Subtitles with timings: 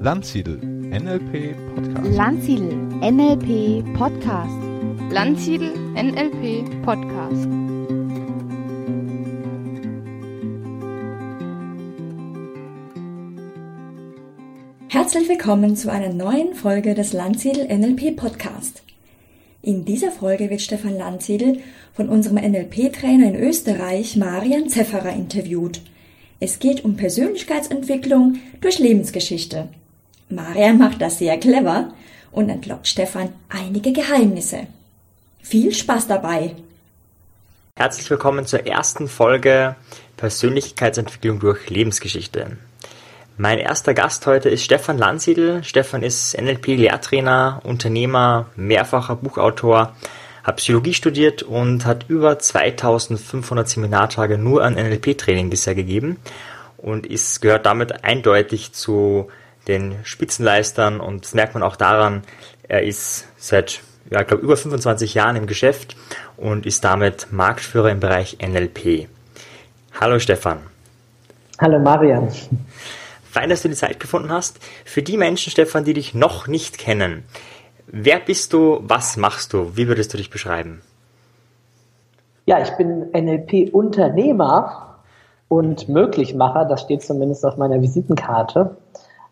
[0.00, 2.16] Landsiedel NLP Podcast.
[2.16, 4.52] Landsiedel NLP Podcast.
[5.10, 7.48] Landsiedel NLP Podcast.
[14.88, 18.82] Herzlich willkommen zu einer neuen Folge des Landsiedel NLP Podcast.
[19.68, 21.60] In dieser Folge wird Stefan Landsiedel
[21.92, 25.82] von unserem NLP-Trainer in Österreich, Marian Zefferer, interviewt.
[26.40, 29.68] Es geht um Persönlichkeitsentwicklung durch Lebensgeschichte.
[30.30, 31.92] Marian macht das sehr clever
[32.32, 34.68] und entlockt Stefan einige Geheimnisse.
[35.42, 36.54] Viel Spaß dabei!
[37.76, 39.76] Herzlich willkommen zur ersten Folge
[40.16, 42.56] Persönlichkeitsentwicklung durch Lebensgeschichte.
[43.40, 45.62] Mein erster Gast heute ist Stefan Landsiedel.
[45.62, 49.94] Stefan ist NLP-Lehrtrainer, Unternehmer, mehrfacher Buchautor,
[50.42, 56.16] hat Psychologie studiert und hat über 2500 Seminartage nur an NLP-Training bisher gegeben
[56.78, 59.28] und ist, gehört damit eindeutig zu
[59.68, 62.22] den Spitzenleistern und das merkt man auch daran,
[62.66, 65.94] er ist seit, ja, ich glaube, über 25 Jahren im Geschäft
[66.36, 69.06] und ist damit Marktführer im Bereich NLP.
[70.00, 70.58] Hallo Stefan.
[71.60, 72.32] Hallo Marian.
[73.38, 74.58] Fein, dass du die Zeit gefunden hast.
[74.84, 77.22] Für die Menschen, Stefan, die dich noch nicht kennen,
[77.86, 80.82] wer bist du, was machst du, wie würdest du dich beschreiben?
[82.46, 84.96] Ja, ich bin NLP-Unternehmer
[85.46, 88.76] und Möglichmacher, das steht zumindest auf meiner Visitenkarte.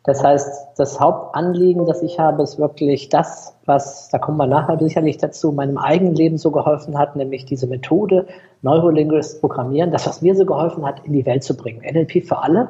[0.05, 4.79] Das heißt, das Hauptanliegen, das ich habe, ist wirklich das, was, da kommen wir nachher
[4.79, 8.29] sicherlich dazu, meinem eigenen Leben so geholfen hat, nämlich diese Methode
[8.63, 11.81] Neurolinguist Programmieren, das, was mir so geholfen hat, in die Welt zu bringen.
[11.81, 12.69] NLP für alle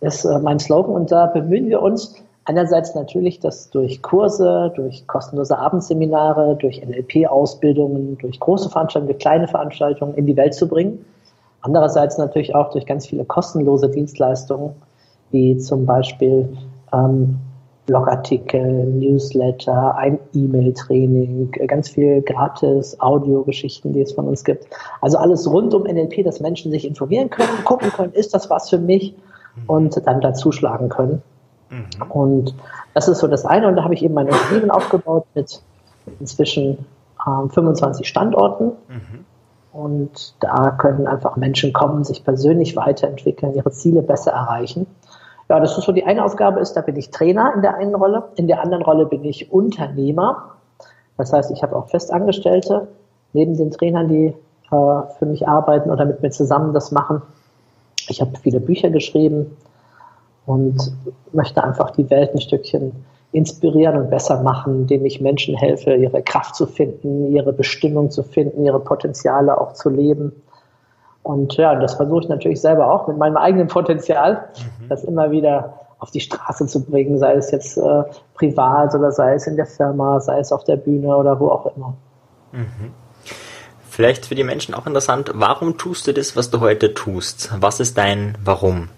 [0.00, 5.06] ist äh, mein Slogan und da bemühen wir uns einerseits natürlich, das durch Kurse, durch
[5.06, 11.04] kostenlose Abendseminare, durch NLP-Ausbildungen, durch große Veranstaltungen, kleine Veranstaltungen in die Welt zu bringen.
[11.60, 14.70] Andererseits natürlich auch durch ganz viele kostenlose Dienstleistungen,
[15.32, 16.56] wie zum Beispiel
[16.92, 17.38] ähm,
[17.86, 24.66] Blogartikel, Newsletter, ein E-Mail-Training, ganz viel gratis Audiogeschichten, die es von uns gibt.
[25.00, 28.70] Also alles rund um NLP, dass Menschen sich informieren können, gucken können, ist das was
[28.70, 29.14] für mich
[29.66, 31.22] und dann dazuschlagen können.
[31.70, 32.10] Mhm.
[32.10, 32.54] Und
[32.94, 33.68] das ist so das eine.
[33.68, 35.60] Und da habe ich eben mein Unternehmen aufgebaut mit
[36.20, 36.86] inzwischen
[37.26, 38.72] ähm, 25 Standorten.
[38.88, 39.24] Mhm.
[39.72, 44.86] Und da können einfach Menschen kommen, sich persönlich weiterentwickeln, ihre Ziele besser erreichen.
[45.48, 47.94] Ja, das ist so die eine Aufgabe ist, da bin ich Trainer in der einen
[47.94, 50.54] Rolle, in der anderen Rolle bin ich Unternehmer.
[51.18, 52.88] Das heißt, ich habe auch Festangestellte
[53.32, 54.34] neben den Trainern, die
[54.70, 57.22] äh, für mich arbeiten oder mit mir zusammen das machen.
[58.08, 59.56] Ich habe viele Bücher geschrieben
[60.46, 60.92] und
[61.32, 62.92] möchte einfach die Welt ein Stückchen
[63.32, 68.22] inspirieren und besser machen, indem ich Menschen helfe, ihre Kraft zu finden, ihre Bestimmung zu
[68.22, 70.32] finden, ihre Potenziale auch zu leben.
[71.22, 74.48] Und ja, das versuche ich natürlich selber auch mit meinem eigenen Potenzial,
[74.80, 74.88] mhm.
[74.88, 79.34] das immer wieder auf die Straße zu bringen, sei es jetzt äh, privat oder sei
[79.34, 81.94] es in der Firma, sei es auf der Bühne oder wo auch immer.
[82.52, 82.92] Mhm.
[83.96, 87.50] Vielleicht für die Menschen auch interessant, warum tust du das, was du heute tust?
[87.58, 88.90] Was ist dein Warum?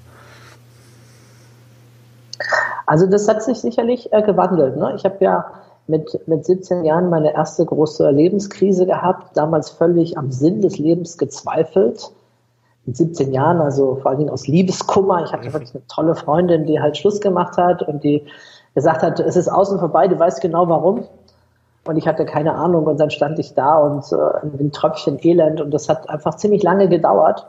[2.84, 4.76] Also das hat sich sicherlich äh, gewandelt.
[4.76, 4.94] Ne?
[4.96, 5.52] Ich habe ja
[5.86, 11.16] mit, mit 17 Jahren meine erste große Lebenskrise gehabt, damals völlig am Sinn des Lebens
[11.16, 12.10] gezweifelt
[12.84, 15.22] mit 17 Jahren, also vor allen Dingen aus Liebeskummer.
[15.22, 15.52] Ich hatte mhm.
[15.52, 18.26] wirklich eine tolle Freundin, die halt Schluss gemacht hat und die
[18.74, 21.06] gesagt hat, es ist außen vorbei, du weißt genau warum.
[21.88, 25.62] Und ich hatte keine Ahnung und dann stand ich da und äh, ein Tröpfchen Elend
[25.62, 27.46] und das hat einfach ziemlich lange gedauert.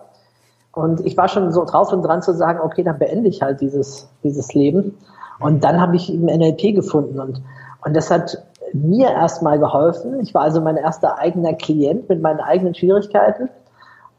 [0.72, 3.59] Und ich war schon so drauf und dran zu sagen, okay, dann beende ich halt
[3.59, 4.97] dieses, dieses Leben.
[5.41, 7.41] Und dann habe ich eben NLP gefunden und,
[7.83, 8.41] und das hat
[8.72, 10.22] mir erstmal geholfen.
[10.22, 13.50] Ich war also mein erster eigener Klient mit meinen eigenen Schwierigkeiten.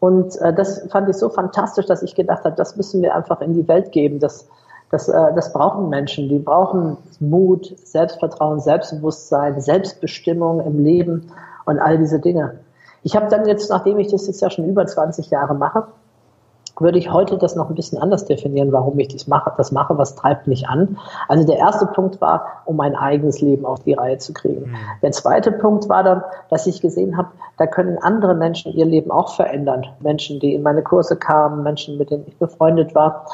[0.01, 3.41] Und äh, das fand ich so fantastisch, dass ich gedacht habe, das müssen wir einfach
[3.41, 4.19] in die Welt geben.
[4.19, 4.47] Das,
[4.91, 6.29] das, äh, das brauchen Menschen.
[6.29, 11.33] Die brauchen Mut, Selbstvertrauen, Selbstbewusstsein, Selbstbestimmung im Leben
[11.65, 12.59] und all diese Dinge.
[13.03, 15.87] Ich habe dann jetzt, nachdem ich das jetzt ja schon über 20 Jahre mache,
[16.81, 19.99] würde ich heute das noch ein bisschen anders definieren, warum ich das mache, das mache,
[19.99, 20.97] was treibt mich an.
[21.29, 24.71] Also der erste Punkt war, um mein eigenes Leben auf die Reihe zu kriegen.
[24.71, 24.77] Mhm.
[25.03, 27.29] Der zweite Punkt war dann, dass ich gesehen habe,
[27.59, 29.87] da können andere Menschen ihr Leben auch verändern.
[30.01, 33.27] Menschen, die in meine Kurse kamen, Menschen, mit denen ich befreundet war.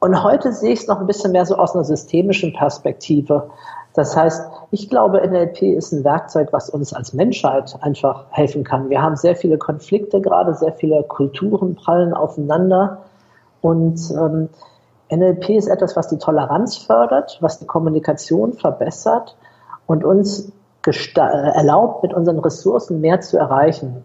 [0.00, 3.50] Und heute sehe ich es noch ein bisschen mehr so aus einer systemischen Perspektive.
[3.94, 8.90] Das heißt, ich glaube, NLP ist ein Werkzeug, was uns als Menschheit einfach helfen kann.
[8.90, 12.98] Wir haben sehr viele Konflikte gerade, sehr viele Kulturen prallen aufeinander.
[13.60, 14.50] Und ähm,
[15.10, 19.36] NLP ist etwas, was die Toleranz fördert, was die Kommunikation verbessert
[19.86, 20.52] und uns
[21.16, 24.04] erlaubt, mit unseren Ressourcen mehr zu erreichen.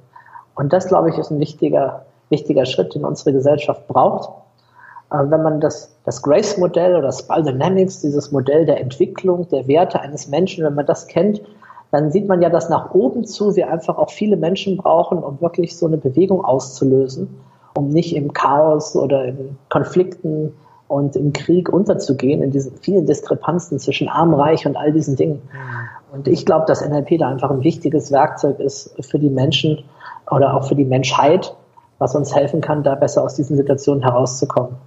[0.55, 4.42] Und das, glaube ich, ist ein wichtiger, wichtiger Schritt, den unsere Gesellschaft braucht.
[5.13, 10.01] Äh, wenn man das, das Grace-Modell oder Spal Dynamics, dieses Modell der Entwicklung, der Werte
[10.01, 11.41] eines Menschen, wenn man das kennt,
[11.91, 15.39] dann sieht man ja, dass nach oben zu wir einfach auch viele Menschen brauchen, um
[15.41, 17.39] wirklich so eine Bewegung auszulösen,
[17.77, 20.53] um nicht im Chaos oder in Konflikten
[20.87, 25.43] und im Krieg unterzugehen, in diesen vielen Diskrepanzen zwischen Arm, Reich und all diesen Dingen.
[26.11, 29.83] Und ich glaube, dass NLP da einfach ein wichtiges Werkzeug ist für die Menschen
[30.31, 31.55] oder auch für die Menschheit,
[31.99, 34.77] was uns helfen kann, da besser aus diesen Situationen herauszukommen.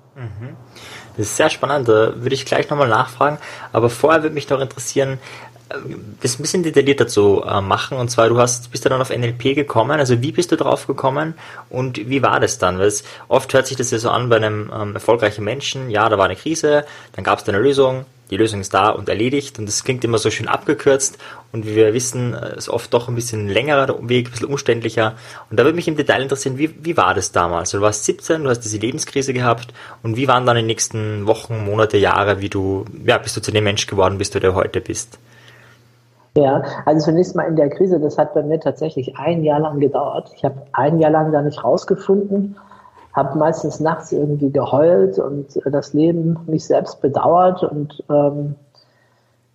[1.17, 3.39] Das ist sehr spannend, da würde ich gleich nochmal nachfragen.
[3.73, 5.19] Aber vorher würde mich noch interessieren,
[6.23, 7.99] das ein bisschen detaillierter zu äh, machen.
[7.99, 9.99] Und zwar, du hast, bist du dann auf NLP gekommen.
[9.99, 11.35] Also wie bist du drauf gekommen
[11.71, 12.79] und wie war das dann?
[12.79, 15.91] Weil es, oft hört sich das ja so an bei einem ähm, erfolgreichen Menschen.
[15.91, 16.85] Ja, da war eine Krise,
[17.15, 19.59] dann gab es eine Lösung, die Lösung ist da und erledigt.
[19.59, 21.19] Und das klingt immer so schön abgekürzt.
[21.53, 25.15] Und wie wir wissen, äh, ist oft doch ein bisschen längerer Weg, ein bisschen umständlicher.
[25.51, 27.71] Und da würde mich im Detail interessieren, wie, wie war das damals?
[27.71, 29.73] Du warst 17, du hast diese Lebenskrise gehabt.
[30.03, 33.53] Und wie waren dann die nächsten Wochen, Monate, Jahre, wie du, ja, bist du zu
[33.53, 35.19] dem Mensch geworden bist, der du heute bist?
[36.37, 39.81] Ja, also zunächst mal in der Krise, das hat bei mir tatsächlich ein Jahr lang
[39.81, 40.31] gedauert.
[40.37, 42.57] Ich habe ein Jahr lang da nicht rausgefunden,
[43.17, 48.55] habe meistens nachts irgendwie geheult und das Leben mich selbst bedauert und ähm,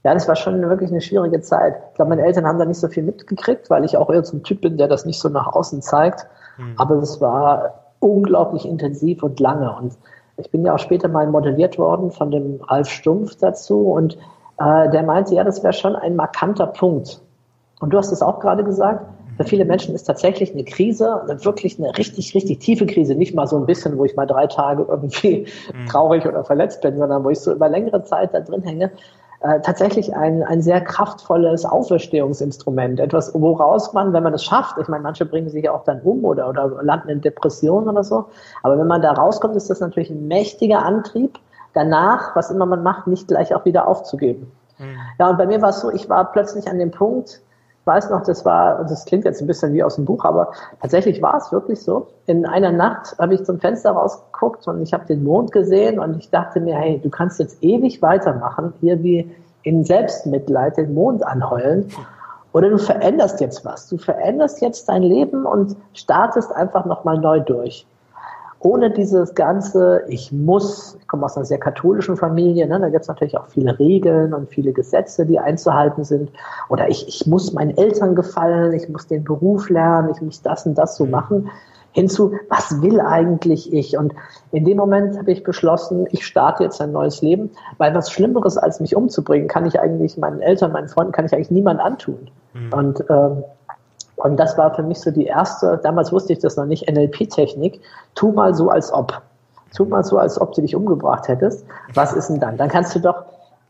[0.04, 1.76] ja, das war schon wirklich eine schwierige Zeit.
[1.92, 4.36] Ich glaube, meine Eltern haben da nicht so viel mitgekriegt, weil ich auch eher so
[4.36, 6.26] ein Typ bin, der das nicht so nach außen zeigt.
[6.58, 6.74] Mhm.
[6.78, 9.72] Aber es war unglaublich intensiv und lange.
[9.76, 9.96] Und
[10.38, 14.18] ich bin ja auch später mal modelliert worden von dem Ralf Stumpf dazu und
[14.58, 17.22] äh, der meinte, ja, das wäre schon ein markanter Punkt.
[17.80, 19.06] Und du hast es auch gerade gesagt,
[19.42, 23.34] für viele Menschen ist tatsächlich eine Krise, eine wirklich eine richtig, richtig tiefe Krise, nicht
[23.34, 25.88] mal so ein bisschen, wo ich mal drei Tage irgendwie mhm.
[25.88, 28.92] traurig oder verletzt bin, sondern wo ich so über längere Zeit da drin hänge,
[29.42, 33.00] äh, tatsächlich ein, ein sehr kraftvolles Auferstehungsinstrument.
[33.00, 36.02] Etwas, woraus man, wenn man es schafft, ich meine, manche bringen sich ja auch dann
[36.02, 38.26] um oder, oder landen in Depressionen oder so,
[38.62, 41.40] aber wenn man da rauskommt, ist das natürlich ein mächtiger Antrieb,
[41.74, 44.52] danach, was immer man macht, nicht gleich auch wieder aufzugeben.
[44.78, 44.98] Mhm.
[45.18, 47.42] Ja, und bei mir war es so, ich war plötzlich an dem Punkt,
[47.86, 50.52] weiß noch, das war, das klingt jetzt ein bisschen wie aus dem Buch, aber
[50.82, 52.08] tatsächlich war es wirklich so.
[52.28, 56.18] In einer Nacht habe ich zum Fenster rausgeguckt und ich habe den Mond gesehen und
[56.18, 59.32] ich dachte mir, hey, du kannst jetzt ewig weitermachen, hier wie
[59.64, 61.90] in Selbstmitleid den Mond anheulen.
[62.54, 63.88] Oder du veränderst jetzt was.
[63.88, 67.86] Du veränderst jetzt dein Leben und startest einfach nochmal neu durch
[68.64, 73.02] ohne dieses ganze, ich muss, ich komme aus einer sehr katholischen Familie, ne, da gibt
[73.02, 76.32] es natürlich auch viele Regeln und viele Gesetze, die einzuhalten sind.
[76.70, 80.66] Oder ich, ich muss meinen Eltern gefallen, ich muss den Beruf lernen, ich muss das
[80.66, 81.50] und das so machen.
[81.94, 83.98] Hinzu, was will eigentlich ich?
[83.98, 84.14] Und
[84.52, 87.50] in dem Moment habe ich beschlossen, ich starte jetzt ein neues Leben,
[87.80, 91.34] weil was Schlimmeres als mich umzubringen, kann ich eigentlich meinen Eltern, meinen Freunden, kann ich
[91.34, 92.30] eigentlich niemand antun.
[92.54, 92.74] Mhm.
[92.74, 93.44] Und ähm,
[94.24, 97.82] und das war für mich so die erste, damals wusste ich das noch nicht, NLP-Technik.
[98.14, 99.20] Tu mal so, als ob.
[99.76, 101.66] Tu mal so, als ob du dich umgebracht hättest.
[101.96, 102.58] Was ist denn dann?
[102.58, 103.24] Dann kannst du doch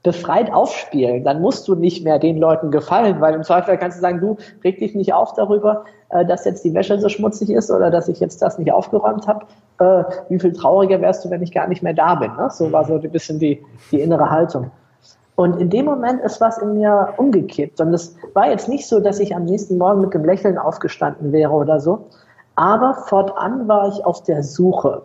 [0.03, 1.24] befreit aufspielen.
[1.24, 4.36] Dann musst du nicht mehr den Leuten gefallen, weil im Zweifel kannst du sagen, du
[4.63, 8.09] reg dich nicht auf darüber, äh, dass jetzt die Wäsche so schmutzig ist oder dass
[8.09, 9.45] ich jetzt das nicht aufgeräumt habe.
[9.80, 12.36] Äh, wie viel trauriger wärst du, wenn ich gar nicht mehr da bin?
[12.36, 12.50] Ne?
[12.50, 14.71] So war so ein bisschen die, die innere Haltung.
[15.41, 17.81] Und in dem Moment ist was in mir umgekippt.
[17.81, 21.31] Und es war jetzt nicht so, dass ich am nächsten Morgen mit dem Lächeln aufgestanden
[21.31, 22.05] wäre oder so.
[22.55, 25.01] Aber fortan war ich auf der Suche.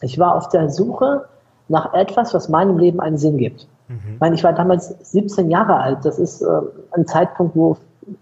[0.00, 1.26] Ich war auf der Suche
[1.68, 3.68] nach etwas, was meinem Leben einen Sinn gibt.
[3.88, 4.14] Mhm.
[4.14, 5.98] Ich meine, ich war damals 17 Jahre alt.
[6.04, 6.60] Das ist äh,
[6.92, 7.76] ein Zeitpunkt, wo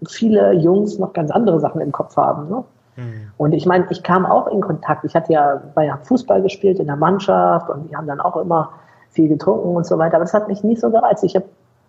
[0.07, 2.47] viele Jungs noch ganz andere Sachen im Kopf haben.
[2.47, 2.63] Ne?
[2.97, 3.31] Mhm.
[3.37, 5.03] Und ich meine, ich kam auch in Kontakt.
[5.03, 8.69] Ich hatte ja bei Fußball gespielt in der Mannschaft und die haben dann auch immer
[9.15, 10.15] viel getrunken und so weiter.
[10.15, 11.23] Aber das hat mich nie so gereizt.
[11.23, 11.45] Ich habe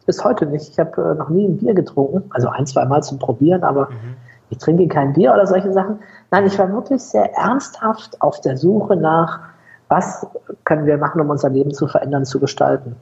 [0.07, 0.71] bis heute nicht.
[0.71, 2.25] Ich habe äh, noch nie ein Bier getrunken.
[2.31, 4.17] Also ein, zwei Mal zum Probieren, aber mhm.
[4.51, 5.99] ich trinke kein Bier oder solche Sachen.
[6.31, 9.41] Nein, ich war wirklich sehr ernsthaft auf der Suche nach,
[9.89, 10.27] was
[10.65, 12.97] können wir machen, um unser Leben zu verändern, zu gestalten.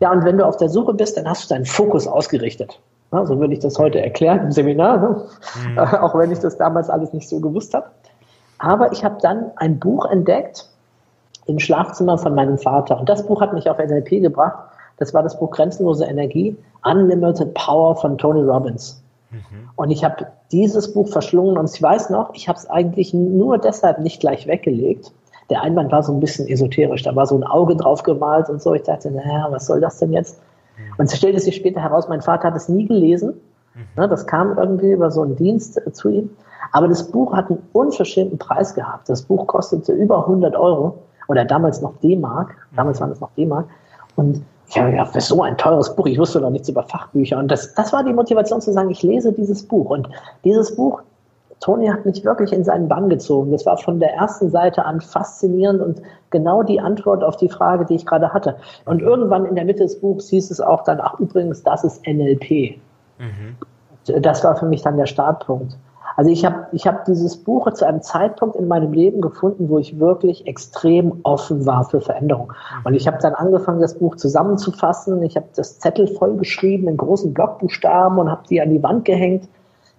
[0.00, 2.80] Ja, und wenn du auf der Suche bist, dann hast du deinen Fokus ausgerichtet.
[3.12, 5.22] Ja, so würde ich das heute erklären im Seminar, ne?
[5.68, 5.78] mhm.
[6.00, 7.86] auch wenn ich das damals alles nicht so gewusst habe.
[8.58, 10.68] Aber ich habe dann ein Buch entdeckt,
[11.46, 12.98] im Schlafzimmer von meinem Vater.
[12.98, 14.58] Und das Buch hat mich auf NLP gebracht.
[14.98, 19.02] Das war das Buch Grenzenlose Energie, Unlimited Power von Tony Robbins.
[19.30, 19.70] Mhm.
[19.76, 23.58] Und ich habe dieses Buch verschlungen und ich weiß noch, ich habe es eigentlich nur
[23.58, 25.12] deshalb nicht gleich weggelegt.
[25.50, 28.60] Der Einband war so ein bisschen esoterisch, da war so ein Auge drauf gemalt und
[28.60, 28.74] so.
[28.74, 30.40] Ich dachte, naja, was soll das denn jetzt?
[30.76, 30.94] Mhm.
[30.98, 33.34] Und es stellte sich später heraus, mein Vater hat es nie gelesen.
[33.74, 34.08] Mhm.
[34.08, 36.30] Das kam irgendwie über so einen Dienst zu ihm.
[36.72, 39.08] Aber das Buch hat einen unverschämten Preis gehabt.
[39.08, 40.98] Das Buch kostete über 100 Euro
[41.28, 43.66] oder damals noch D-Mark, damals waren es noch D-Mark.
[44.16, 46.82] Und ich habe gedacht, das ist so ein teures Buch, ich wusste noch nichts über
[46.82, 47.38] Fachbücher.
[47.38, 49.90] Und das, das war die Motivation zu sagen, ich lese dieses Buch.
[49.90, 50.08] Und
[50.44, 51.02] dieses Buch
[51.60, 53.50] Tony hat mich wirklich in seinen Bann gezogen.
[53.50, 57.86] Das war von der ersten Seite an faszinierend und genau die Antwort auf die Frage,
[57.86, 58.56] die ich gerade hatte.
[58.84, 62.06] Und irgendwann in der Mitte des Buchs hieß es auch dann, ach übrigens, das ist
[62.06, 62.78] NLP.
[63.18, 63.56] Mhm.
[64.20, 65.76] Das war für mich dann der Startpunkt.
[66.16, 69.78] Also ich habe ich hab dieses Buch zu einem Zeitpunkt in meinem Leben gefunden, wo
[69.78, 72.54] ich wirklich extrem offen war für Veränderung.
[72.84, 75.22] Und ich habe dann angefangen, das Buch zusammenzufassen.
[75.22, 79.46] Ich habe das Zettel vollgeschrieben in großen Blockbuchstaben und habe die an die Wand gehängt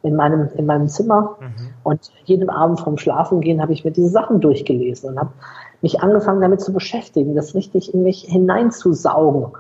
[0.01, 1.37] in meinem, in meinem Zimmer.
[1.39, 1.69] Mhm.
[1.83, 5.31] Und jeden Abend vorm Schlafengehen habe ich mir diese Sachen durchgelesen und habe
[5.83, 9.51] mich angefangen damit zu beschäftigen, das richtig in mich hineinzusaugen.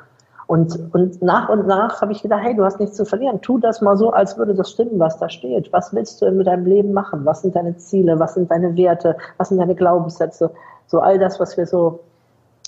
[0.47, 3.41] Und, und nach und nach habe ich gedacht, hey, du hast nichts zu verlieren.
[3.41, 5.71] Tu das mal so, als würde das stimmen, was da steht.
[5.73, 7.25] Was willst du denn mit deinem Leben machen?
[7.25, 8.17] Was sind deine Ziele?
[8.17, 9.17] Was sind deine Werte?
[9.37, 10.51] Was sind deine Glaubenssätze?
[10.87, 11.99] So all das, was wir so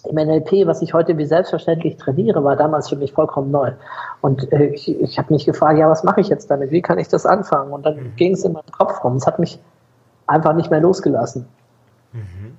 [0.07, 3.71] im NLP, was ich heute wie selbstverständlich trainiere, war damals für mich vollkommen neu.
[4.19, 6.71] Und äh, ich, ich habe mich gefragt, ja, was mache ich jetzt damit?
[6.71, 7.71] Wie kann ich das anfangen?
[7.71, 8.15] Und dann mhm.
[8.17, 9.15] ging es in meinem Kopf rum.
[9.15, 9.57] Es hat mich
[10.27, 11.47] einfach nicht mehr losgelassen.
[12.11, 12.57] Mhm.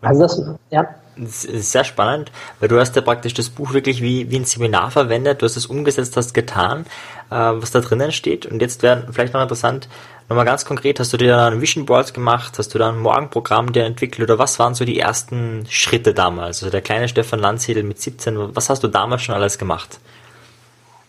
[0.00, 0.86] Also das, ja.
[1.20, 4.44] Das ist sehr spannend, weil du hast ja praktisch das Buch wirklich wie, wie ein
[4.44, 6.86] Seminar verwendet, du hast es umgesetzt, hast getan,
[7.30, 8.46] äh, was da drinnen steht.
[8.46, 9.88] Und jetzt wäre vielleicht noch interessant,
[10.28, 13.72] nochmal ganz konkret, hast du dir dann Vision Boards gemacht, hast du dann ein Morgenprogramm
[13.72, 16.62] dir entwickelt oder was waren so die ersten Schritte damals?
[16.62, 19.98] Also der kleine Stefan Landsiedel mit 17, was hast du damals schon alles gemacht?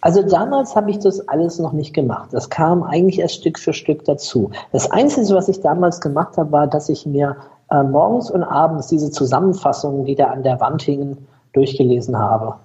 [0.02, 2.30] Also damals habe ich das alles noch nicht gemacht.
[2.32, 4.52] Das kam eigentlich erst Stück für Stück dazu.
[4.72, 7.36] Das Einzige, was ich damals gemacht habe, war, dass ich mir
[7.72, 12.56] äh, morgens und abends diese Zusammenfassungen, die da an der Wand hingen, durchgelesen habe.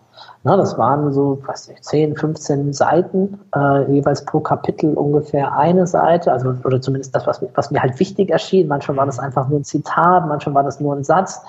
[0.43, 5.87] Na, das waren so, weiß nicht, 10, 15 Seiten, äh, jeweils pro Kapitel ungefähr eine
[5.87, 8.69] Seite, also oder zumindest das, was, was mir halt wichtig erschien.
[8.69, 11.43] Manchmal war das einfach nur ein Zitat, manchmal war das nur ein Satz.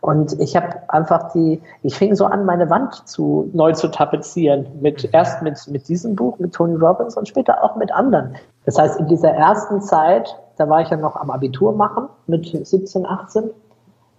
[0.00, 4.66] Und ich habe einfach die, ich fing so an, meine Wand zu neu zu tapezieren.
[4.80, 8.34] Mit erst mit mit diesem Buch, mit Tony Robbins und später auch mit anderen.
[8.64, 12.46] Das heißt, in dieser ersten Zeit, da war ich ja noch am Abitur machen mit
[12.46, 13.50] 17, 18.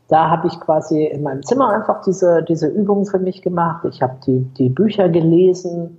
[0.07, 3.85] Da habe ich quasi in meinem Zimmer einfach diese diese Übungen für mich gemacht.
[3.85, 5.97] Ich habe die die Bücher gelesen.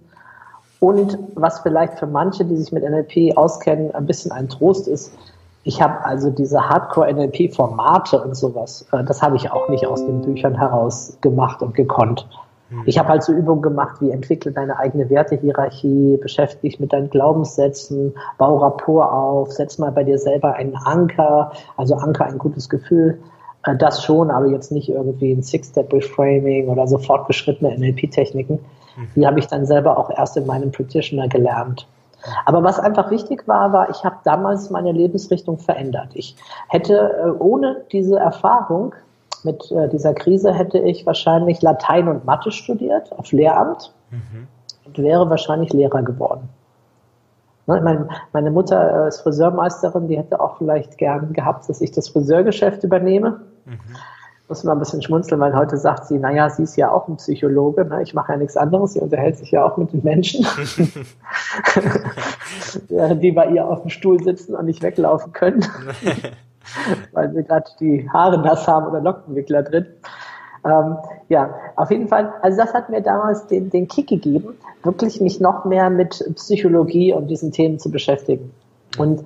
[0.80, 5.16] Und was vielleicht für manche, die sich mit NLP auskennen, ein bisschen ein Trost ist,
[5.62, 10.20] ich habe also diese Hardcore-NLP-Formate und sowas, äh, das habe ich auch nicht aus den
[10.20, 12.28] Büchern heraus gemacht und gekonnt.
[12.71, 12.83] Hm.
[12.87, 17.11] Ich habe halt so Übungen gemacht wie entwickle deine eigene Wertehierarchie, beschäftige dich mit deinen
[17.11, 22.68] Glaubenssätzen, bau Rapport auf, setz mal bei dir selber einen Anker, also Anker ein gutes
[22.68, 23.18] Gefühl.
[23.64, 28.54] Äh, das schon, aber jetzt nicht irgendwie ein Six-Step-Reframing oder so fortgeschrittene NLP-Techniken.
[28.97, 29.09] Mhm.
[29.16, 31.87] Die habe ich dann selber auch erst in meinem Practitioner gelernt.
[32.47, 36.09] Aber was einfach wichtig war, war, ich habe damals meine Lebensrichtung verändert.
[36.14, 36.37] Ich
[36.68, 38.94] hätte äh, ohne diese Erfahrung
[39.44, 44.48] mit äh, dieser Krise hätte ich wahrscheinlich Latein und Mathe studiert auf Lehramt mhm.
[44.84, 46.48] und wäre wahrscheinlich Lehrer geworden.
[47.66, 51.92] Ne, meine, meine Mutter äh, ist Friseurmeisterin, die hätte auch vielleicht gern gehabt, dass ich
[51.92, 53.40] das Friseurgeschäft übernehme.
[53.64, 53.78] Mhm
[54.48, 57.16] muss man ein bisschen schmunzeln, weil heute sagt sie, naja, sie ist ja auch ein
[57.16, 58.02] Psychologe, ne?
[58.02, 60.46] ich mache ja nichts anderes, sie unterhält sich ja auch mit den Menschen,
[63.20, 65.64] die bei ihr auf dem Stuhl sitzen und nicht weglaufen können,
[67.12, 69.87] weil sie gerade die Haare nass haben oder Lockenwickler drin.
[70.64, 70.97] Ähm,
[71.28, 75.40] ja, auf jeden Fall, also das hat mir damals den, den Kick gegeben, wirklich mich
[75.40, 78.50] noch mehr mit Psychologie und diesen Themen zu beschäftigen.
[78.97, 79.25] Und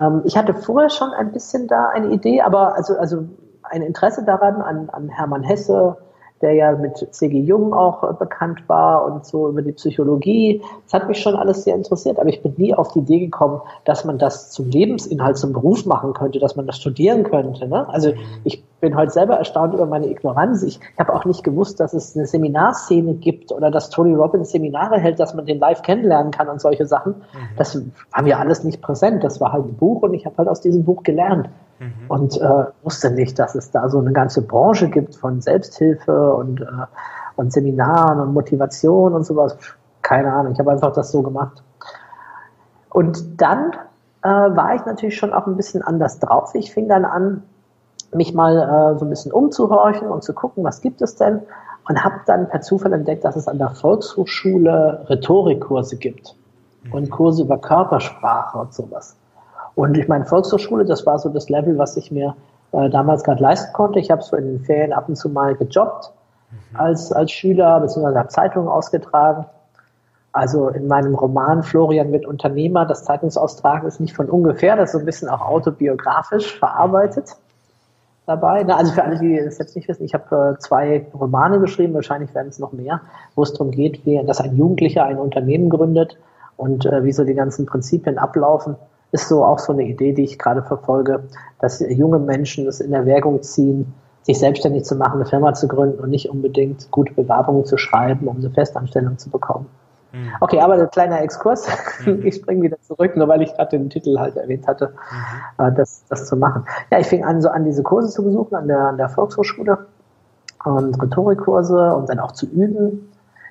[0.00, 3.24] ähm, ich hatte vorher schon ein bisschen da eine Idee, aber also, also
[3.62, 5.96] ein Interesse daran, an, an Hermann Hesse,
[6.42, 7.38] der ja mit C.G.
[7.40, 10.62] Jung auch äh, bekannt war und so über die Psychologie.
[10.84, 13.60] Das hat mich schon alles sehr interessiert, aber ich bin nie auf die Idee gekommen,
[13.84, 17.68] dass man das zum Lebensinhalt, zum Beruf machen könnte, dass man das studieren könnte.
[17.68, 17.88] Ne?
[17.88, 18.12] Also
[18.44, 20.62] ich bin heute selber erstaunt über meine Ignoranz.
[20.62, 24.98] Ich habe auch nicht gewusst, dass es eine Seminarszene gibt oder dass Tony Robbins Seminare
[24.98, 27.16] hält, dass man den live kennenlernen kann und solche Sachen.
[27.16, 27.56] Mhm.
[27.56, 27.80] Das
[28.12, 29.22] war mir alles nicht präsent.
[29.22, 31.50] Das war halt ein Buch und ich habe halt aus diesem Buch gelernt.
[31.78, 31.92] Mhm.
[32.08, 36.60] Und äh, wusste nicht, dass es da so eine ganze Branche gibt von Selbsthilfe und,
[36.60, 36.66] äh,
[37.36, 39.56] und Seminaren und Motivation und sowas.
[40.02, 41.62] Keine Ahnung, ich habe einfach das so gemacht.
[42.90, 43.72] Und dann
[44.22, 46.54] äh, war ich natürlich schon auch ein bisschen anders drauf.
[46.54, 47.42] Ich fing dann an,
[48.12, 51.40] mich mal äh, so ein bisschen umzuhorchen und zu gucken, was gibt es denn?
[51.88, 56.34] Und habe dann per Zufall entdeckt, dass es an der Volkshochschule Rhetorikkurse gibt
[56.92, 57.10] und mhm.
[57.10, 59.16] Kurse über Körpersprache und sowas.
[59.74, 62.34] Und ich meine, Volkshochschule, das war so das Level, was ich mir
[62.72, 63.98] äh, damals gerade leisten konnte.
[63.98, 66.12] Ich habe so in den Ferien ab und zu mal gejobbt.
[66.74, 69.46] Als, als Schüler, beziehungsweise habe Zeitungen ausgetragen.
[70.32, 74.92] Also in meinem Roman Florian mit Unternehmer, das Zeitungsaustragen ist nicht von ungefähr, das ist
[74.92, 77.36] so ein bisschen auch autobiografisch verarbeitet
[78.26, 78.64] dabei.
[78.66, 82.32] Also für alle, die es jetzt nicht wissen, ich habe äh, zwei Romane geschrieben, wahrscheinlich
[82.34, 83.00] werden es noch mehr,
[83.34, 86.16] wo es darum geht, wie, dass ein Jugendlicher ein Unternehmen gründet
[86.56, 88.76] und äh, wie so die ganzen Prinzipien ablaufen
[89.12, 91.24] ist so auch so eine Idee, die ich gerade verfolge,
[91.60, 93.92] dass junge Menschen es in Erwägung ziehen,
[94.22, 98.28] sich selbstständig zu machen, eine Firma zu gründen und nicht unbedingt gute Bewerbungen zu schreiben,
[98.28, 99.66] um eine Festanstellung zu bekommen.
[100.12, 100.30] Mhm.
[100.40, 101.66] Okay, aber ein kleiner Exkurs.
[102.04, 102.22] Mhm.
[102.24, 104.92] Ich springe wieder zurück, nur weil ich gerade den Titel halt erwähnt hatte,
[105.58, 105.66] mhm.
[105.66, 106.64] Äh, das, das zu machen.
[106.90, 109.86] Ja, ich fing an, so an diese Kurse zu besuchen an der, an der Volkshochschule
[110.64, 113.10] und Rhetorikkurse und dann auch zu üben.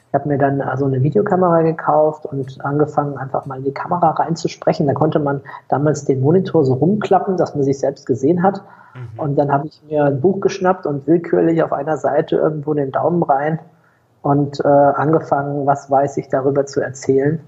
[0.10, 4.10] Ich habe mir dann also eine Videokamera gekauft und angefangen, einfach mal in die Kamera
[4.10, 4.88] reinzusprechen.
[4.88, 8.64] Da konnte man damals den Monitor so rumklappen, dass man sich selbst gesehen hat.
[8.96, 9.20] Mhm.
[9.20, 12.92] Und dann habe ich mir ein Buch geschnappt und willkürlich auf einer Seite irgendwo den
[12.92, 13.60] Daumen rein
[14.24, 17.40] und äh, angefangen, was weiß ich darüber zu erzählen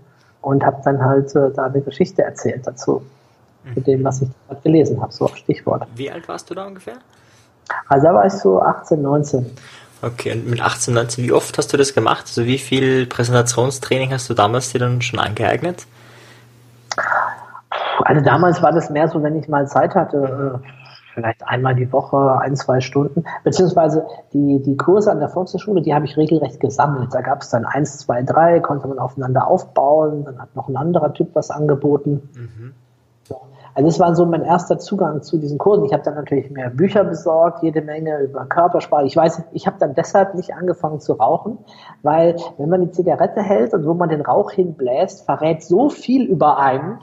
[0.42, 3.02] und habe dann halt äh, da eine Geschichte erzählt dazu,
[3.64, 3.74] mhm.
[3.74, 5.88] mit dem, was ich gerade gelesen habe, so auf Stichwort.
[5.96, 6.98] Wie alt warst du da ungefähr?
[7.88, 9.46] Also da war ich so 18, 19.
[10.02, 12.24] Okay, und mit 18, 19, wie oft hast du das gemacht?
[12.28, 15.86] Also wie viel Präsentationstraining hast du damals dir dann schon angeeignet?
[18.04, 20.68] Also damals war das mehr so, wenn ich mal Zeit hatte, äh,
[21.14, 23.26] vielleicht einmal die Woche, ein, zwei Stunden.
[23.44, 27.14] Beziehungsweise die, die Kurse an der Volkshochschule, die habe ich regelrecht gesammelt.
[27.14, 30.26] Da gab es dann eins, zwei, drei, konnte man aufeinander aufbauen.
[30.26, 32.30] Dann hat noch ein anderer Typ was angeboten.
[32.36, 32.74] Mhm.
[33.74, 35.86] Also das war so mein erster Zugang zu diesen Kursen.
[35.86, 39.06] Ich habe dann natürlich mehr Bücher besorgt, jede Menge über Körpersprache.
[39.06, 41.58] Ich weiß, ich habe dann deshalb nicht angefangen zu rauchen,
[42.02, 46.26] weil wenn man die Zigarette hält und wo man den Rauch hinbläst, verrät so viel
[46.26, 47.00] über einen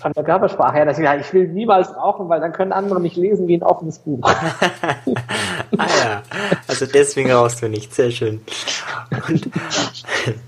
[0.00, 3.00] von der Körpersprache her, dass ich, ja, ich will niemals rauchen, weil dann können andere
[3.00, 4.20] mich lesen wie ein offenes Buch.
[4.22, 4.34] ah
[5.76, 6.22] ja,
[6.68, 7.92] also deswegen rauchst du nicht.
[7.92, 8.40] Sehr schön.
[9.28, 9.50] Und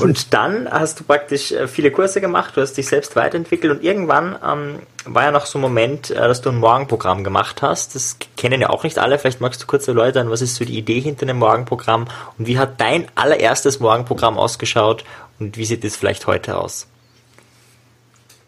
[0.00, 3.82] und dann hast du praktisch äh, viele Kurse gemacht, du hast dich selbst weiterentwickelt und
[3.82, 7.94] irgendwann ähm, war ja noch so ein Moment, äh, dass du ein Morgenprogramm gemacht hast.
[7.94, 9.18] Das kennen ja auch nicht alle.
[9.18, 12.06] Vielleicht magst du kurz erläutern, was ist so die Idee hinter dem Morgenprogramm
[12.38, 15.04] und wie hat dein allererstes Morgenprogramm ausgeschaut
[15.38, 16.86] und wie sieht es vielleicht heute aus?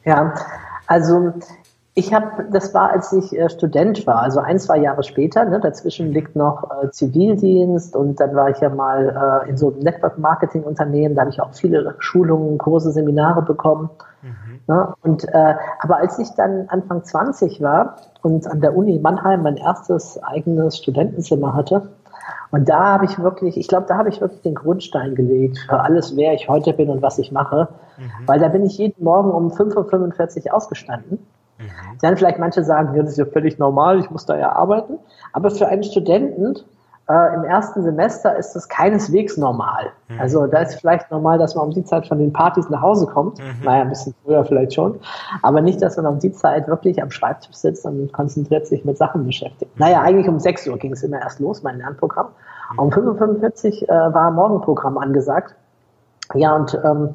[0.04, 0.34] Ja,
[0.86, 1.34] also
[2.00, 5.44] ich habe, das war, als ich äh, Student war, also ein, zwei Jahre später.
[5.44, 9.70] Ne, dazwischen liegt noch äh, Zivildienst und dann war ich ja mal äh, in so
[9.70, 11.14] einem Network-Marketing-Unternehmen.
[11.14, 13.90] Da habe ich auch viele Schulungen, Kurse, Seminare bekommen.
[14.22, 14.60] Mhm.
[14.66, 19.42] Ne, und äh, aber als ich dann Anfang 20 war und an der Uni Mannheim
[19.42, 21.90] mein erstes eigenes Studentenzimmer hatte,
[22.52, 25.80] und da habe ich wirklich, ich glaube, da habe ich wirklich den Grundstein gelegt für
[25.80, 27.68] alles, wer ich heute bin und was ich mache.
[27.96, 28.26] Mhm.
[28.26, 31.18] Weil da bin ich jeden Morgen um 5.45 Uhr aufgestanden
[31.60, 31.98] Mhm.
[32.00, 34.98] Dann vielleicht manche sagen, ja, das ist ja völlig normal, ich muss da ja arbeiten.
[35.32, 36.56] Aber für einen Studenten
[37.10, 39.90] äh, im ersten Semester ist das keineswegs normal.
[40.08, 40.20] Mhm.
[40.20, 43.06] Also da ist vielleicht normal, dass man um die Zeit von den Partys nach Hause
[43.06, 43.38] kommt.
[43.38, 43.64] Mhm.
[43.64, 45.00] Naja, ein bisschen früher vielleicht schon.
[45.42, 48.96] Aber nicht, dass man um die Zeit wirklich am Schreibtisch sitzt und konzentriert sich mit
[48.96, 49.78] Sachen beschäftigt.
[49.78, 52.28] Naja, eigentlich um 6 Uhr ging es immer erst los, mein Lernprogramm.
[52.76, 55.56] Um 5.45 Uhr äh, war Morgenprogramm angesagt.
[56.34, 57.10] Ja, und ähm,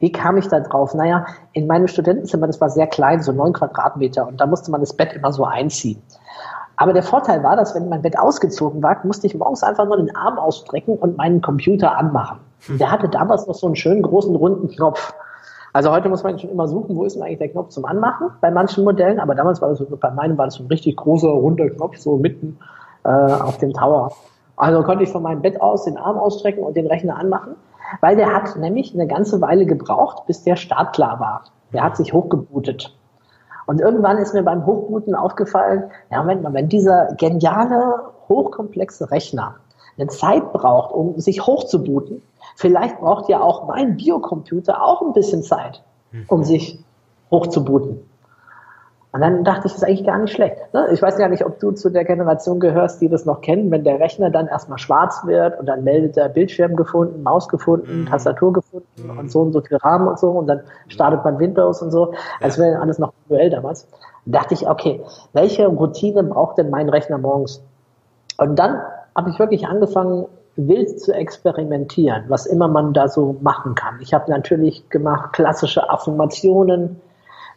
[0.00, 0.94] wie kam ich da drauf?
[0.94, 4.80] Naja, in meinem Studentenzimmer, das war sehr klein, so neun Quadratmeter, und da musste man
[4.80, 6.02] das Bett immer so einziehen.
[6.76, 9.98] Aber der Vorteil war, dass wenn mein Bett ausgezogen war, musste ich morgens einfach nur
[9.98, 12.40] den Arm ausstrecken und meinen Computer anmachen.
[12.66, 12.78] Hm.
[12.78, 15.12] Der hatte damals noch so einen schönen großen runden Knopf.
[15.74, 18.30] Also heute muss man schon immer suchen, wo ist denn eigentlich der Knopf zum Anmachen
[18.40, 20.96] bei manchen Modellen, aber damals war das so, bei meinem war das so ein richtig
[20.96, 22.58] großer runder Knopf so mitten
[23.04, 24.12] äh, auf dem Tower.
[24.56, 27.56] Also konnte ich von meinem Bett aus den Arm ausstrecken und den Rechner anmachen
[28.00, 31.44] weil der hat nämlich eine ganze Weile gebraucht, bis der startklar war.
[31.72, 32.96] Der hat sich hochgebootet.
[33.66, 39.56] Und irgendwann ist mir beim Hochbooten aufgefallen, ja, Moment mal, wenn dieser geniale, hochkomplexe Rechner
[39.96, 42.22] eine Zeit braucht, um sich hochzubooten,
[42.56, 45.82] vielleicht braucht ja auch mein Biocomputer auch ein bisschen Zeit,
[46.28, 46.82] um sich
[47.30, 48.09] hochzubooten.
[49.12, 50.56] Und dann dachte ich, das ist eigentlich gar nicht schlecht.
[50.72, 50.88] Ne?
[50.92, 53.82] Ich weiß gar nicht, ob du zu der Generation gehörst, die das noch kennen, wenn
[53.82, 58.06] der Rechner dann erstmal schwarz wird und dann meldet er Bildschirm gefunden, Maus gefunden, mhm.
[58.06, 59.18] Tastatur gefunden mhm.
[59.18, 62.14] und so und so viel Rahmen und so und dann startet man Windows und so.
[62.40, 63.88] Als wäre alles noch manuell damals.
[64.26, 67.64] Da dachte ich, okay, welche Routine braucht denn mein Rechner morgens?
[68.38, 68.80] Und dann
[69.16, 73.98] habe ich wirklich angefangen, wild zu experimentieren, was immer man da so machen kann.
[74.00, 77.00] Ich habe natürlich gemacht klassische Affirmationen,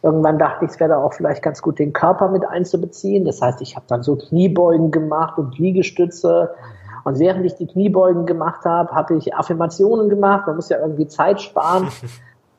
[0.04, 3.24] Irgendwann dachte ich, es wäre auch vielleicht ganz gut, den Körper mit einzubeziehen.
[3.24, 6.50] Das heißt, ich habe dann so Kniebeugen gemacht und Liegestütze.
[7.04, 10.46] Und während ich die Kniebeugen gemacht habe, habe ich Affirmationen gemacht.
[10.46, 11.88] Man muss ja irgendwie Zeit sparen.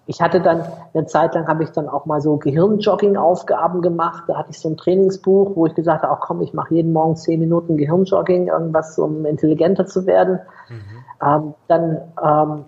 [0.07, 4.25] Ich hatte dann eine Zeit lang habe ich dann auch mal so Gehirnjogging-Aufgaben gemacht.
[4.27, 6.93] Da hatte ich so ein Trainingsbuch, wo ich gesagt habe, auch komm, ich mache jeden
[6.93, 10.41] Morgen zehn Minuten Gehirnjogging, irgendwas, um intelligenter zu werden.
[10.69, 11.27] Mhm.
[11.27, 12.65] Ähm, dann ähm,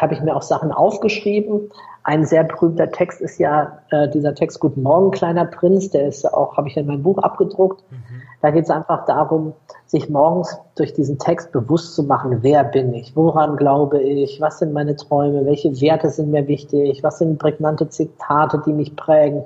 [0.00, 1.70] habe ich mir auch Sachen aufgeschrieben.
[2.06, 6.26] Ein sehr berühmter Text ist ja äh, dieser Text Guten Morgen, kleiner Prinz, der ist
[6.26, 7.82] auch, habe ich in meinem Buch abgedruckt.
[7.90, 7.96] Mhm.
[8.42, 9.54] Da geht es einfach darum,
[9.86, 14.58] sich morgens durch diesen Text bewusst zu machen, wer bin ich, woran glaube ich, was
[14.58, 19.42] sind meine Träume, welche Werte sind mir wichtig, was sind prägnante Zitate, die mich prägen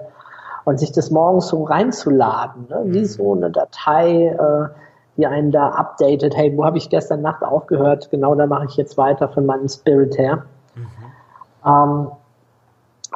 [0.64, 2.82] und sich das morgens so reinzuladen, ne?
[2.86, 4.68] wie so eine Datei, äh,
[5.16, 8.76] die einen da updatet, hey, wo habe ich gestern Nacht aufgehört, genau da mache ich
[8.76, 10.42] jetzt weiter von meinem Spirit her.
[10.74, 10.86] Mhm.
[11.64, 12.08] Ähm,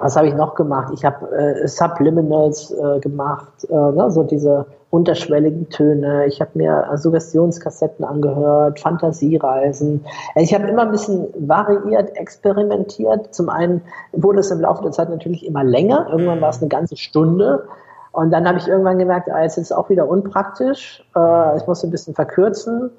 [0.02, 0.92] was habe ich noch gemacht?
[0.94, 6.26] Ich habe äh, Subliminals äh, gemacht, äh, ne, so diese unterschwelligen Töne.
[6.26, 10.04] Ich habe mir Suggestionskassetten angehört, Fantasiereisen.
[10.34, 13.34] Ich habe immer ein bisschen variiert, experimentiert.
[13.34, 13.80] Zum einen
[14.12, 16.08] wurde es im Laufe der Zeit natürlich immer länger.
[16.10, 17.64] Irgendwann war es eine ganze Stunde.
[18.10, 21.02] Und dann habe ich irgendwann gemerkt, ah, jetzt ist es auch wieder unpraktisch.
[21.16, 22.90] Äh, ich muss ein bisschen verkürzen.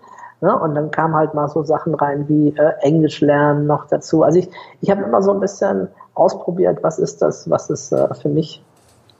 [0.42, 0.60] Ne?
[0.60, 4.24] Und dann kamen halt mal so Sachen rein wie äh, Englisch lernen noch dazu.
[4.24, 4.50] Also ich,
[4.82, 8.64] ich habe immer so ein bisschen ausprobiert, was ist das, was es äh, für mich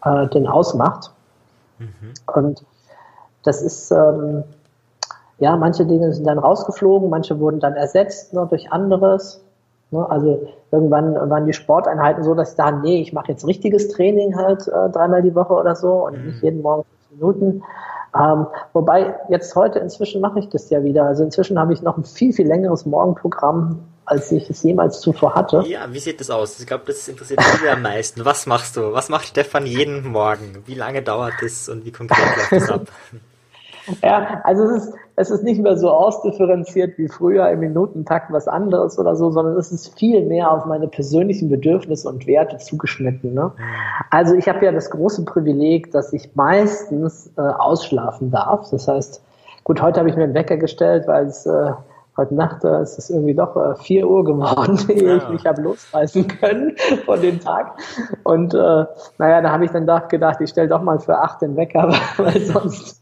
[0.04, 1.12] äh, denn ausmacht.
[1.80, 2.14] Mhm.
[2.34, 2.66] Und
[3.44, 4.44] das ist, ähm,
[5.40, 9.42] ja, manche Dinge sind dann rausgeflogen, manche wurden dann ersetzt ne, durch anderes.
[9.92, 10.10] Ne?
[10.10, 14.36] Also irgendwann waren die Sporteinheiten so, dass ich dachte, nee, ich mache jetzt richtiges Training
[14.38, 16.26] halt äh, dreimal die Woche oder so und mhm.
[16.28, 17.64] nicht jeden Morgen fünf Minuten.
[18.16, 21.06] Ähm, wobei jetzt heute inzwischen mache ich das ja wieder.
[21.06, 25.36] Also inzwischen habe ich noch ein viel, viel längeres Morgenprogramm als ich es jemals zuvor
[25.36, 25.64] hatte.
[25.68, 26.60] Ja, wie sieht das aus?
[26.60, 28.26] Ich glaube, das interessiert mich am meisten.
[28.26, 28.94] Was machst du?
[28.94, 30.64] Was macht Stefan jeden Morgen?
[30.66, 32.88] Wie lange dauert das und wie konkret läuft das ab?
[34.02, 38.48] Ja, also es ist, es ist nicht mehr so ausdifferenziert wie früher im Minutentakt was
[38.48, 43.34] anderes oder so, sondern es ist viel mehr auf meine persönlichen Bedürfnisse und Werte zugeschnitten.
[43.34, 43.52] Ne?
[44.10, 48.70] Also ich habe ja das große Privileg, dass ich meistens äh, ausschlafen darf.
[48.72, 49.22] Das heißt,
[49.64, 51.72] gut, heute habe ich mir einen Wecker gestellt, weil es äh,
[52.18, 55.62] heute Nacht äh, ist es irgendwie doch äh, 4 Uhr geworden, ehe ich mich habe
[55.62, 57.78] losreißen können von dem Tag.
[58.24, 58.86] Und äh,
[59.18, 61.90] naja, da habe ich dann doch gedacht, ich stelle doch mal für 8 den Wecker,
[62.18, 63.02] weil sonst,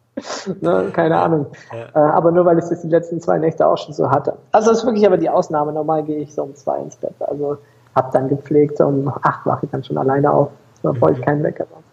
[0.61, 1.47] ne, keine Ahnung.
[1.71, 1.87] Ja.
[1.93, 4.37] Äh, aber nur, weil ich das die letzten zwei Nächte auch schon so hatte.
[4.51, 5.73] Also das ist wirklich aber die Ausnahme.
[5.73, 7.15] Normal gehe ich so um zwei ins Bett.
[7.19, 7.57] Also
[7.95, 10.49] habe dann gepflegt, um acht wache ich dann schon alleine auf,
[10.81, 11.15] bevor mhm.
[11.15, 11.83] ich keinen Wecker mache.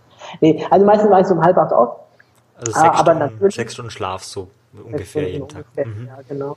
[0.40, 1.96] Nee, also meistens war ich so um halb acht auf.
[2.56, 4.48] Also sechs, ah, aber Stunden, sechs Stunden Schlaf so
[4.84, 5.64] ungefähr jeden Tag.
[5.76, 6.06] Ungefähr, mhm.
[6.06, 6.56] Ja, genau.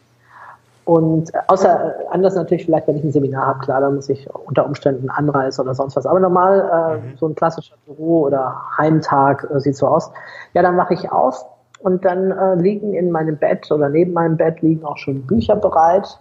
[0.83, 4.65] Und außer anders natürlich vielleicht, wenn ich ein Seminar habe, klar, dann muss ich unter
[4.65, 6.05] Umständen anreisen oder sonst was.
[6.05, 7.17] Aber normal äh, mhm.
[7.17, 10.11] so ein klassischer Büro- oder Heimtag äh, sieht so aus.
[10.53, 11.45] Ja, dann mache ich auf
[11.81, 15.55] und dann äh, liegen in meinem Bett oder neben meinem Bett liegen auch schon Bücher
[15.55, 16.19] bereit,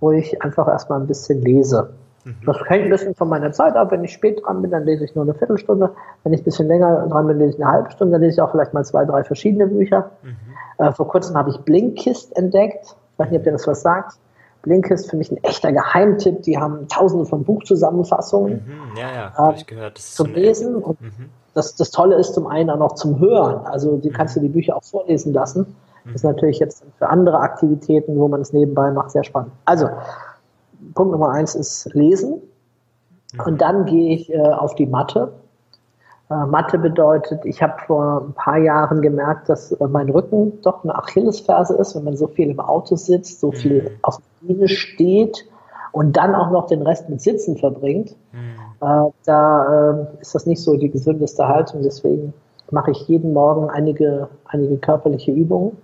[0.00, 1.90] wo ich einfach erstmal ein bisschen lese.
[2.24, 2.36] Mhm.
[2.46, 3.90] Das hängt ein bisschen von meiner Zeit ab.
[3.90, 5.90] Wenn ich spät dran bin, dann lese ich nur eine Viertelstunde.
[6.22, 8.12] Wenn ich ein bisschen länger dran bin, lese ich eine halbe Stunde.
[8.12, 10.10] Dann lese ich auch vielleicht mal zwei, drei verschiedene Bücher.
[10.22, 10.36] Mhm.
[10.84, 12.96] Äh, vor kurzem habe ich Blinkist entdeckt.
[13.14, 14.18] Ich weiß nicht, ob ihr das was sagt.
[14.62, 16.42] Blinkist für mich ein echter Geheimtipp.
[16.42, 18.64] Die haben tausende von Buchzusammenfassungen.
[18.66, 19.98] Mhm, ja, ja, habe ich gehört.
[19.98, 20.76] Zum Lesen.
[20.76, 21.30] Und mhm.
[21.52, 23.66] das, das Tolle ist zum einen auch noch zum Hören.
[23.66, 24.14] Also die mhm.
[24.14, 25.76] kannst du die Bücher auch vorlesen lassen.
[26.04, 26.30] Das ist mhm.
[26.30, 29.52] natürlich jetzt für andere Aktivitäten, wo man es nebenbei macht, sehr spannend.
[29.64, 29.88] Also,
[30.94, 32.42] Punkt Nummer eins ist Lesen.
[33.32, 33.40] Mhm.
[33.44, 35.32] Und dann gehe ich äh, auf die Matte
[36.34, 40.82] äh, Mathe bedeutet, ich habe vor ein paar Jahren gemerkt, dass äh, mein Rücken doch
[40.82, 43.88] eine Achillesferse ist, wenn man so viel im Auto sitzt, so viel mhm.
[44.02, 45.46] auf der Bühne steht
[45.92, 48.16] und dann auch noch den Rest mit Sitzen verbringt.
[48.32, 48.86] Mhm.
[48.86, 51.82] Äh, da äh, ist das nicht so die gesündeste Haltung.
[51.82, 52.34] Deswegen
[52.70, 55.76] mache ich jeden Morgen einige, einige körperliche Übungen.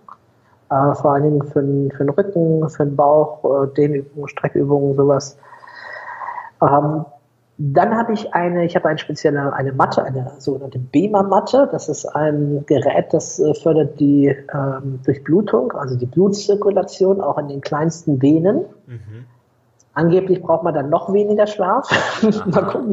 [0.70, 4.96] Äh, vor allen Dingen für, den, für den Rücken, für den Bauch, äh, Dehnübungen, Streckübungen,
[4.96, 5.38] sowas.
[6.62, 7.04] Ähm,
[7.62, 11.68] dann habe ich eine, ich habe eine spezielle, eine Matte, eine sogenannte BEMA-Matte.
[11.70, 17.48] Das ist ein Gerät, das äh, fördert die ähm, Durchblutung, also die Blutzirkulation auch in
[17.48, 18.64] den kleinsten Venen.
[18.86, 19.26] Mhm.
[19.92, 21.90] Angeblich braucht man dann noch weniger Schlaf.
[22.46, 22.92] Mal gucken.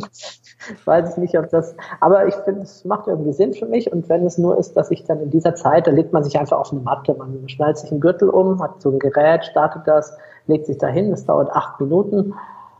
[0.70, 3.90] Ich weiß nicht, ob das, aber ich finde, es macht irgendwie Sinn für mich.
[3.94, 6.38] Und wenn es nur ist, dass ich dann in dieser Zeit, da legt man sich
[6.38, 9.84] einfach auf eine Matte, man schnallt sich einen Gürtel um, hat so ein Gerät, startet
[9.86, 12.34] das, legt sich dahin, das dauert acht Minuten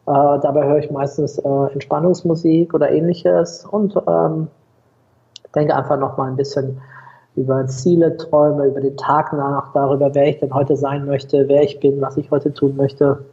[0.08, 4.48] äh, dabei höre ich meistens äh, Entspannungsmusik oder ähnliches und ähm,
[5.54, 6.82] denke einfach nochmal ein bisschen
[7.36, 11.62] über Ziele, Träume, über den Tag nach, darüber, wer ich denn heute sein möchte, wer
[11.62, 13.26] ich bin, was ich heute tun möchte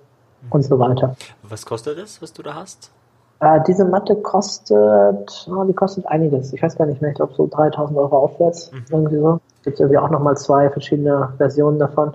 [0.51, 1.17] und so weiter.
[1.49, 2.91] Was kostet das, was du da hast?
[3.39, 6.53] Äh, diese Matte kostet, oh, die kostet einiges.
[6.53, 8.73] Ich weiß gar nicht mehr, ich glaube so 3000 Euro aufwärts.
[8.73, 8.85] Mhm.
[8.91, 9.41] Irgendwie so.
[9.63, 12.13] Gibt irgendwie auch nochmal zwei verschiedene Versionen davon.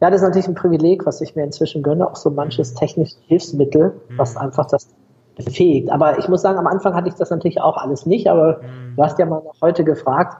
[0.00, 3.16] Ja, das ist natürlich ein Privileg, was ich mir inzwischen gönne, auch so manches technische
[3.26, 4.42] Hilfsmittel, was mhm.
[4.42, 4.88] einfach das
[5.36, 5.90] befähigt.
[5.90, 8.96] Aber ich muss sagen, am Anfang hatte ich das natürlich auch alles nicht, aber mhm.
[8.96, 10.36] du hast ja mal noch heute gefragt,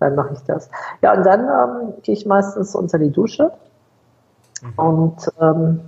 [0.00, 0.70] dann mache ich das.
[1.02, 3.52] Ja, und dann ähm, gehe ich meistens unter die Dusche
[4.62, 4.72] mhm.
[4.76, 5.80] und ähm,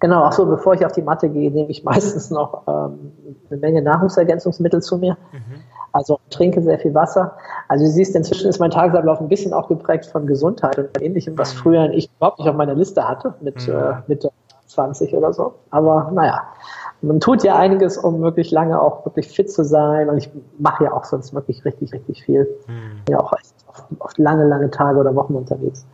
[0.00, 3.12] genau, auch so, bevor ich auf die Matte gehe, nehme ich meistens noch ähm,
[3.50, 5.16] eine Menge Nahrungsergänzungsmittel zu mir.
[5.32, 5.60] Mhm.
[5.96, 7.32] Also trinke sehr viel Wasser.
[7.68, 11.38] Also du siehst, inzwischen ist mein Tagesablauf ein bisschen auch geprägt von Gesundheit und ähnlichem,
[11.38, 14.30] was früher ich überhaupt nicht auf meiner Liste hatte, mit äh, Mitte
[14.66, 15.54] 20 oder so.
[15.70, 16.42] Aber naja,
[17.00, 20.10] man tut ja einiges, um wirklich lange auch wirklich fit zu sein.
[20.10, 22.46] Und ich mache ja auch sonst wirklich richtig, richtig viel.
[22.66, 23.00] Mhm.
[23.08, 25.86] Ja, auch oft, oft lange, lange Tage oder Wochen unterwegs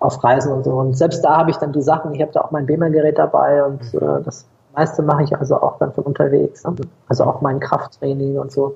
[0.00, 0.72] auf Reisen und so.
[0.72, 3.64] Und selbst da habe ich dann die Sachen, ich habe da auch mein BEMA-Gerät dabei
[3.64, 4.00] und mhm.
[4.00, 6.64] äh, das meiste mache ich also auch dann von unterwegs.
[7.06, 8.74] Also auch mein Krafttraining und so.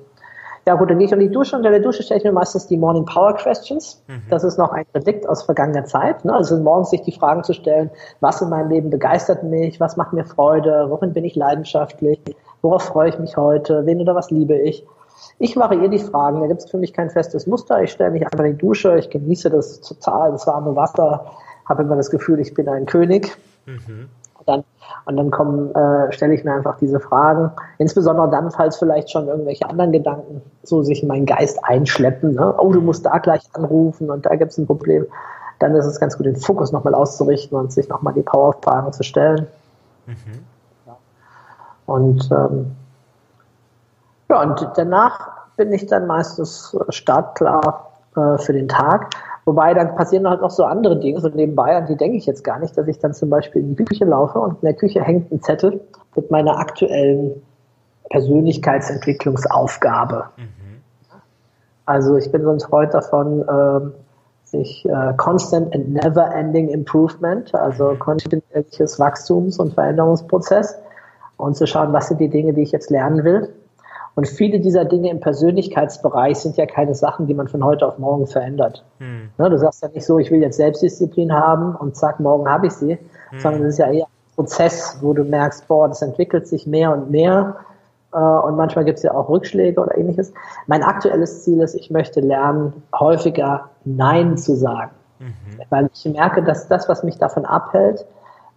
[0.67, 1.55] Ja gut, dann gehe ich in die Dusche.
[1.55, 4.03] Unter der Dusche stelle ich mir meistens die Morning Power Questions.
[4.07, 4.23] Mhm.
[4.29, 6.25] Das ist noch ein Relikt aus vergangener Zeit.
[6.25, 6.33] Ne?
[6.33, 10.11] Also morgens sich die Fragen zu stellen, was in meinem Leben begeistert mich, was macht
[10.11, 12.19] mir Freude, worin bin ich leidenschaftlich,
[12.61, 14.85] worauf freue ich mich heute, wen oder was liebe ich.
[15.39, 17.81] Ich variiere die Fragen, da gibt es für mich kein festes Muster.
[17.81, 21.31] Ich stelle mich einfach in die Dusche, ich genieße das total, das warme Wasser,
[21.63, 23.37] habe immer das Gefühl, ich bin ein König.
[23.65, 24.09] Mhm
[24.47, 24.63] dann,
[25.05, 27.51] und dann kommen, äh, stelle ich mir einfach diese Fragen.
[27.77, 32.33] Insbesondere dann, falls vielleicht schon irgendwelche anderen Gedanken so sich in meinen Geist einschleppen.
[32.33, 32.55] Ne?
[32.57, 35.05] Oh, du musst da gleich anrufen und da gibt es ein Problem.
[35.59, 39.03] Dann ist es ganz gut, den Fokus nochmal auszurichten und sich nochmal die Power-Fragen zu
[39.03, 39.47] stellen.
[40.05, 40.15] Mhm.
[40.85, 40.97] Ja.
[41.85, 42.75] Und ähm,
[44.29, 49.09] ja, und danach bin ich dann meistens startklar äh, für den Tag.
[49.47, 52.43] Wobei dann passieren halt noch so andere Dinge, so nebenbei, an die denke ich jetzt
[52.43, 55.01] gar nicht, dass ich dann zum Beispiel in die Küche laufe und in der Küche
[55.01, 55.79] hängt ein Zettel
[56.17, 57.41] mit meiner aktuellen
[58.09, 60.25] Persönlichkeitsentwicklungsaufgabe.
[60.35, 60.81] Mhm.
[61.85, 63.93] Also ich bin so ein Freund davon, ähm,
[64.43, 67.99] sich äh, Constant and Never Ending Improvement, also mhm.
[67.99, 70.77] kontinuierliches Wachstums- und Veränderungsprozess
[71.37, 73.47] und zu schauen, was sind die Dinge, die ich jetzt lernen will
[74.17, 77.99] und viele dieser Dinge im Persönlichkeitsbereich sind ja keine Sachen, die man von heute auf
[77.99, 78.83] morgen verändert.
[78.97, 79.29] Hm.
[79.37, 82.65] Ne, du sagst ja nicht so, ich will jetzt Selbstdisziplin haben und zack, morgen habe
[82.65, 82.97] ich sie,
[83.29, 83.39] hm.
[83.39, 86.91] sondern es ist ja eher ein Prozess, wo du merkst, boah, das entwickelt sich mehr
[86.93, 87.57] und mehr
[88.11, 90.33] äh, und manchmal gibt es ja auch Rückschläge oder ähnliches.
[90.65, 94.93] Mein aktuelles Ziel ist, ich möchte lernen, häufiger Nein zu sagen.
[95.19, 95.61] Mhm.
[95.69, 98.03] Weil ich merke, dass das, was mich davon abhält,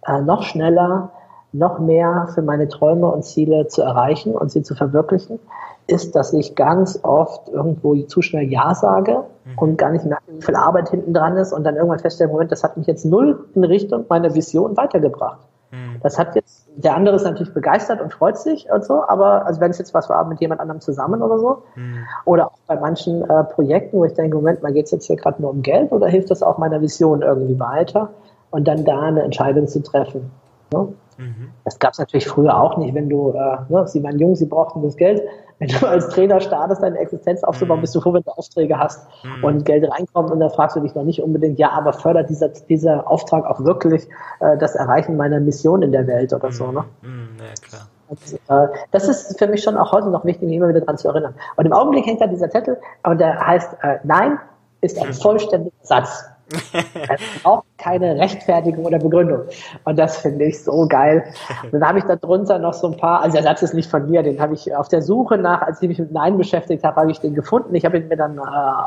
[0.07, 1.11] äh, noch schneller
[1.53, 5.39] noch mehr für meine Träume und Ziele zu erreichen und sie zu verwirklichen,
[5.87, 9.57] ist, dass ich ganz oft irgendwo zu schnell Ja sage mhm.
[9.57, 12.51] und gar nicht merke, wie viel Arbeit hinten dran ist und dann irgendwann feststelle, Moment,
[12.51, 15.39] das hat mich jetzt null in Richtung meiner Vision weitergebracht.
[15.71, 15.99] Mhm.
[16.01, 19.59] Das hat jetzt, der andere ist natürlich begeistert und freut sich und so, aber also
[19.59, 22.05] wenn es jetzt was war mit jemand anderem zusammen oder so, mhm.
[22.25, 25.17] oder auch bei manchen äh, Projekten, wo ich denke, Moment mal, geht es jetzt hier
[25.17, 28.09] gerade nur um Geld oder hilft das auch meiner Vision irgendwie weiter?
[28.51, 30.29] Und dann da eine Entscheidung zu treffen.
[30.73, 30.89] Ne?
[31.17, 31.51] Mhm.
[31.63, 34.45] Das gab es natürlich früher auch nicht, wenn du, äh, ne, sie waren jung, sie
[34.45, 35.21] brauchten das Geld.
[35.61, 37.81] Wenn du als Trainer startest, deine Existenz aufzubauen, mhm.
[37.81, 39.43] bist du froh, wenn du Aufträge hast mhm.
[39.43, 42.49] und Geld reinkommt und dann fragst du dich noch nicht unbedingt, ja, aber fördert dieser,
[42.49, 44.07] dieser Auftrag auch wirklich
[44.39, 46.83] äh, das Erreichen meiner Mission in der Welt oder so, ne?
[47.03, 47.09] Mhm.
[47.09, 47.81] Mhm, ja, klar.
[48.07, 50.97] Und, äh, das ist für mich schon auch heute noch wichtig, mich immer wieder daran
[50.97, 51.35] zu erinnern.
[51.57, 54.39] Und im Augenblick hängt da dieser Zettel und der heißt, äh, nein
[54.81, 59.41] ist ein vollständiger Satz es braucht keine Rechtfertigung oder Begründung.
[59.85, 61.23] Und das finde ich so geil.
[61.63, 63.89] Und dann habe ich da drunter noch so ein paar, also der Satz ist nicht
[63.89, 66.83] von mir, den habe ich auf der Suche nach, als ich mich mit Nein beschäftigt
[66.83, 67.73] habe, habe ich den gefunden.
[67.75, 68.41] Ich habe ihn mir dann äh,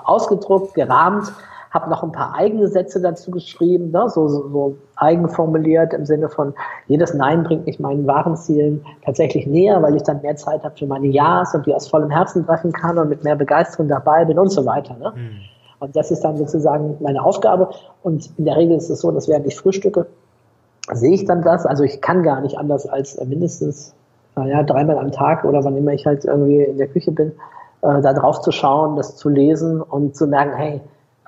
[0.05, 1.33] ausgedruckt, gerahmt,
[1.75, 6.07] habe noch ein paar eigene Sätze dazu geschrieben, ne, so, so, so eigen formuliert im
[6.07, 6.55] Sinne von,
[6.87, 10.77] jedes Nein bringt mich meinen wahren Zielen tatsächlich näher, weil ich dann mehr Zeit habe
[10.79, 14.25] für meine Ja's und die aus vollem Herzen treffen kann und mit mehr Begeisterung dabei
[14.25, 14.95] bin und so weiter.
[14.95, 15.13] Ne?
[15.17, 15.54] Mhm.
[15.85, 17.71] Und das ist dann sozusagen meine Aufgabe.
[18.03, 20.07] Und in der Regel ist es so, dass während ich frühstücke,
[20.93, 21.67] sehe ich dann das.
[21.67, 23.95] Also ich kann gar nicht anders als mindestens
[24.35, 27.33] naja, dreimal am Tag oder wann immer ich halt irgendwie in der Küche bin,
[27.83, 30.81] äh, da drauf zu schauen, das zu lesen und zu merken, hey,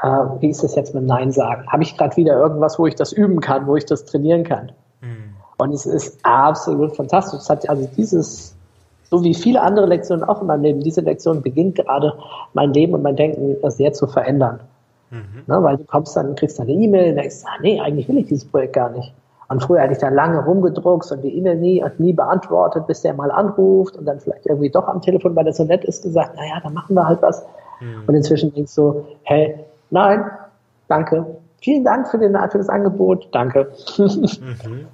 [0.02, 0.06] äh,
[0.40, 1.66] wie ist das jetzt mit Nein sagen?
[1.68, 4.72] Habe ich gerade wieder irgendwas, wo ich das üben kann, wo ich das trainieren kann?
[5.02, 5.34] Mhm.
[5.58, 7.40] Und es ist absolut fantastisch.
[7.40, 8.55] Es hat also dieses
[9.10, 12.14] so wie viele andere Lektionen auch in meinem Leben, diese Lektion beginnt gerade
[12.54, 14.60] mein Leben und mein Denken sehr zu verändern.
[15.10, 15.44] Mhm.
[15.46, 18.18] Ne, weil du kommst dann, kriegst dann eine E-Mail und denkst, ah, nee, eigentlich will
[18.18, 19.12] ich dieses Projekt gar nicht.
[19.48, 23.14] Und früher hatte ich dann lange rumgedruckt und die E-Mail nie, nie beantwortet, bis der
[23.14, 26.34] mal anruft und dann vielleicht irgendwie doch am Telefon, weil er so nett ist, gesagt,
[26.36, 27.46] naja, dann machen wir halt was.
[27.80, 28.02] Mhm.
[28.08, 29.54] Und inzwischen denkst du, hey,
[29.90, 30.24] nein,
[30.88, 31.24] danke.
[31.60, 33.72] Vielen Dank für, den, für das Angebot, danke.
[33.98, 34.86] Mhm.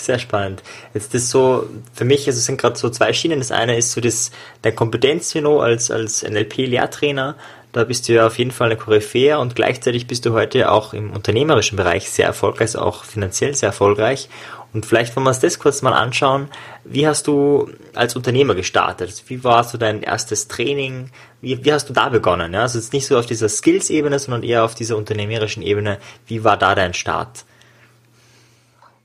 [0.00, 0.62] Sehr spannend.
[0.94, 3.38] Jetzt ist so, für mich, also sind gerade so zwei Schienen.
[3.38, 4.30] Das eine ist so das,
[4.62, 7.36] dein Kompetenzniveau als, als NLP-Lehrtrainer.
[7.72, 10.94] Da bist du ja auf jeden Fall eine Koryphäe und gleichzeitig bist du heute auch
[10.94, 14.28] im unternehmerischen Bereich sehr erfolgreich, also auch finanziell sehr erfolgreich.
[14.72, 16.48] Und vielleicht wollen wir uns das kurz mal anschauen.
[16.84, 19.24] Wie hast du als Unternehmer gestartet?
[19.26, 21.10] Wie war so dein erstes Training?
[21.42, 22.54] Wie, wie hast du da begonnen?
[22.54, 25.98] Ja, also jetzt nicht so auf dieser Skills-Ebene, sondern eher auf dieser unternehmerischen Ebene.
[26.26, 27.44] Wie war da dein Start?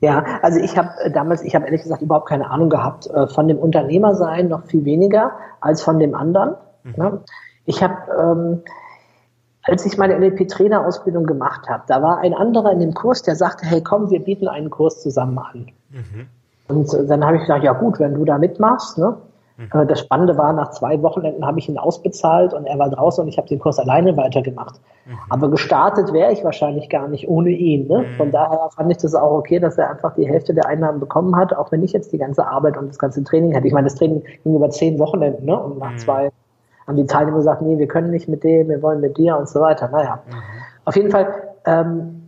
[0.01, 3.27] Ja, also ich habe äh, damals, ich habe ehrlich gesagt überhaupt keine Ahnung gehabt äh,
[3.27, 5.31] von dem Unternehmersein, noch viel weniger
[5.61, 6.55] als von dem anderen.
[6.97, 7.21] Ne?
[7.65, 8.61] Ich habe, ähm,
[9.63, 13.65] als ich meine NLP-Trainerausbildung gemacht habe, da war ein anderer in dem Kurs, der sagte,
[13.65, 15.71] hey komm, wir bieten einen Kurs zusammen an.
[16.67, 19.17] Und äh, dann habe ich gesagt, ja gut, wenn du da mitmachst, ne?
[19.87, 23.29] Das Spannende war, nach zwei Wochenenden habe ich ihn ausbezahlt und er war draußen und
[23.29, 24.81] ich habe den Kurs alleine weitergemacht.
[25.29, 27.87] Aber gestartet wäre ich wahrscheinlich gar nicht ohne ihn.
[27.87, 28.05] Ne?
[28.17, 31.35] Von daher fand ich das auch okay, dass er einfach die Hälfte der Einnahmen bekommen
[31.37, 33.67] hat, auch wenn ich jetzt die ganze Arbeit und das ganze Training hätte.
[33.67, 35.57] Ich meine, das Training ging über zehn Wochenenden ne?
[35.57, 36.31] und nach zwei
[36.85, 39.47] haben die Teilnehmer gesagt, nee, wir können nicht mit dem, wir wollen mit dir und
[39.47, 39.87] so weiter.
[39.89, 40.19] Naja,
[40.83, 41.33] auf jeden Fall,
[41.65, 42.24] ähm,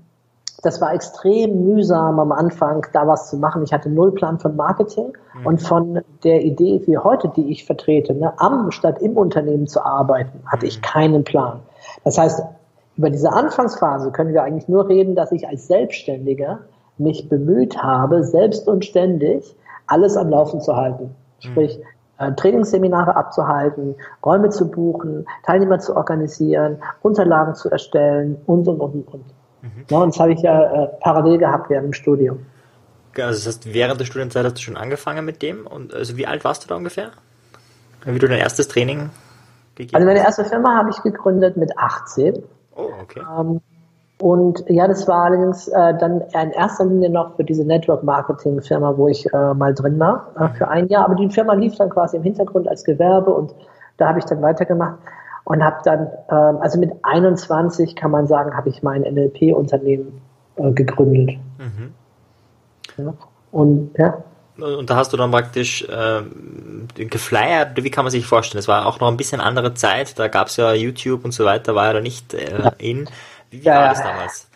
[0.68, 3.64] das war extrem mühsam am Anfang, da was zu machen.
[3.64, 5.14] Ich hatte null Plan von Marketing
[5.46, 9.86] und von der Idee wie heute, die ich vertrete, ne, am statt im Unternehmen zu
[9.86, 11.62] arbeiten, hatte ich keinen Plan.
[12.04, 12.44] Das heißt,
[12.98, 16.60] über diese Anfangsphase können wir eigentlich nur reden, dass ich als Selbstständiger
[16.98, 19.56] mich bemüht habe, selbst und ständig
[19.88, 21.16] alles am Laufen zu halten.
[21.40, 21.80] Sprich,
[22.18, 29.08] äh, Trainingsseminare abzuhalten, Räume zu buchen, Teilnehmer zu organisieren, Unterlagen zu erstellen und, und, und,
[29.14, 29.37] und.
[29.90, 32.46] Ja, und das habe ich ja äh, parallel gehabt während dem Studium.
[33.16, 35.66] Also das heißt, während der Studienzeit hast du schon angefangen mit dem?
[35.66, 37.12] Und also wie alt warst du da ungefähr?
[38.06, 39.10] Wie du dein erstes Training
[39.76, 42.44] gegeben Also meine erste Firma habe ich gegründet mit 18.
[42.76, 43.22] Oh, okay.
[43.40, 43.62] Ähm,
[44.20, 49.08] und ja, das war allerdings äh, dann in erster Linie noch für diese Network-Marketing-Firma, wo
[49.08, 51.06] ich äh, mal drin war, äh, für ein Jahr.
[51.06, 53.54] Aber die Firma lief dann quasi im Hintergrund als Gewerbe und
[53.98, 54.98] da habe ich dann weitergemacht
[55.48, 60.22] und habe dann, ähm, also mit 21 kann man sagen, habe ich mein NLP-Unternehmen
[60.58, 61.38] äh, gegründet.
[62.98, 63.14] Ja.
[63.52, 64.18] Und ja,
[64.58, 68.60] Und da hast du dann praktisch ähm, geflyert, wie kann man sich vorstellen?
[68.60, 71.46] Es war auch noch ein bisschen andere Zeit, da gab es ja YouTube und so
[71.46, 73.08] weiter, war ja da nicht äh, in.
[73.50, 73.90] Wie, wie Ja, war ja.
[73.92, 74.50] das damals?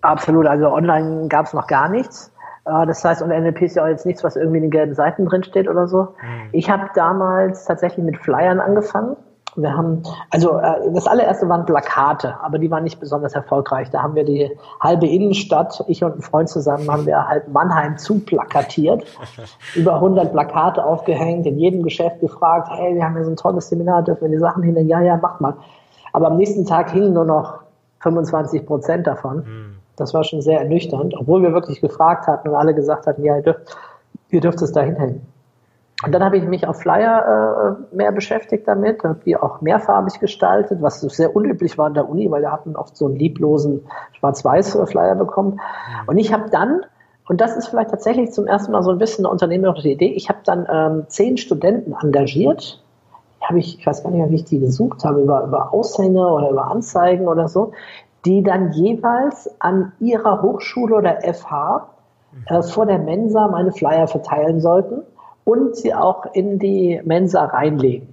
[0.00, 2.32] Absolut, also online gab es noch gar nichts.
[2.64, 4.94] Äh, Das heißt, und NLP ist ja auch jetzt nichts, was irgendwie in den gelben
[4.94, 6.14] Seiten drin steht oder so.
[6.52, 9.14] Ich habe damals tatsächlich mit Flyern angefangen.
[9.60, 13.90] Wir haben, also äh, das allererste waren Plakate, aber die waren nicht besonders erfolgreich.
[13.90, 17.98] Da haben wir die halbe Innenstadt, ich und ein Freund zusammen, haben wir halb Mannheim
[17.98, 19.04] zuplakatiert,
[19.74, 23.68] über 100 Plakate aufgehängt, in jedem Geschäft gefragt, hey, wir haben hier so ein tolles
[23.68, 24.80] Seminar, dürfen wir die Sachen hinter?
[24.82, 25.54] Ja, ja, macht mal.
[26.12, 27.60] Aber am nächsten Tag hingen nur noch
[28.00, 29.44] 25 Prozent davon.
[29.96, 33.36] Das war schon sehr ernüchternd, obwohl wir wirklich gefragt hatten und alle gesagt hatten, ja,
[33.36, 33.76] ihr dürft,
[34.30, 35.26] ihr dürft es da hinhängen.
[36.04, 40.20] Und dann habe ich mich auf Flyer äh, mehr beschäftigt damit, habe die auch mehrfarbig
[40.20, 43.84] gestaltet, was sehr unüblich war in der Uni, weil wir hatten oft so einen lieblosen
[44.12, 45.60] Schwarz-Weiß-Flyer bekommen.
[46.06, 46.82] Und ich habe dann,
[47.28, 50.28] und das ist vielleicht tatsächlich zum ersten Mal so ein bisschen eine unternehmerische Idee, ich
[50.28, 52.80] habe dann ähm, zehn Studenten engagiert,
[53.40, 56.28] habe ich, ich weiß gar nicht mehr, wie ich die gesucht habe, über, über Aushänge
[56.28, 57.72] oder über Anzeigen oder so,
[58.24, 61.88] die dann jeweils an ihrer Hochschule oder FH
[62.46, 65.02] äh, vor der Mensa meine Flyer verteilen sollten
[65.48, 68.08] und sie auch in die Mensa reinlegen.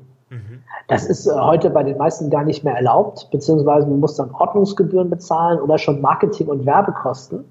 [0.88, 4.32] Das ist äh, heute bei den meisten gar nicht mehr erlaubt, beziehungsweise man muss dann
[4.32, 7.44] Ordnungsgebühren bezahlen oder schon Marketing- und Werbekosten.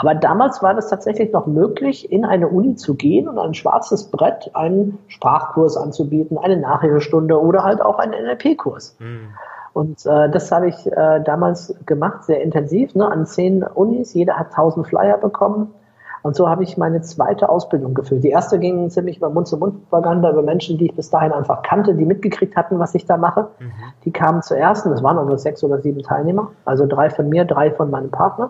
[0.00, 4.10] Aber damals war das tatsächlich noch möglich, in eine Uni zu gehen und ein schwarzes
[4.10, 8.96] Brett einen Sprachkurs anzubieten, eine Nachhilfestunde oder halt auch einen NLP-Kurs.
[9.72, 14.14] Und äh, das habe ich äh, damals gemacht, sehr intensiv, ne, an zehn Unis.
[14.14, 15.74] Jeder hat 1000 Flyer bekommen.
[16.24, 18.24] Und so habe ich meine zweite Ausbildung gefüllt.
[18.24, 22.06] Die erste ging ziemlich über Mund-zu-Mund-Propaganda, über Menschen, die ich bis dahin einfach kannte, die
[22.06, 23.48] mitgekriegt hatten, was ich da mache.
[24.06, 27.28] Die kamen zuerst, und es waren auch nur sechs oder sieben Teilnehmer, also drei von
[27.28, 28.48] mir, drei von meinem Partner.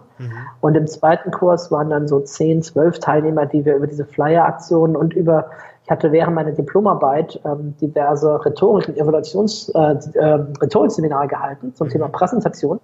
[0.60, 4.94] Und im zweiten Kurs waren dann so zehn, zwölf Teilnehmer, die wir über diese Flyer-Aktionen
[4.94, 5.46] und über
[5.82, 11.90] ich hatte während meiner Diplomarbeit ähm, diverse Rhetorik- und Evaluations, äh, äh, Rhetorikseminare gehalten zum
[11.90, 12.80] Thema Präsentation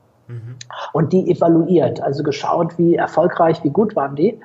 [0.93, 4.39] und die evaluiert, also geschaut, wie erfolgreich, wie gut waren die.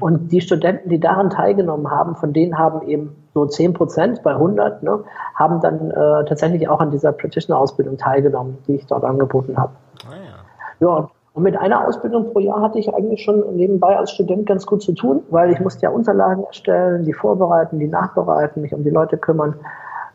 [0.00, 4.32] Und die Studenten, die daran teilgenommen haben, von denen haben eben so 10 Prozent bei
[4.32, 5.00] 100, ne,
[5.34, 9.72] haben dann äh, tatsächlich auch an dieser Practitioner-Ausbildung teilgenommen, die ich dort angeboten habe.
[10.06, 10.86] Ah, ja.
[10.86, 14.66] Ja, und mit einer Ausbildung pro Jahr hatte ich eigentlich schon nebenbei als Student ganz
[14.66, 18.82] gut zu tun, weil ich musste ja Unterlagen erstellen, die vorbereiten, die nachbereiten, mich um
[18.82, 19.54] die Leute kümmern.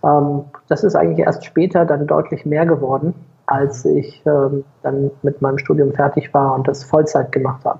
[0.04, 3.13] Ähm, das ist eigentlich erst später dann deutlich mehr geworden,
[3.45, 7.80] als ich ähm, dann mit meinem Studium fertig war und das Vollzeit gemacht habe.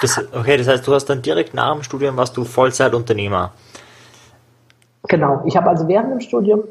[0.00, 3.52] Das, okay, das heißt, du hast dann direkt nach dem Studium warst du Vollzeitunternehmer.
[5.08, 5.42] Genau.
[5.44, 6.64] Ich habe also während dem Studium,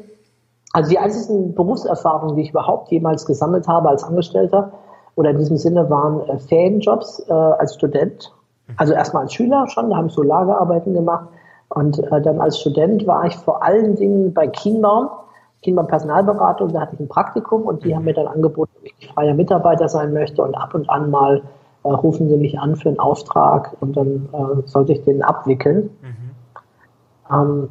[0.72, 4.72] also die einzigen Berufserfahrungen, die ich überhaupt jemals gesammelt habe als Angestellter
[5.14, 8.32] oder in diesem Sinne waren äh, Ferienjobs äh, als Student.
[8.76, 11.28] Also erstmal als Schüler schon, da habe ich so Lagerarbeiten gemacht.
[11.68, 15.08] Und äh, dann als Student war ich vor allen Dingen bei Kienbaum,
[15.62, 19.08] Kienbaum Personalberatung, da hatte ich ein Praktikum und die haben mir dann angeboten, ob ich
[19.08, 21.42] freier Mitarbeiter sein möchte und ab und an mal
[21.86, 25.90] äh, rufen sie mich an für einen Auftrag und dann äh, sollte ich den abwickeln.
[27.30, 27.68] Ähm,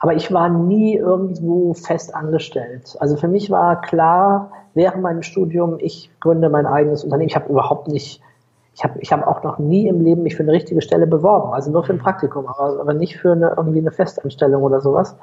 [0.00, 2.96] aber ich war nie irgendwo fest angestellt.
[3.00, 7.28] Also für mich war klar, während meinem Studium, ich gründe mein eigenes Unternehmen.
[7.28, 8.22] Ich habe überhaupt nicht,
[8.74, 11.52] ich habe ich hab auch noch nie im Leben mich für eine richtige Stelle beworben.
[11.52, 15.16] Also nur für ein Praktikum, aber, aber nicht für eine, irgendwie eine Festanstellung oder sowas.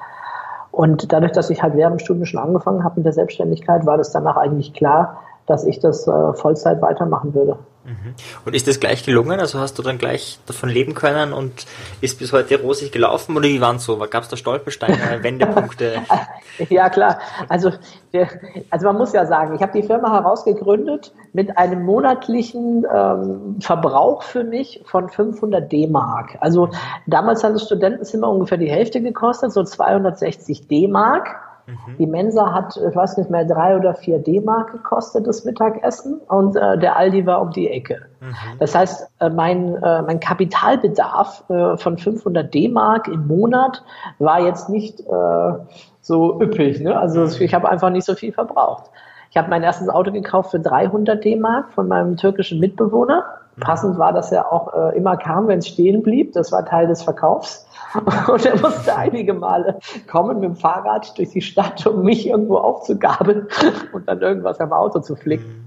[0.72, 3.98] Und dadurch, dass ich halt während dem Studium schon angefangen habe mit der Selbstständigkeit, war
[3.98, 7.58] das danach eigentlich klar, dass ich das äh, Vollzeit weitermachen würde.
[7.86, 8.16] Mhm.
[8.46, 9.40] Und ist das gleich gelungen?
[9.40, 11.68] Also hast du dann gleich davon leben können und
[12.02, 13.98] ist bis heute rosig gelaufen oder wie waren es so?
[14.10, 16.02] Gab es da Stolpersteine, Wendepunkte?
[16.70, 17.72] ja klar, also,
[18.72, 24.24] also man muss ja sagen, ich habe die Firma herausgegründet mit einem monatlichen ähm, Verbrauch
[24.24, 26.38] für mich von 500 D-Mark.
[26.40, 26.70] Also
[27.06, 31.36] damals hat das Studentenzimmer ungefähr die Hälfte gekostet, so 260 D-Mark.
[31.68, 31.98] Mhm.
[31.98, 36.22] Die Mensa hat, ich weiß nicht mehr, drei oder vier D-Mark gekostet, das Mittagessen.
[36.28, 38.02] Und äh, der Aldi war um die Ecke.
[38.20, 38.34] Mhm.
[38.60, 43.84] Das heißt, äh, mein, äh, mein Kapitalbedarf äh, von 500 D-Mark im Monat
[44.20, 45.54] war jetzt nicht äh,
[46.02, 46.82] so üppig.
[46.82, 46.98] Ne?
[46.98, 47.42] Also mhm.
[47.42, 48.92] ich habe einfach nicht so viel verbraucht.
[49.32, 53.26] Ich habe mein erstes Auto gekauft für 300 D-Mark von meinem türkischen Mitbewohner.
[53.56, 53.62] Mhm.
[53.62, 56.34] Passend war, dass er auch äh, immer kam, wenn es stehen blieb.
[56.34, 57.65] Das war Teil des Verkaufs.
[58.28, 59.80] Und er musste einige Male
[60.10, 63.48] kommen mit dem Fahrrad durch die Stadt, um mich irgendwo aufzugabeln
[63.94, 65.48] und dann irgendwas am Auto zu flicken.
[65.48, 65.66] Mhm.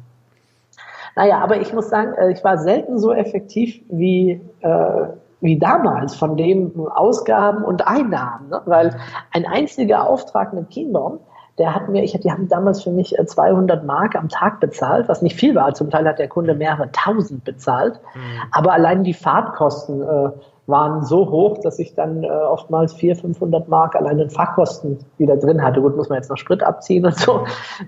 [1.18, 5.07] Naja, aber ich muss sagen, äh, ich war selten so effektiv wie, äh,
[5.41, 8.51] wie damals von den Ausgaben und Einnahmen.
[8.51, 8.62] Ne?
[8.66, 8.97] Weil
[9.33, 11.18] ein einziger Auftrag mit Kienbaum,
[11.59, 15.09] der hat mir, ich, die haben damals für mich 200 äh, Mark am Tag bezahlt,
[15.09, 15.74] was nicht viel war.
[15.74, 17.99] Zum Teil hat der Kunde mehrere tausend bezahlt.
[18.14, 18.20] Mhm.
[18.53, 20.31] Aber allein die Fahrtkosten äh,
[20.69, 25.37] waren so hoch, dass ich dann äh, oftmals 400, 500 Mark allein in Fahrkosten wieder
[25.39, 25.81] drin hatte.
[25.81, 27.45] Gut, muss man jetzt noch Sprit abziehen und so.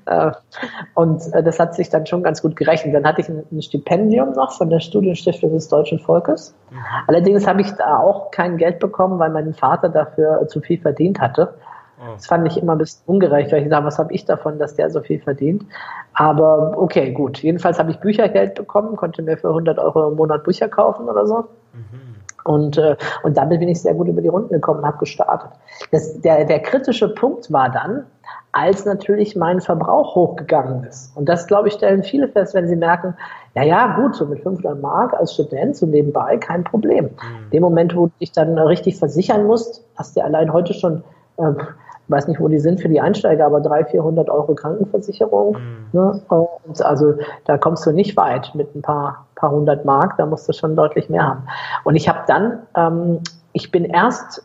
[0.06, 0.32] Äh,
[0.94, 2.94] und äh, das hat sich dann schon ganz gut gerechnet.
[2.94, 6.54] Dann hatte ich ein, ein Stipendium noch von der Studienstiftung des Deutschen Volkes.
[6.70, 6.76] Mhm.
[7.06, 11.20] Allerdings habe ich da auch kein Geld bekommen, weil mein Vater dafür zu viel verdient
[11.20, 11.54] hatte.
[12.00, 12.12] Oh.
[12.14, 14.74] Das fand ich immer ein bisschen ungerecht, weil ich sage, was habe ich davon, dass
[14.74, 15.66] der so viel verdient?
[16.14, 17.38] Aber okay, gut.
[17.42, 21.26] Jedenfalls habe ich Büchergeld bekommen, konnte mir für 100 Euro im Monat Bücher kaufen oder
[21.26, 21.48] so.
[21.74, 22.09] Mhm.
[22.44, 25.50] Und, äh, und damit bin ich sehr gut über die Runden gekommen und habe gestartet.
[25.92, 28.06] Das, der, der kritische Punkt war dann,
[28.52, 31.16] als natürlich mein Verbrauch hochgegangen ist.
[31.16, 33.14] Und das, glaube ich, stellen viele fest, wenn sie merken,
[33.54, 37.06] ja, ja, gut, so mit 500 Mark als Student, so nebenbei, kein Problem.
[37.06, 37.50] Mhm.
[37.52, 41.04] Dem Moment, wo du dich dann richtig versichern musst, hast du allein heute schon
[41.36, 41.52] äh,
[42.10, 45.52] weiß nicht, wo die sind für die Einsteiger, aber 300, 400 Euro Krankenversicherung.
[45.52, 45.86] Mhm.
[45.92, 46.22] Ne?
[46.28, 50.48] Und also da kommst du nicht weit mit ein paar, paar hundert Mark, da musst
[50.48, 51.42] du schon deutlich mehr haben.
[51.84, 53.20] Und ich habe dann, ähm,
[53.52, 54.44] ich bin erst,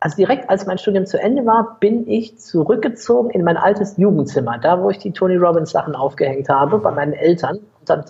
[0.00, 4.58] also direkt als mein Studium zu Ende war, bin ich zurückgezogen in mein altes Jugendzimmer,
[4.58, 7.58] da wo ich die Tony Robbins Sachen aufgehängt habe, bei meinen Eltern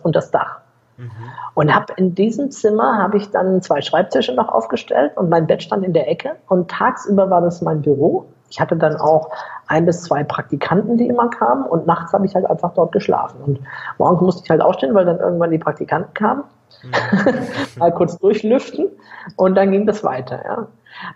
[0.03, 0.61] und das Dach.
[0.97, 1.11] Mhm.
[1.55, 5.63] Und habe in diesem Zimmer habe ich dann zwei Schreibtische noch aufgestellt und mein Bett
[5.63, 9.31] stand in der Ecke und tagsüber war das mein Büro ich hatte dann auch
[9.67, 13.41] ein bis zwei Praktikanten, die immer kamen und nachts habe ich halt einfach dort geschlafen.
[13.45, 13.61] Und
[13.99, 16.45] morgens musste ich halt aufstehen, weil dann irgendwann die Praktikanten kamen.
[16.83, 16.93] Mhm.
[17.79, 18.89] Mal kurz durchlüften
[19.37, 20.67] und dann ging das weiter, ja.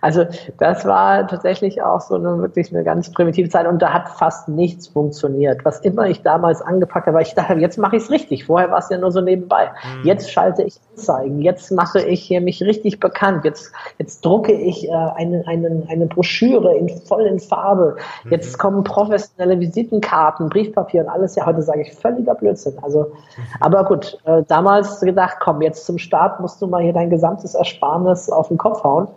[0.01, 0.25] Also
[0.57, 4.49] das war tatsächlich auch so eine wirklich eine ganz primitive Zeit und da hat fast
[4.49, 5.63] nichts funktioniert.
[5.65, 8.45] Was immer ich damals angepackt habe, weil ich dachte, jetzt mache ich es richtig.
[8.45, 9.71] Vorher war es ja nur so nebenbei.
[9.97, 10.05] Mhm.
[10.05, 14.87] Jetzt schalte ich Anzeigen, jetzt mache ich hier mich richtig bekannt, jetzt, jetzt drucke ich
[14.87, 17.95] äh, eine, eine, eine Broschüre in voll in Farbe,
[18.29, 18.61] jetzt mhm.
[18.61, 21.35] kommen professionelle Visitenkarten, Briefpapier und alles.
[21.35, 22.77] Ja, heute sage ich völliger Blödsinn.
[22.81, 23.43] Also, mhm.
[23.59, 27.55] aber gut, äh, damals gedacht, komm, jetzt zum Start musst du mal hier dein gesamtes
[27.55, 29.07] Ersparnis auf den Kopf hauen.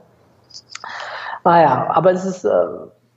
[1.44, 2.66] Naja, aber es ist, äh,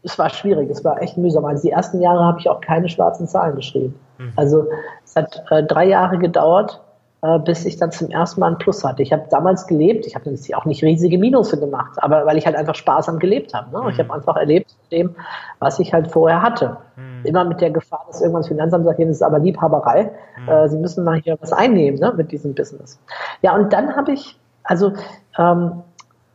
[0.04, 1.46] es war schwierig, es war echt mühsam.
[1.46, 4.00] Also die ersten Jahre habe ich auch keine schwarzen Zahlen geschrieben.
[4.18, 4.34] Mhm.
[4.36, 4.68] Also
[5.04, 6.82] es hat äh, drei Jahre gedauert,
[7.24, 9.02] äh, bis ich dann zum ersten Mal ein Plus hatte.
[9.02, 12.56] Ich habe damals gelebt, ich habe auch nicht riesige Minusse gemacht, aber weil ich halt
[12.56, 13.72] einfach sparsam gelebt habe.
[13.76, 13.84] Ne?
[13.84, 13.90] Mhm.
[13.90, 15.16] Ich habe einfach erlebt dem,
[15.60, 16.78] was ich halt vorher hatte.
[16.96, 17.26] Mhm.
[17.26, 20.12] Immer mit der Gefahr, dass irgendwann das Finanzamt sagt, das ist aber Liebhaberei.
[20.40, 20.50] Mhm.
[20.50, 23.00] Äh, Sie müssen mal hier was einnehmen ne, mit diesem Business.
[23.42, 24.94] Ja, und dann habe ich, also
[25.38, 25.84] ähm,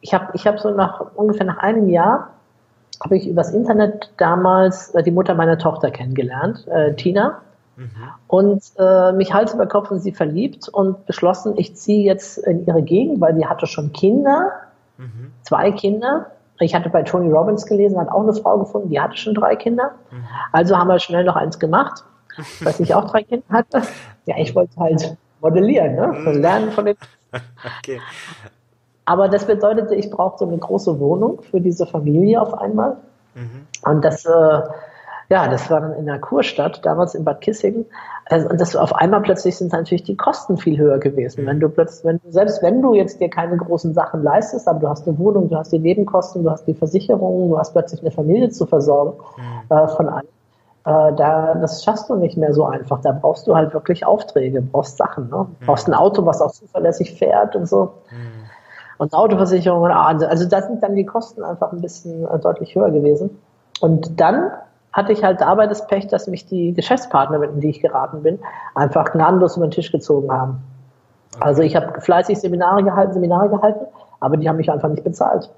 [0.02, 2.30] ich habe ich hab so nach ungefähr nach einem Jahr
[3.02, 7.40] habe ich übers Internet damals äh, die Mutter meiner Tochter kennengelernt, äh, Tina,
[7.76, 7.88] mhm.
[8.28, 12.66] und äh, mich Hals über Kopf in sie verliebt und beschlossen, ich ziehe jetzt in
[12.66, 14.52] ihre Gegend, weil sie hatte schon Kinder,
[14.98, 15.32] mhm.
[15.42, 16.26] zwei Kinder.
[16.60, 19.56] Ich hatte bei Tony Robbins gelesen, hat auch eine Frau gefunden, die hatte schon drei
[19.56, 19.92] Kinder.
[20.10, 20.24] Mhm.
[20.52, 22.04] Also haben wir schnell noch eins gemacht,
[22.60, 23.82] weil ich auch drei Kinder hatte.
[24.26, 26.06] Ja, ich wollte halt modellieren, ne?
[26.06, 26.40] Mhm.
[26.40, 26.96] lernen von den.
[27.78, 28.00] okay.
[29.04, 32.96] Aber das bedeutete, ich brauchte eine große Wohnung für diese Familie auf einmal.
[33.34, 33.66] Mhm.
[33.84, 34.62] Und das, äh,
[35.28, 37.86] ja, das war dann in der Kurstadt, damals in Bad Kissingen.
[38.26, 41.46] Also, und das auf einmal plötzlich sind natürlich die Kosten viel höher gewesen.
[41.46, 44.88] Wenn du plötzlich, wenn, selbst wenn du jetzt dir keine großen Sachen leistest, aber du
[44.88, 48.10] hast eine Wohnung, du hast die Nebenkosten, du hast die Versicherung, du hast plötzlich eine
[48.10, 49.76] Familie zu versorgen mhm.
[49.76, 50.28] äh, von allen.
[50.84, 53.00] Äh, da, das schaffst du nicht mehr so einfach.
[53.00, 55.46] Da brauchst du halt wirklich Aufträge, brauchst Sachen, ne?
[55.48, 55.66] Mhm.
[55.66, 57.92] brauchst ein Auto, was auch zuverlässig fährt und so.
[58.10, 58.31] Mhm.
[59.02, 62.92] Und Autoversicherung, also, also da sind dann die Kosten einfach ein bisschen äh, deutlich höher
[62.92, 63.36] gewesen.
[63.80, 64.52] Und dann
[64.92, 68.38] hatte ich halt dabei das Pech, dass mich die Geschäftspartner, mit denen ich geraten bin,
[68.76, 70.62] einfach gnadenlos über den Tisch gezogen haben.
[71.34, 71.44] Okay.
[71.44, 73.86] Also ich habe fleißig Seminare gehalten, Seminare gehalten,
[74.20, 75.50] aber die haben mich einfach nicht bezahlt.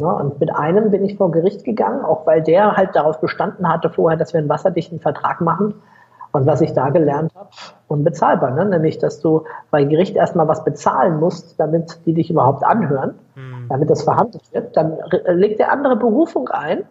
[0.00, 3.68] Ja, und mit einem bin ich vor Gericht gegangen, auch weil der halt darauf bestanden
[3.68, 5.74] hatte vorher, dass wir einen wasserdichten Vertrag machen.
[6.34, 7.48] Und was ich da gelernt habe,
[7.88, 8.66] unbezahlbar, ne?
[8.66, 13.68] nämlich, dass du bei Gericht erstmal was bezahlen musst, damit die dich überhaupt anhören, mhm.
[13.68, 14.76] damit das verhandelt wird.
[14.76, 16.84] Dann legt der andere Berufung ein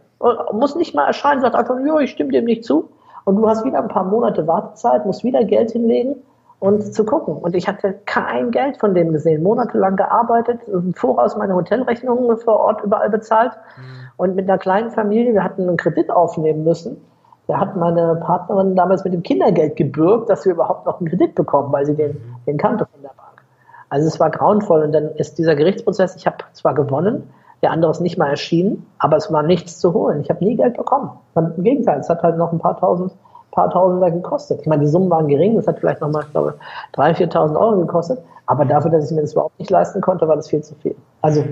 [0.54, 2.90] muss nicht mal erscheinen, sagt einfach, ja, ich stimme dem nicht zu.
[3.26, 6.16] Und du hast wieder ein paar Monate Wartezeit, musst wieder Geld hinlegen
[6.60, 7.38] und zu gucken.
[7.38, 12.60] Und ich hatte kein Geld von dem gesehen, monatelang gearbeitet, im Voraus meine Hotelrechnungen vor
[12.60, 13.54] Ort überall bezahlt.
[13.78, 13.84] Mhm.
[14.18, 16.98] Und mit einer kleinen Familie, wir hatten einen Kredit aufnehmen müssen.
[17.48, 21.36] Da hat meine Partnerin damals mit dem Kindergeld gebürgt, dass wir überhaupt noch einen Kredit
[21.36, 22.18] bekommen, weil sie den,
[22.48, 23.44] den kannte von der Bank.
[23.90, 24.84] Also es war grauenvoll.
[24.84, 27.30] Und dann ist dieser Gerichtsprozess, ich habe zwar gewonnen,
[27.62, 30.22] der andere ist nicht mal erschienen, aber es war nichts zu holen.
[30.22, 31.12] Ich habe nie Geld bekommen.
[31.36, 33.14] Im Gegenteil, es hat halt noch ein paar tausend,
[33.54, 34.62] paar Tausender gekostet.
[34.62, 36.56] Ich meine, die Summen waren gering, das hat vielleicht nochmal, ich glaube,
[36.96, 40.36] 3.000, 4.000 Euro gekostet, aber dafür, dass ich mir das überhaupt nicht leisten konnte, war
[40.36, 40.96] das viel zu viel.
[41.22, 41.44] Also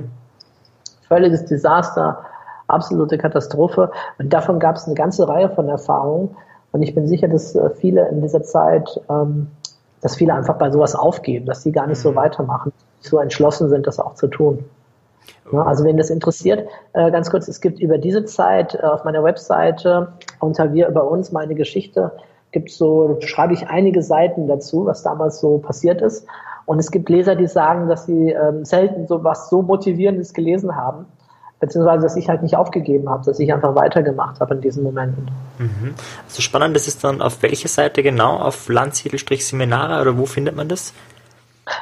[1.07, 2.17] völliges Desaster,
[2.71, 3.91] absolute Katastrophe.
[4.17, 6.35] Und davon gab es eine ganze Reihe von Erfahrungen.
[6.71, 9.47] Und ich bin sicher, dass äh, viele in dieser Zeit, ähm,
[10.01, 13.87] dass viele einfach bei sowas aufgeben, dass sie gar nicht so weitermachen, so entschlossen sind,
[13.87, 14.65] das auch zu tun.
[15.53, 19.23] Also wenn das interessiert, äh, ganz kurz, es gibt über diese Zeit äh, auf meiner
[19.23, 22.11] Webseite unter wir über uns meine Geschichte
[22.51, 26.27] gibt so schreibe ich einige Seiten dazu, was damals so passiert ist.
[26.65, 30.75] Und es gibt Leser, die sagen, dass sie ähm, selten so was so motivierendes gelesen
[30.75, 31.05] haben,
[31.61, 35.31] beziehungsweise dass ich halt nicht aufgegeben habe, dass ich einfach weitergemacht habe in diesen Momenten.
[35.59, 35.93] Mhm.
[36.27, 38.35] Also spannend, das ist dann auf welche Seite genau?
[38.37, 40.93] Auf Landsiedel-Seminare oder wo findet man das?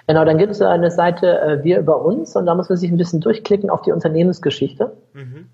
[0.05, 2.91] Genau, dann gibt es eine Seite äh, Wir über uns und da muss man sich
[2.91, 4.91] ein bisschen durchklicken auf die Unternehmensgeschichte.
[5.13, 5.49] Mhm.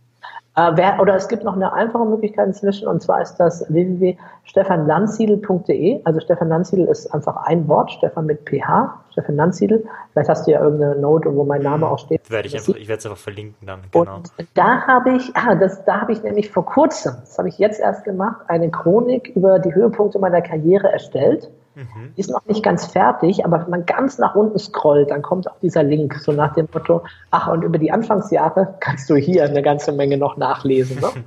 [0.56, 6.00] Äh, wer, oder es gibt noch eine einfache Möglichkeit inzwischen und zwar ist das www.stefanlandsiedel.de.
[6.06, 9.86] Also Stefan Landsiedel ist einfach ein Wort, Stefan mit PH, Stefan Landsiedel.
[10.14, 12.32] Vielleicht hast du ja irgendeine Note, wo mein Name auch steht.
[12.32, 14.16] Werde ich, einfach, ich werde es einfach verlinken dann, genau.
[14.16, 17.58] Und da habe ich, ah, das, da habe ich nämlich vor kurzem, das habe ich
[17.58, 21.52] jetzt erst gemacht, eine Chronik über die Höhepunkte meiner Karriere erstellt.
[21.76, 22.14] Mhm.
[22.16, 25.60] Ist noch nicht ganz fertig, aber wenn man ganz nach unten scrollt, dann kommt auch
[25.62, 29.62] dieser Link, so nach dem Motto, ach, und über die Anfangsjahre kannst du hier eine
[29.62, 31.00] ganze Menge noch nachlesen.
[31.00, 31.10] Ne?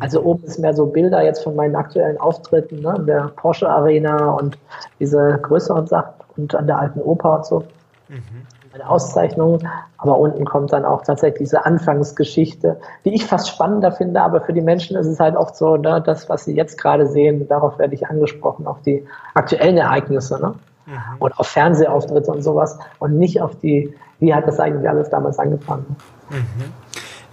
[0.00, 3.70] Also oben ist mehr so Bilder jetzt von meinen aktuellen Auftritten, ne, in der Porsche
[3.70, 4.58] Arena und
[4.98, 7.64] diese größeren Sachen und an der alten Oper und so.
[8.08, 9.60] Mhm eine Auszeichnung,
[9.98, 14.52] aber unten kommt dann auch tatsächlich diese Anfangsgeschichte, die ich fast spannender finde, aber für
[14.52, 17.78] die Menschen ist es halt oft so, ne, das, was sie jetzt gerade sehen, darauf
[17.78, 19.04] werde ich angesprochen, auf die
[19.34, 20.54] aktuellen Ereignisse, ne?
[20.86, 20.98] Mhm.
[21.18, 25.38] Und auf Fernsehauftritte und sowas und nicht auf die, wie hat das eigentlich alles damals
[25.38, 25.96] angefangen.
[26.30, 26.72] Mhm.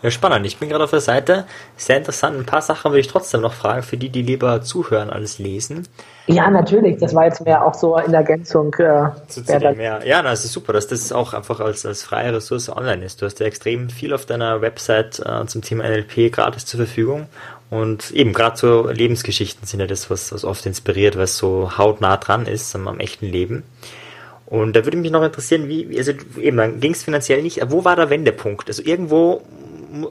[0.04, 0.46] Ja, spannend.
[0.46, 1.46] Ich bin gerade auf der Seite.
[1.78, 2.38] Sehr interessant.
[2.38, 5.88] Ein paar Sachen würde ich trotzdem noch fragen, für die, die lieber zuhören als lesen.
[6.28, 6.98] Ja, natürlich.
[6.98, 8.74] Das war jetzt mehr auch so in Ergänzung.
[8.74, 12.04] Äh, zu, zu dem, ja, ja das ist super, dass das auch einfach als, als
[12.04, 13.22] freie Ressource online ist.
[13.22, 17.28] Du hast ja extrem viel auf deiner Website äh, zum Thema NLP gratis zur Verfügung.
[17.70, 22.18] Und eben gerade so Lebensgeschichten sind ja das, was, was oft inspiriert, was so hautnah
[22.18, 23.64] dran ist am, am echten Leben.
[24.48, 27.86] Und da würde mich noch interessieren, wie, also eben, dann ging es finanziell nicht, wo
[27.86, 28.68] war der Wendepunkt?
[28.68, 29.42] Also irgendwo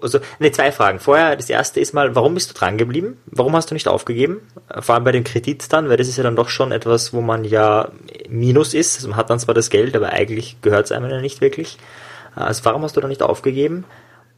[0.00, 0.98] also, ne, zwei Fragen.
[0.98, 3.18] Vorher, das erste ist mal, warum bist du dran geblieben?
[3.26, 4.40] Warum hast du nicht aufgegeben?
[4.80, 7.20] Vor allem bei dem Kredit dann, weil das ist ja dann doch schon etwas, wo
[7.20, 7.88] man ja
[8.28, 8.96] Minus ist.
[8.96, 11.78] Also man hat dann zwar das Geld, aber eigentlich gehört es einem ja nicht wirklich.
[12.34, 13.84] Also warum hast du da nicht aufgegeben?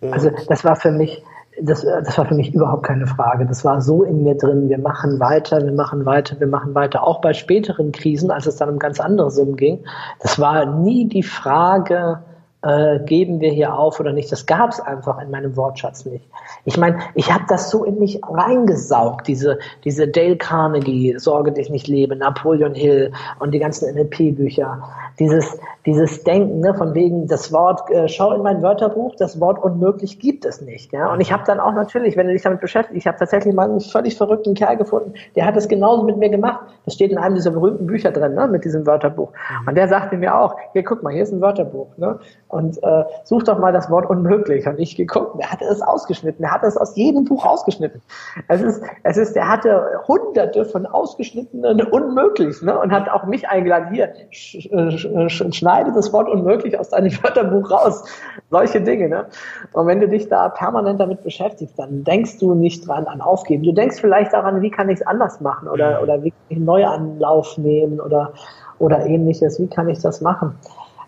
[0.01, 1.23] Und also das war für mich,
[1.61, 3.47] das, das war für mich überhaupt keine Frage.
[3.47, 4.69] Das war so in mir drin.
[4.69, 7.05] Wir machen weiter, wir machen weiter, wir machen weiter.
[7.05, 9.85] Auch bei späteren Krisen, als es dann um ganz andere Summen ging.
[10.21, 12.23] Das war nie die Frage,
[12.65, 14.33] äh, geben wir hier auf oder nicht.
[14.33, 16.25] Das gab es einfach in meinem Wortschatz nicht.
[16.65, 21.69] Ich meine, ich habe das so in mich reingesaugt, diese, diese Dale Carnegie, Sorge dich
[21.69, 24.83] nicht lebe, Napoleon Hill und die ganzen NLP-Bücher.
[25.19, 29.63] Dieses, dieses Denken, ne, von wegen das Wort, äh, schau in mein Wörterbuch, das Wort
[29.63, 30.93] unmöglich gibt es nicht.
[30.93, 31.13] Ja?
[31.13, 33.69] Und ich habe dann auch natürlich, wenn du dich damit beschäftigst, ich habe tatsächlich mal
[33.69, 36.61] einen völlig verrückten Kerl gefunden, der hat das genauso mit mir gemacht.
[36.85, 39.31] Das steht in einem dieser berühmten Bücher drin, ne, mit diesem Wörterbuch.
[39.31, 39.69] Mhm.
[39.69, 41.97] Und der sagte mir auch, hier guck mal, hier ist ein Wörterbuch.
[41.99, 42.19] Ne?
[42.55, 44.67] Und äh, such doch mal das Wort unmöglich.
[44.67, 48.01] Und ich geguckt, er hatte es ausgeschnitten, er hatte es aus jedem Buch ausgeschnitten.
[48.47, 52.79] Es ist, es ist, er hatte hunderte von ausgeschnittenen unmöglich, ne?
[52.79, 57.73] Und hat auch mich eingeladen, hier, sch, sch, schneide das Wort unmöglich aus deinem Wörterbuch
[57.73, 58.05] raus.
[58.51, 59.27] Solche Dinge, ne?
[59.73, 63.65] Und wenn du dich da permanent damit beschäftigst, dann denkst du nicht dran an Aufgeben.
[63.65, 66.57] Du denkst vielleicht daran, wie kann ich es anders machen oder, oder wie kann ich
[66.59, 68.33] einen Neuanlauf nehmen oder,
[68.79, 69.59] oder ähnliches.
[69.59, 70.57] Wie kann ich das machen?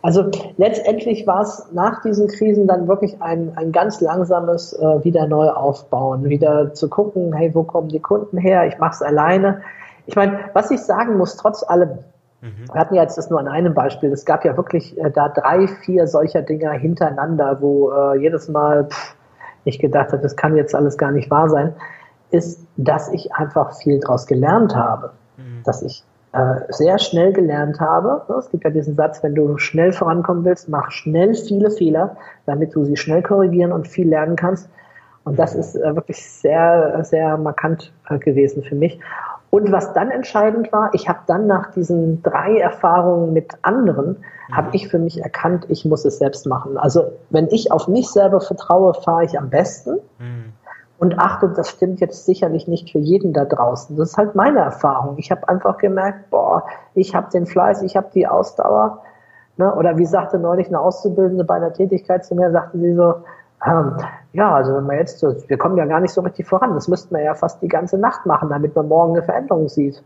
[0.07, 5.27] Also letztendlich war es nach diesen Krisen dann wirklich ein, ein ganz langsames äh, wieder
[5.27, 8.69] neu aufbauen, wieder zu gucken, hey, wo kommen die Kunden her?
[8.69, 9.63] Ich mache es alleine.
[10.07, 11.99] Ich meine, was ich sagen muss, trotz allem,
[12.41, 12.69] mhm.
[12.73, 15.29] wir hatten ja jetzt das nur an einem Beispiel, es gab ja wirklich äh, da
[15.29, 19.17] drei, vier solcher Dinger hintereinander, wo äh, jedes Mal pff,
[19.65, 21.75] ich gedacht habe, das kann jetzt alles gar nicht wahr sein,
[22.31, 25.65] ist, dass ich einfach viel daraus gelernt habe, mhm.
[25.65, 26.05] dass ich
[26.69, 28.23] sehr schnell gelernt habe.
[28.39, 32.17] Es gibt ja diesen Satz, wenn du schnell vorankommen willst, mach schnell viele Fehler,
[32.47, 34.69] damit du sie schnell korrigieren und viel lernen kannst.
[35.25, 39.01] Und das ist äh, wirklich sehr, sehr markant äh, gewesen für mich.
[39.51, 44.19] Und was dann entscheidend war, ich habe dann nach diesen drei Erfahrungen mit anderen,
[44.49, 44.57] mhm.
[44.57, 46.77] habe ich für mich erkannt, ich muss es selbst machen.
[46.77, 49.99] Also wenn ich auf mich selber vertraue, fahre ich am besten.
[50.19, 50.53] Mhm.
[50.99, 53.97] Und Achtung, das stimmt jetzt sicherlich nicht für jeden da draußen.
[53.97, 55.19] Das ist halt meine Erfahrung.
[55.19, 59.03] Ich habe einfach gemerkt, boah, ich habe den Fleiß, ich habe die Ausdauer.
[59.59, 59.75] Ne?
[59.75, 63.15] Oder wie sagte neulich eine Auszubildende bei einer Tätigkeit zu mir, sagte sie so,
[63.65, 63.97] ähm,
[64.33, 67.15] ja, also wenn man jetzt, wir kommen ja gar nicht so richtig voran, das müssten
[67.15, 70.03] wir ja fast die ganze Nacht machen, damit man morgen eine Veränderung sieht.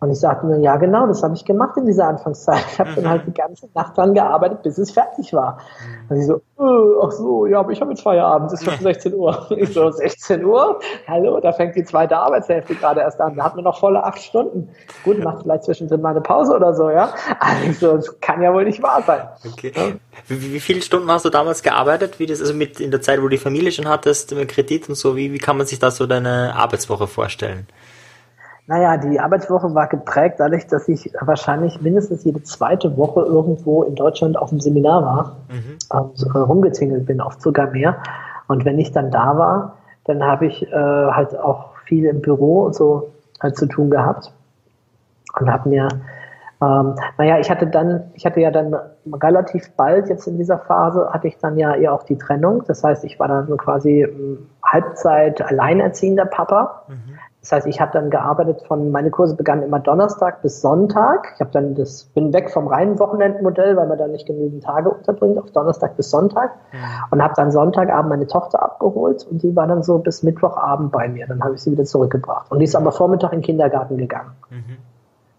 [0.00, 2.64] Und ich sagte mir, ja genau, das habe ich gemacht in dieser Anfangszeit.
[2.72, 2.94] Ich habe mhm.
[2.94, 5.58] dann halt die ganze Nacht dran gearbeitet, bis es fertig war.
[5.58, 6.10] Mhm.
[6.10, 8.78] Und ich so, äh, ach so, ja, aber ich habe jetzt Feierabend, es ist schon
[8.80, 9.46] 16 Uhr.
[9.58, 10.78] Ich so, 16 Uhr?
[11.08, 13.34] Hallo, da fängt die zweite Arbeitshälfte gerade erst an.
[13.34, 14.68] Da hat man noch volle acht Stunden.
[15.02, 17.12] Gut, macht vielleicht zwischendrin mal eine Pause oder so, ja.
[17.40, 19.28] Also ich so, das kann ja wohl nicht wahr sein.
[19.52, 19.72] Okay.
[20.28, 22.20] Wie, wie viele Stunden hast du damals gearbeitet?
[22.20, 24.88] Wie das, also mit in der Zeit, wo du die Familie schon hattest, mit Kredit
[24.88, 27.66] und so, wie, wie kann man sich da so deine Arbeitswoche vorstellen?
[28.68, 33.94] Naja, die Arbeitswoche war geprägt dadurch, dass ich wahrscheinlich mindestens jede zweite Woche irgendwo in
[33.94, 35.98] Deutschland auf dem Seminar war, mhm.
[35.98, 37.96] und rumgetingelt bin, oft sogar mehr.
[38.46, 42.64] Und wenn ich dann da war, dann habe ich äh, halt auch viel im Büro
[42.64, 43.10] und so
[43.40, 44.32] halt zu tun gehabt
[45.40, 45.88] und habe mir
[46.60, 48.74] ähm, naja, ich hatte dann, ich hatte ja dann
[49.12, 52.64] relativ bald jetzt in dieser Phase, hatte ich dann ja eher auch die Trennung.
[52.66, 56.82] Das heißt, ich war dann so quasi ähm, Halbzeit alleinerziehender Papa.
[56.88, 57.17] Mhm.
[57.40, 61.32] Das heißt, ich habe dann gearbeitet von, meine Kurse begannen immer Donnerstag bis Sonntag.
[61.34, 64.90] Ich habe dann das, bin weg vom reinen Wochenendmodell, weil man da nicht genügend Tage
[64.90, 66.50] unterbringt, auf Donnerstag bis Sonntag.
[66.72, 66.78] Ja.
[67.10, 71.08] Und habe dann Sonntagabend meine Tochter abgeholt und die war dann so bis Mittwochabend bei
[71.08, 71.26] mir.
[71.28, 72.50] Dann habe ich sie wieder zurückgebracht.
[72.50, 74.32] Und die ist aber Vormittag in den Kindergarten gegangen.
[74.50, 74.78] Mhm.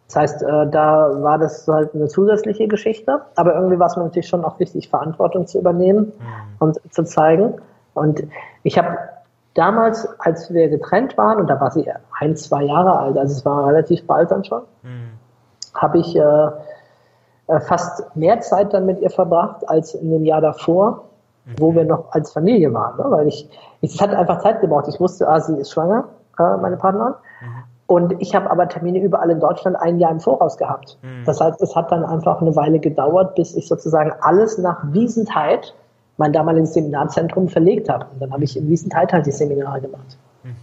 [0.08, 4.04] Das heißt, äh, da war das halt eine zusätzliche Geschichte, aber irgendwie war es mir
[4.04, 6.56] natürlich schon auch wichtig, Verantwortung zu übernehmen mhm.
[6.60, 7.56] und zu zeigen.
[7.94, 8.24] Und
[8.64, 8.98] ich habe
[9.60, 11.86] damals, als wir getrennt waren, und da war sie
[12.20, 15.12] ein, zwei Jahre alt, also es war relativ bald dann schon, mhm.
[15.74, 16.50] habe ich äh,
[17.48, 21.04] äh, fast mehr Zeit dann mit ihr verbracht als in dem Jahr davor,
[21.46, 21.56] mhm.
[21.58, 22.98] wo wir noch als Familie waren.
[22.98, 23.06] Ne?
[23.10, 23.50] Weil ich,
[23.82, 24.88] es hat einfach Zeit gebraucht.
[24.88, 26.06] Ich wusste, ah, sie ist schwanger,
[26.38, 27.14] äh, meine Partnerin.
[27.42, 27.64] Mhm.
[27.88, 31.00] Und ich habe aber Termine überall in Deutschland ein Jahr im Voraus gehabt.
[31.02, 31.26] Mhm.
[31.26, 35.74] Das heißt, es hat dann einfach eine Weile gedauert, bis ich sozusagen alles nach Wiesentheit
[36.20, 38.06] mein damaliges Seminarzentrum verlegt habe.
[38.14, 40.18] Und dann habe ich in Wiesenthal halt die Seminare gemacht.
[40.44, 40.56] Mhm.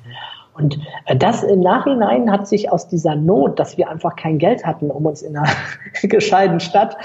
[0.55, 4.65] Und äh, das im Nachhinein hat sich aus dieser Not, dass wir einfach kein Geld
[4.65, 5.49] hatten, um uns in einer
[6.03, 6.97] gescheiten Stadt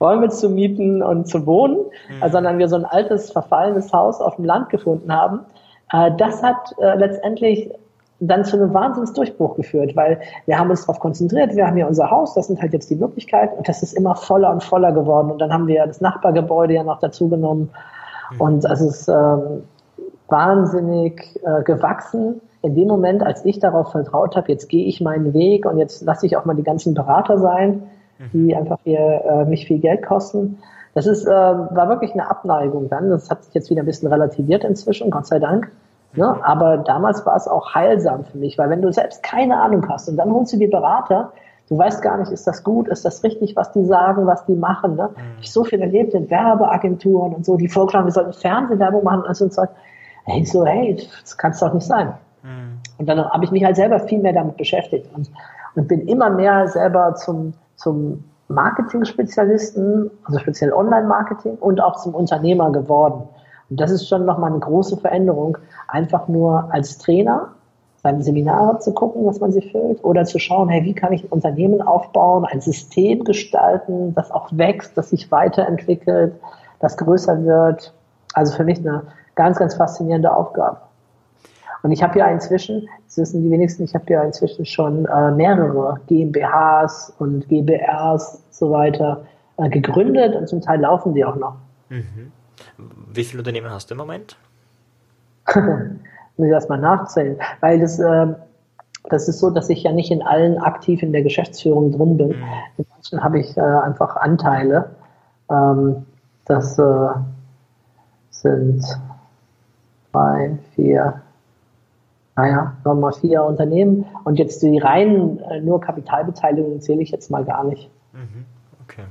[0.00, 1.78] Räume zu mieten und zu wohnen,
[2.08, 2.30] mhm.
[2.30, 5.40] sondern wir so ein altes, verfallenes Haus auf dem Land gefunden haben,
[5.92, 7.70] äh, das hat äh, letztendlich
[8.20, 12.10] dann zu einem Wahnsinnsdurchbruch geführt, weil wir haben uns darauf konzentriert, wir haben ja unser
[12.10, 15.30] Haus, das sind halt jetzt die Möglichkeiten und das ist immer voller und voller geworden
[15.30, 17.70] und dann haben wir das Nachbargebäude ja noch dazu genommen
[18.32, 18.40] mhm.
[18.40, 19.62] und es ist ähm,
[20.28, 22.40] wahnsinnig äh, gewachsen.
[22.62, 26.02] In dem Moment, als ich darauf vertraut habe, jetzt gehe ich meinen Weg und jetzt
[26.02, 27.84] lasse ich auch mal die ganzen Berater sein,
[28.18, 28.30] mhm.
[28.32, 30.58] die einfach hier äh, mich viel Geld kosten.
[30.94, 33.10] Das ist, äh, war wirklich eine Abneigung dann.
[33.10, 35.70] Das hat sich jetzt wieder ein bisschen relativiert inzwischen, Gott sei Dank.
[36.14, 36.36] Ne?
[36.42, 40.08] Aber damals war es auch heilsam für mich, weil wenn du selbst keine Ahnung hast
[40.08, 41.32] und dann holst du dir Berater,
[41.68, 44.54] du weißt gar nicht, ist das gut, ist das richtig, was die sagen, was die
[44.54, 44.96] machen.
[44.96, 45.10] Ne?
[45.10, 45.22] Mhm.
[45.42, 49.36] Ich so viel erlebt in Werbeagenturen und so, die vorgeschlagen, wir sollten Fernsehwerbung machen und
[49.36, 49.62] so und so.
[50.24, 52.14] Hey, so, hey, das kann es doch nicht sein.
[52.42, 52.78] Mhm.
[52.98, 55.30] Und dann habe ich mich halt selber viel mehr damit beschäftigt und,
[55.76, 62.72] und bin immer mehr selber zum, zum Marketing-Spezialisten, also speziell Online-Marketing und auch zum Unternehmer
[62.72, 63.28] geworden.
[63.70, 65.58] Und das ist schon nochmal eine große Veränderung,
[65.88, 67.48] einfach nur als Trainer
[68.02, 71.24] seine Seminare zu gucken, dass man sie füllt, oder zu schauen, hey, wie kann ich
[71.24, 76.34] ein Unternehmen aufbauen, ein System gestalten, das auch wächst, das sich weiterentwickelt,
[76.80, 77.92] das größer wird.
[78.34, 79.02] Also für mich eine
[79.34, 80.78] ganz, ganz faszinierende Aufgabe.
[81.82, 85.30] Und ich habe ja inzwischen, das wissen die wenigsten, ich habe ja inzwischen schon äh,
[85.32, 89.24] mehrere GmbHs und GBRs und so weiter
[89.56, 91.54] äh, gegründet und zum Teil laufen die auch noch.
[91.88, 92.32] Mhm.
[93.12, 94.36] Wie viele Unternehmen hast du im Moment?
[95.54, 97.38] Muss ich erstmal nachzählen.
[97.60, 98.26] Weil das, äh,
[99.04, 102.28] das ist so, dass ich ja nicht in allen aktiv in der Geschäftsführung drin bin.
[102.28, 102.44] Mhm.
[102.76, 104.90] In manchen habe ich äh, einfach Anteile.
[105.50, 106.06] Ähm,
[106.44, 107.08] das äh,
[108.30, 108.84] sind
[110.12, 111.20] drei, vier,
[112.36, 114.06] naja, nochmal vier Unternehmen.
[114.24, 117.90] Und jetzt die reinen äh, nur Kapitalbeteiligungen zähle ich jetzt mal gar nicht.
[118.12, 118.44] Mhm.
[118.84, 119.04] Okay.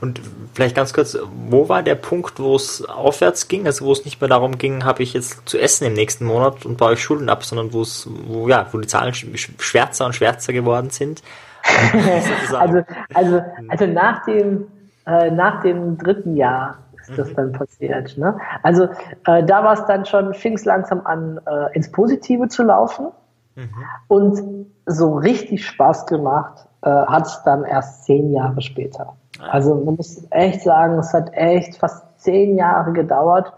[0.00, 0.20] Und
[0.54, 1.16] vielleicht ganz kurz,
[1.48, 4.84] wo war der Punkt, wo es aufwärts ging, also wo es nicht mehr darum ging,
[4.84, 7.82] habe ich jetzt zu essen im nächsten Monat und baue ich Schulden ab, sondern wo
[7.82, 11.22] es, wo ja, wo die Zahlen schwärzer und schwärzer geworden sind?
[12.58, 12.82] also,
[13.14, 14.66] also, also nach dem,
[15.06, 16.78] äh, nach dem dritten Jahr
[17.08, 17.34] ist das mhm.
[17.34, 18.16] dann passiert.
[18.18, 18.36] Ne?
[18.62, 18.84] Also
[19.26, 23.08] äh, da war es dann schon, fing es langsam an, äh, ins Positive zu laufen.
[23.56, 23.68] Mhm.
[24.08, 29.16] Und so richtig Spaß gemacht äh, hat es dann erst zehn Jahre später.
[29.50, 33.52] Also man muss echt sagen, es hat echt fast zehn Jahre gedauert,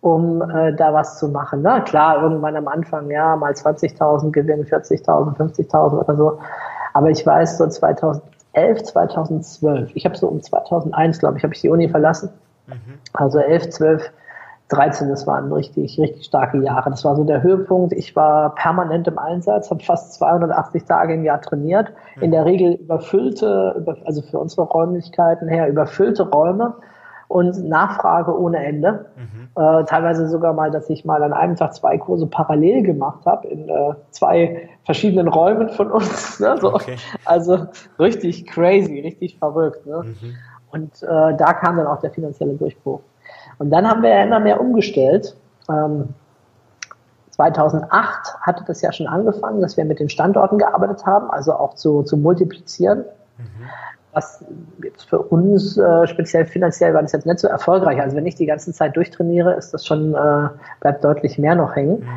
[0.00, 1.62] um äh, da was zu machen.
[1.62, 6.38] Na klar, irgendwann am Anfang, ja, mal 20.000 Gewinn, 40.000, 50.000 oder so.
[6.92, 11.60] Aber ich weiß, so 2011, 2012, ich habe so um 2001, glaube ich, habe ich
[11.60, 12.30] die Uni verlassen.
[12.66, 12.98] Mhm.
[13.12, 14.10] Also 11, 12,
[14.74, 16.90] 13, das waren richtig, richtig starke Jahre.
[16.90, 17.92] Das war so der Höhepunkt.
[17.92, 21.92] Ich war permanent im Einsatz, habe fast 280 Tage im Jahr trainiert.
[22.20, 26.74] In der Regel überfüllte, also für unsere Räumlichkeiten her, überfüllte Räume
[27.28, 29.06] und Nachfrage ohne Ende.
[29.16, 29.48] Mhm.
[29.56, 33.48] Äh, teilweise sogar mal, dass ich mal an einem Tag zwei Kurse parallel gemacht habe
[33.48, 36.38] in äh, zwei verschiedenen Räumen von uns.
[36.44, 36.56] Ne?
[36.60, 36.74] So.
[36.74, 36.96] Okay.
[37.24, 37.66] Also
[37.98, 39.86] richtig crazy, richtig verrückt.
[39.86, 40.02] Ne?
[40.04, 40.34] Mhm.
[40.70, 43.00] Und äh, da kam dann auch der finanzielle Durchbruch.
[43.58, 45.36] Und dann haben wir ja immer mehr umgestellt.
[45.68, 46.08] Ähm,
[47.30, 51.74] 2008 hatte das ja schon angefangen, dass wir mit den Standorten gearbeitet haben, also auch
[51.74, 53.04] zu, zu multiplizieren.
[53.38, 53.44] Mhm.
[54.12, 54.44] Was
[54.84, 58.00] jetzt für uns äh, speziell finanziell war das jetzt nicht so erfolgreich.
[58.00, 60.48] Also wenn ich die ganze Zeit durchtrainiere, ist das schon, äh,
[60.80, 62.00] bleibt deutlich mehr noch hängen.
[62.00, 62.08] Mhm.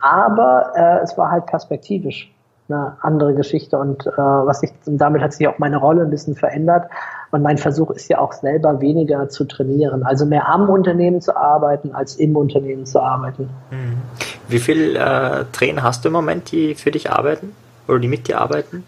[0.00, 2.32] Aber äh, es war halt perspektivisch
[2.68, 6.34] eine andere Geschichte und äh, was ich, damit hat sich auch meine Rolle ein bisschen
[6.34, 6.88] verändert.
[7.32, 11.34] Und mein Versuch ist ja auch selber weniger zu trainieren, also mehr am Unternehmen zu
[11.34, 13.48] arbeiten, als im Unternehmen zu arbeiten.
[13.70, 14.02] Mhm.
[14.48, 17.56] Wie viele äh, Trainer hast du im Moment, die für dich arbeiten
[17.88, 18.84] oder die mit dir arbeiten?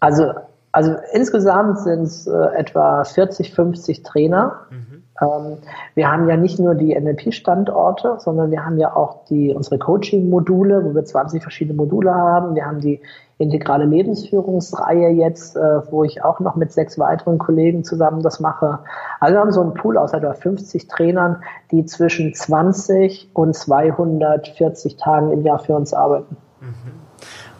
[0.00, 0.32] Also,
[0.72, 4.60] also insgesamt sind es äh, etwa 40, 50 Trainer.
[4.70, 5.02] Mhm.
[5.20, 5.58] Ähm,
[5.94, 10.82] wir haben ja nicht nur die NLP-Standorte, sondern wir haben ja auch die, unsere Coaching-Module,
[10.82, 12.54] wo wir 20 verschiedene Module haben.
[12.54, 13.02] Wir haben die
[13.40, 15.60] integrale Lebensführungsreihe jetzt, äh,
[15.90, 18.80] wo ich auch noch mit sechs weiteren Kollegen zusammen das mache.
[19.18, 24.96] Also wir haben so einen Pool aus etwa 50 Trainern, die zwischen 20 und 240
[24.96, 26.36] Tagen im Jahr für uns arbeiten.
[26.60, 27.00] Mhm.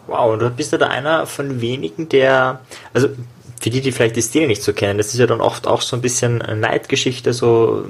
[0.05, 2.59] Wow, du bist ja da einer von wenigen, der,
[2.93, 3.09] also
[3.61, 5.81] für die, die vielleicht die Stile nicht so kennen, das ist ja dann oft auch
[5.81, 7.85] so ein bisschen Neidgeschichte, so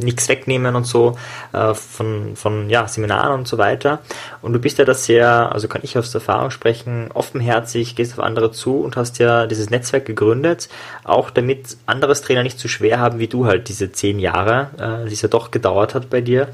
[0.00, 1.16] nichts wegnehmen und so
[1.52, 4.00] äh, von, von ja, Seminaren und so weiter.
[4.42, 8.24] Und du bist ja da sehr, also kann ich aus Erfahrung sprechen, offenherzig, gehst auf
[8.24, 10.68] andere zu und hast ja dieses Netzwerk gegründet,
[11.04, 15.08] auch damit anderes Trainer nicht so schwer haben wie du halt diese zehn Jahre, äh,
[15.08, 16.48] die es ja doch gedauert hat bei dir.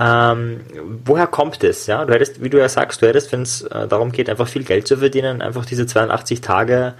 [0.00, 0.60] Ähm,
[1.04, 1.86] woher kommt es?
[1.86, 4.48] Ja, du hättest, wie du ja sagst, du hättest, wenn es äh, darum geht, einfach
[4.48, 6.94] viel Geld zu verdienen, einfach diese 82 Tage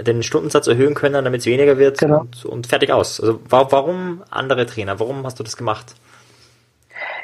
[0.00, 2.20] den Stundensatz erhöhen können, damit es weniger wird genau.
[2.20, 3.20] und, und, fertig aus.
[3.20, 5.00] Also warum andere Trainer?
[5.00, 5.94] Warum hast du das gemacht?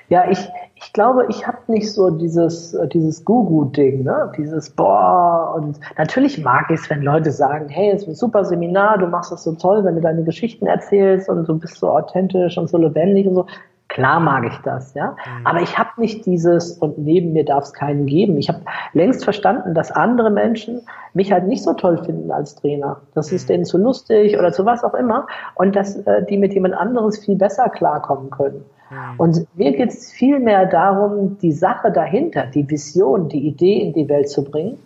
[0.08, 0.38] Ja, ich,
[0.74, 4.32] ich glaube, ich habe nicht so dieses, dieses Guru-Ding, ne?
[4.36, 8.44] Dieses Boah, und natürlich mag ich es, wenn Leute sagen, hey, es ist ein super
[8.44, 11.88] Seminar, du machst das so toll, wenn du deine Geschichten erzählst und du bist so
[11.88, 13.46] authentisch und so lebendig und so.
[13.94, 15.12] Klar mag ich das, ja.
[15.12, 15.46] Mhm.
[15.46, 18.36] Aber ich habe nicht dieses und neben mir darf es keinen geben.
[18.38, 20.82] Ich habe längst verstanden, dass andere Menschen
[21.12, 23.00] mich halt nicht so toll finden als Trainer.
[23.14, 23.52] Das ist mhm.
[23.52, 25.28] denen zu lustig oder zu was auch immer.
[25.54, 28.64] Und dass äh, die mit jemand anderes viel besser klarkommen können.
[28.90, 28.96] Mhm.
[29.16, 33.92] Und mir geht es viel mehr darum, die Sache dahinter, die Vision, die Idee in
[33.92, 34.76] die Welt zu bringen.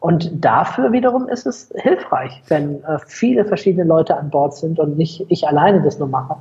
[0.00, 4.98] Und dafür wiederum ist es hilfreich, wenn äh, viele verschiedene Leute an Bord sind und
[4.98, 6.34] nicht ich alleine das nur mache.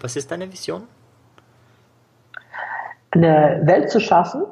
[0.00, 0.82] Was ist deine Vision?
[3.12, 4.42] Eine Welt zu schaffen,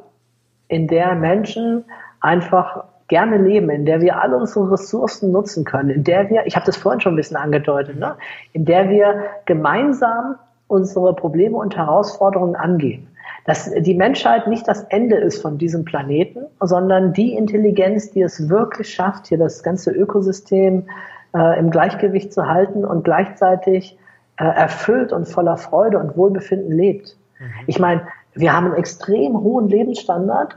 [0.68, 1.84] in der Menschen
[2.20, 6.56] einfach gerne leben, in der wir alle unsere Ressourcen nutzen können, in der wir, ich
[6.56, 8.16] habe das vorhin schon ein bisschen angedeutet, ne,
[8.52, 10.36] in der wir gemeinsam
[10.66, 13.08] unsere Probleme und Herausforderungen angehen.
[13.46, 18.50] dass die Menschheit nicht das Ende ist von diesem Planeten, sondern die Intelligenz, die es
[18.50, 20.86] wirklich schafft, hier das ganze Ökosystem
[21.34, 23.96] äh, im Gleichgewicht zu halten und gleichzeitig
[24.36, 27.16] äh, erfüllt und voller Freude und Wohlbefinden lebt.
[27.38, 27.46] Mhm.
[27.66, 28.02] Ich meine,
[28.38, 30.56] wir haben einen extrem hohen Lebensstandard,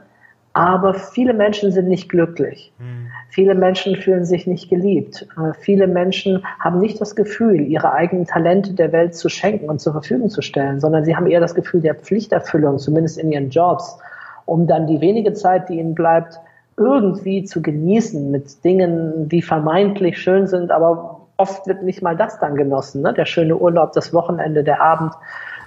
[0.53, 2.73] aber viele Menschen sind nicht glücklich.
[2.77, 3.07] Mhm.
[3.29, 5.25] Viele Menschen fühlen sich nicht geliebt.
[5.37, 9.79] Äh, viele Menschen haben nicht das Gefühl, ihre eigenen Talente der Welt zu schenken und
[9.79, 13.49] zur Verfügung zu stellen, sondern sie haben eher das Gefühl der Pflichterfüllung, zumindest in ihren
[13.49, 13.97] Jobs,
[14.45, 16.39] um dann die wenige Zeit, die ihnen bleibt,
[16.75, 22.39] irgendwie zu genießen mit Dingen, die vermeintlich schön sind, aber oft wird nicht mal das
[22.39, 23.13] dann genossen, ne?
[23.13, 25.13] der schöne Urlaub, das Wochenende, der Abend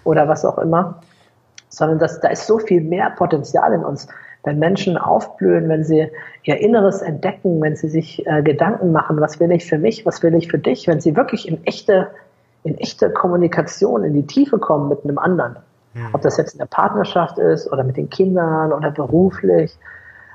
[0.04, 1.00] oder was auch immer,
[1.76, 4.08] sondern das, da ist so viel mehr Potenzial in uns
[4.44, 6.08] wenn Menschen aufblühen, wenn sie
[6.42, 10.22] ihr Inneres entdecken, wenn sie sich äh, Gedanken machen, was will ich für mich, was
[10.22, 12.08] will ich für dich, wenn sie wirklich in echte,
[12.62, 15.56] in echte Kommunikation, in die Tiefe kommen mit einem anderen.
[15.94, 16.08] Mhm.
[16.12, 19.76] Ob das jetzt in der Partnerschaft ist oder mit den Kindern oder beruflich.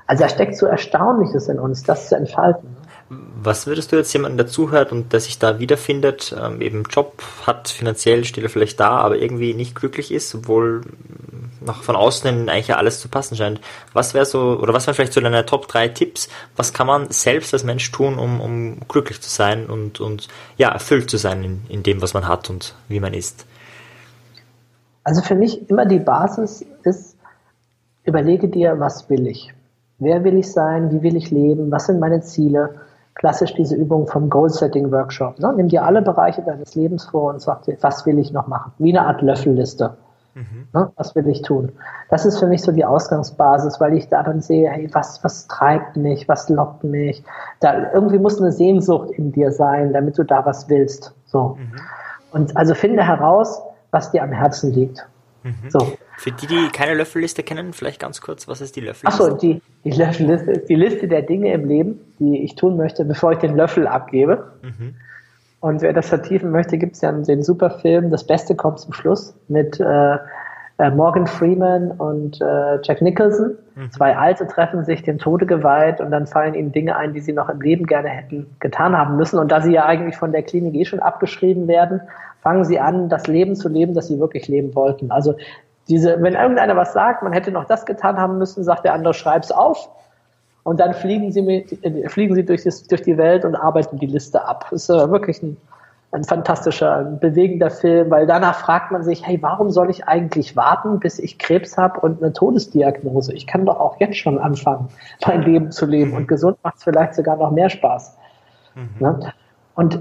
[0.08, 2.76] Also da steckt so Erstaunliches in uns, das zu entfalten.
[3.10, 7.20] Was würdest du jetzt jemandem, der zuhört und der sich da wiederfindet, ähm, eben Job
[7.44, 10.82] hat, finanziell steht er vielleicht da, aber irgendwie nicht glücklich ist, obwohl
[11.60, 13.60] nach von außen eigentlich ja alles zu passen scheint.
[13.92, 16.28] Was wäre so, oder was wären vielleicht so deine Top 3 Tipps?
[16.54, 20.70] Was kann man selbst als Mensch tun, um, um glücklich zu sein und, und ja,
[20.70, 23.44] erfüllt zu sein in, in dem, was man hat und wie man ist?
[25.02, 27.16] Also für mich immer die Basis ist,
[28.04, 29.52] überlege dir, was will ich?
[29.98, 30.92] Wer will ich sein?
[30.92, 31.70] Wie will ich leben?
[31.70, 32.80] Was sind meine Ziele?
[33.14, 35.38] Klassisch diese Übung vom Goal-Setting-Workshop.
[35.38, 35.52] Ne?
[35.56, 38.72] Nimm dir alle Bereiche deines Lebens vor und sag dir, was will ich noch machen?
[38.78, 39.96] Wie eine Art Löffelliste.
[40.34, 40.68] Mhm.
[40.72, 40.92] Ne?
[40.96, 41.72] Was will ich tun?
[42.08, 45.46] Das ist für mich so die Ausgangsbasis, weil ich da dann sehe, hey, was, was
[45.48, 47.22] treibt mich, was lockt mich?
[47.60, 51.14] Da irgendwie muss eine Sehnsucht in dir sein, damit du da was willst.
[51.26, 51.56] So.
[51.58, 51.72] Mhm.
[52.32, 55.06] Und also finde heraus, was dir am Herzen liegt.
[55.42, 55.70] Mhm.
[55.70, 55.92] So.
[56.18, 59.24] Für die, die keine Löffelliste kennen, vielleicht ganz kurz, was ist die Löffelliste?
[59.24, 63.04] Achso, die, die Löffelliste ist die Liste der Dinge im Leben, die ich tun möchte,
[63.04, 64.52] bevor ich den Löffel abgebe.
[64.62, 64.94] Mhm.
[65.60, 68.92] Und wer das vertiefen möchte, gibt es ja den super Film Das Beste kommt zum
[68.92, 70.16] Schluss mit äh,
[70.78, 73.56] äh, Morgan Freeman und äh, Jack Nicholson.
[73.74, 73.90] Mhm.
[73.92, 77.32] Zwei Alte treffen sich dem Tode geweiht und dann fallen ihnen Dinge ein, die sie
[77.32, 79.38] noch im Leben gerne hätten getan haben müssen.
[79.38, 82.00] Und da sie ja eigentlich von der Klinik eh schon abgeschrieben werden,
[82.42, 85.10] fangen sie an, das Leben zu leben, das sie wirklich leben wollten.
[85.10, 85.34] Also
[85.88, 89.14] diese, wenn irgendeiner was sagt, man hätte noch das getan haben müssen, sagt der andere,
[89.14, 89.90] schreib's auf.
[90.62, 93.98] Und dann fliegen sie, mit, äh, fliegen sie durch, das, durch die Welt und arbeiten
[93.98, 94.66] die Liste ab.
[94.70, 95.56] Das ist äh, wirklich ein,
[96.12, 100.56] ein fantastischer, ein bewegender Film, weil danach fragt man sich, hey, warum soll ich eigentlich
[100.56, 103.32] warten, bis ich Krebs habe und eine Todesdiagnose?
[103.32, 104.88] Ich kann doch auch jetzt schon anfangen,
[105.26, 106.14] mein Leben zu leben.
[106.14, 108.16] Und gesund macht es vielleicht sogar noch mehr Spaß.
[108.74, 108.88] Mhm.
[108.98, 109.32] Ne?
[109.74, 110.00] Und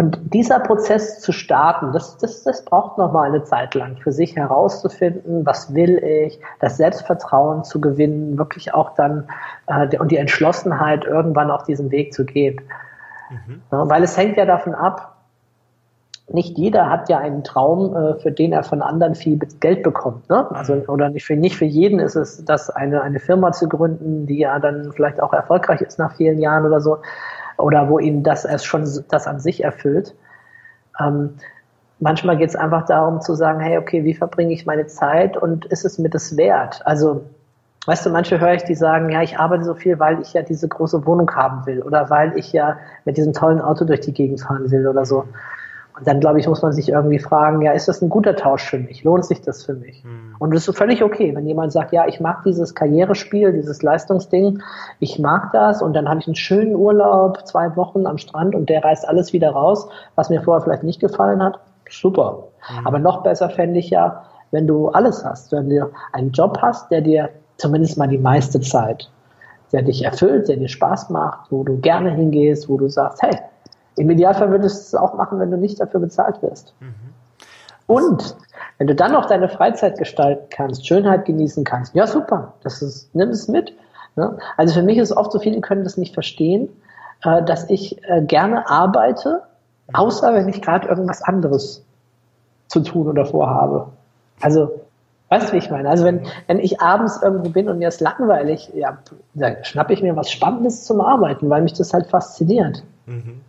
[0.00, 4.12] und dieser Prozess zu starten, das, das, das braucht noch mal eine Zeit lang, für
[4.12, 9.28] sich herauszufinden, was will ich, das Selbstvertrauen zu gewinnen, wirklich auch dann
[9.66, 12.62] äh, und die Entschlossenheit, irgendwann auf diesen Weg zu gehen.
[13.30, 13.62] Mhm.
[13.70, 15.16] Ja, weil es hängt ja davon ab,
[16.32, 20.28] nicht jeder hat ja einen Traum, äh, für den er von anderen viel Geld bekommt.
[20.28, 20.48] Ne?
[20.50, 24.26] Also oder nicht für nicht für jeden ist es, das eine eine Firma zu gründen,
[24.26, 26.98] die ja dann vielleicht auch erfolgreich ist nach vielen Jahren oder so
[27.58, 30.14] oder wo ihnen das erst schon das an sich erfüllt.
[31.00, 31.36] Ähm,
[31.98, 35.66] manchmal geht es einfach darum zu sagen, hey, okay, wie verbringe ich meine Zeit und
[35.66, 36.80] ist es mir das wert?
[36.84, 37.24] Also,
[37.86, 40.42] weißt du, manche höre ich, die sagen, ja, ich arbeite so viel, weil ich ja
[40.42, 44.12] diese große Wohnung haben will oder weil ich ja mit diesem tollen Auto durch die
[44.12, 45.24] Gegend fahren will oder so.
[46.00, 48.64] Und dann, glaube ich, muss man sich irgendwie fragen, ja, ist das ein guter Tausch
[48.64, 49.04] für mich?
[49.04, 50.02] Lohnt sich das für mich?
[50.02, 50.34] Mhm.
[50.38, 54.62] Und das ist völlig okay, wenn jemand sagt, ja, ich mag dieses Karrierespiel, dieses Leistungsding,
[54.98, 58.70] ich mag das und dann habe ich einen schönen Urlaub, zwei Wochen am Strand und
[58.70, 61.60] der reißt alles wieder raus, was mir vorher vielleicht nicht gefallen hat.
[61.90, 62.44] Super.
[62.70, 62.86] Mhm.
[62.86, 64.22] Aber noch besser fände ich ja,
[64.52, 68.60] wenn du alles hast, wenn du einen Job hast, der dir zumindest mal die meiste
[68.60, 69.10] Zeit,
[69.72, 73.38] der dich erfüllt, der dir Spaß macht, wo du gerne hingehst, wo du sagst, hey,
[73.96, 76.74] im Idealfall würdest du es auch machen, wenn du nicht dafür bezahlt wirst.
[76.80, 76.94] Mhm.
[77.86, 78.36] Und
[78.78, 83.14] wenn du dann noch deine Freizeit gestalten kannst, Schönheit genießen kannst, ja super, das ist,
[83.14, 83.74] nimm es mit.
[84.16, 84.38] Ne?
[84.56, 86.68] Also für mich ist es oft so, viele können das nicht verstehen,
[87.24, 89.42] äh, dass ich äh, gerne arbeite,
[89.92, 91.84] außer wenn ich gerade irgendwas anderes
[92.68, 93.88] zu tun oder vorhabe.
[94.40, 94.80] Also,
[95.30, 95.88] weißt du, wie ich meine?
[95.88, 98.98] Also wenn, wenn ich abends irgendwo bin und mir ist langweilig, ja,
[99.34, 102.82] dann schnappe ich mir was Spannendes zum Arbeiten, weil mich das halt fasziniert.
[103.06, 103.40] Mhm.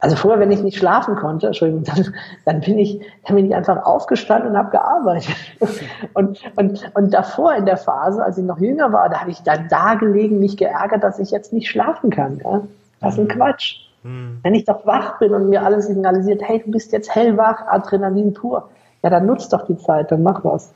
[0.00, 2.14] Also vorher, wenn ich nicht schlafen konnte, Entschuldigung, dann,
[2.44, 5.34] dann bin ich, dann bin ich einfach aufgestanden und habe gearbeitet.
[6.14, 9.42] Und, und, und davor in der Phase, als ich noch jünger war, da habe ich
[9.42, 12.40] dann da gelegen, mich geärgert, dass ich jetzt nicht schlafen kann.
[12.44, 12.62] Ja?
[13.00, 13.76] Das ist ein Quatsch.
[14.02, 14.38] Mhm.
[14.42, 18.32] Wenn ich doch wach bin und mir alles signalisiert, hey, du bist jetzt hellwach, Adrenalin
[18.32, 18.68] pur,
[19.08, 20.70] ja, dann nutzt doch die Zeit, dann mach was.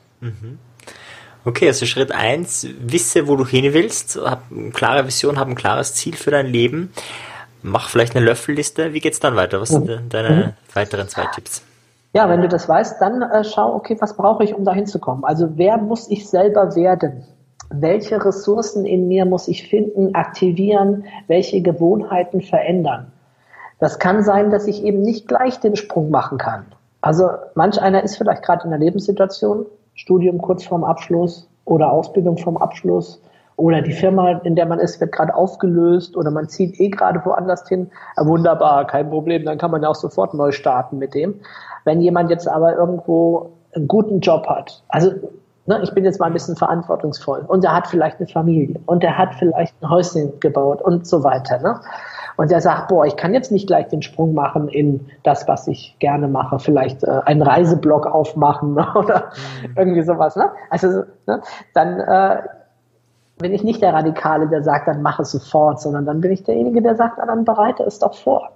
[1.45, 5.55] Okay, also Schritt eins: wisse, wo du hin willst, hab eine klare Vision, hab ein
[5.55, 6.91] klares Ziel für dein Leben,
[7.61, 8.93] mach vielleicht eine Löffelliste.
[8.93, 9.61] Wie geht's dann weiter?
[9.61, 11.61] Was sind de- deine weiteren zwei Tipps?
[12.13, 15.23] Ja, wenn du das weißt, dann äh, schau, okay, was brauche ich, um da hinzukommen?
[15.25, 17.23] Also wer muss ich selber werden?
[17.69, 21.05] Welche Ressourcen in mir muss ich finden, aktivieren?
[21.27, 23.11] Welche Gewohnheiten verändern?
[23.79, 26.65] Das kann sein, dass ich eben nicht gleich den Sprung machen kann.
[27.03, 32.37] Also manch einer ist vielleicht gerade in einer Lebenssituation, Studium kurz vorm Abschluss oder Ausbildung
[32.37, 33.21] vorm Abschluss
[33.57, 37.21] oder die Firma, in der man ist, wird gerade aufgelöst oder man zieht eh gerade
[37.25, 37.91] woanders hin.
[38.15, 41.41] Ja, wunderbar, kein Problem, dann kann man ja auch sofort neu starten mit dem.
[41.83, 45.11] Wenn jemand jetzt aber irgendwo einen guten Job hat, also
[45.65, 49.03] ne, ich bin jetzt mal ein bisschen verantwortungsvoll und er hat vielleicht eine Familie und
[49.03, 51.59] er hat vielleicht ein Häuschen gebaut und so weiter.
[51.59, 51.81] Ne?
[52.37, 55.67] Und er sagt, boah, ich kann jetzt nicht gleich den Sprung machen in das, was
[55.67, 59.31] ich gerne mache, vielleicht äh, einen Reiseblog aufmachen oder
[59.75, 60.35] irgendwie sowas.
[60.35, 60.49] Ne?
[60.69, 61.41] Also ne,
[61.73, 62.41] dann äh,
[63.37, 66.43] bin ich nicht der Radikale, der sagt, dann mach es sofort, sondern dann bin ich
[66.43, 68.51] derjenige, der sagt, na, dann bereite es doch vor.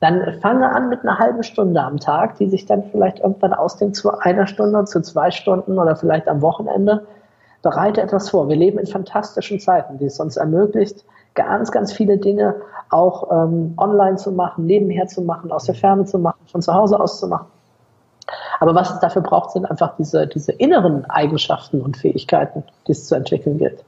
[0.00, 3.96] Dann fange an mit einer halben Stunde am Tag, die sich dann vielleicht irgendwann ausdehnt
[3.96, 7.06] zu einer Stunde, zu zwei Stunden oder vielleicht am Wochenende.
[7.62, 8.48] Bereite etwas vor.
[8.48, 11.04] Wir leben in fantastischen Zeiten, die es uns ermöglicht,
[11.34, 12.56] ganz, ganz viele Dinge
[12.90, 16.72] auch ähm, online zu machen, nebenher zu machen, aus der Ferne zu machen, von zu
[16.72, 17.46] Hause aus zu machen.
[18.60, 23.06] Aber was es dafür braucht, sind einfach diese, diese inneren Eigenschaften und Fähigkeiten, die es
[23.06, 23.84] zu entwickeln gilt.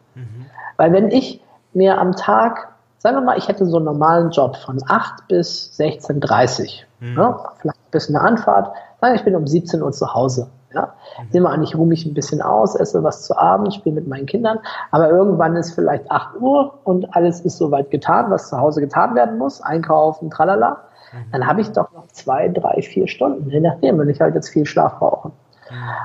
[0.76, 1.40] Weil wenn ich
[1.72, 2.68] mir am Tag,
[2.98, 6.82] sagen wir mal, ich hätte so einen normalen Job von 8 bis 16.30
[7.14, 10.48] ne, vielleicht ein bisschen eine Anfahrt, sagen wir, ich bin um 17 Uhr zu Hause.
[10.76, 10.92] Ja?
[11.32, 14.06] Nehmen wir an, ich ruhe mich ein bisschen aus, esse was zu Abend, spiele mit
[14.06, 14.58] meinen Kindern,
[14.90, 19.14] aber irgendwann ist vielleicht 8 Uhr und alles ist soweit getan, was zu Hause getan
[19.14, 20.82] werden muss, einkaufen, tralala.
[21.32, 24.50] Dann habe ich doch noch zwei, drei, vier Stunden, je nachdem, wenn ich halt jetzt
[24.50, 25.32] viel Schlaf brauche.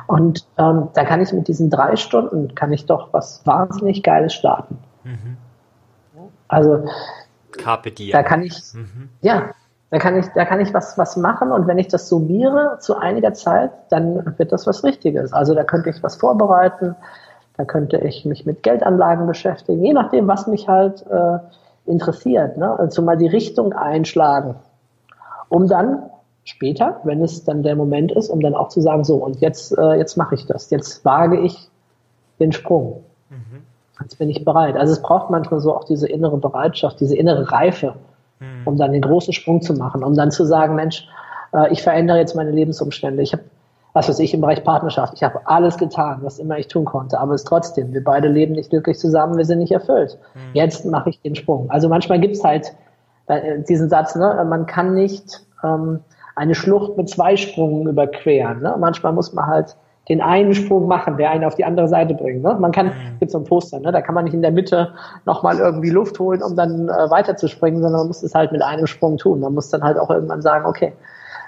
[0.07, 4.34] Und ähm, da kann ich mit diesen drei Stunden, kann ich doch was wahnsinnig Geiles
[4.34, 4.78] starten.
[6.47, 6.86] Also
[7.51, 8.11] Carpe diem.
[8.11, 8.59] da kann ich,
[9.22, 9.51] ja,
[9.92, 12.98] da kann ich, da kann ich was, was machen und wenn ich das summiere zu
[12.98, 15.34] einiger Zeit, dann wird das was Richtiges.
[15.34, 16.96] Also da könnte ich was vorbereiten,
[17.58, 21.39] da könnte ich mich mit Geldanlagen beschäftigen, je nachdem, was mich halt äh,
[21.86, 22.56] interessiert.
[22.56, 22.80] Ne?
[22.80, 24.56] Also mal die Richtung einschlagen,
[25.50, 26.04] um dann
[26.46, 29.78] später, wenn es dann der Moment ist, um dann auch zu sagen, so und jetzt,
[29.78, 31.70] äh, jetzt mache ich das, jetzt wage ich
[32.39, 33.04] den Sprung.
[34.02, 34.78] Jetzt bin ich bereit.
[34.78, 37.96] Also es braucht manchmal so auch diese innere Bereitschaft, diese innere Reife,
[38.66, 41.08] um dann den großen Sprung zu machen, um dann zu sagen, Mensch,
[41.54, 43.22] äh, ich verändere jetzt meine Lebensumstände.
[43.22, 43.44] Ich habe,
[43.94, 47.20] was weiß ich, im Bereich Partnerschaft, ich habe alles getan, was immer ich tun konnte,
[47.20, 50.18] aber es ist trotzdem, wir beide leben nicht glücklich zusammen, wir sind nicht erfüllt.
[50.54, 51.70] Jetzt mache ich den Sprung.
[51.70, 52.74] Also manchmal gibt's halt
[53.28, 56.00] äh, diesen Satz, ne, man kann nicht ähm,
[56.36, 58.62] eine Schlucht mit zwei Sprungen überqueren.
[58.62, 58.76] Ne?
[58.80, 59.76] Manchmal muss man halt
[60.10, 62.43] den einen Sprung machen, der einen auf die andere Seite bringt.
[62.43, 62.58] Ne?
[62.60, 63.91] Man kann, gibt so ein Poster, ne?
[63.91, 64.93] da kann man nicht in der Mitte
[65.26, 68.88] nochmal irgendwie Luft holen, um dann äh, weiterzuspringen, sondern man muss es halt mit einem
[68.88, 69.39] Sprung tun.
[69.39, 70.93] Man muss dann halt auch irgendwann sagen, okay,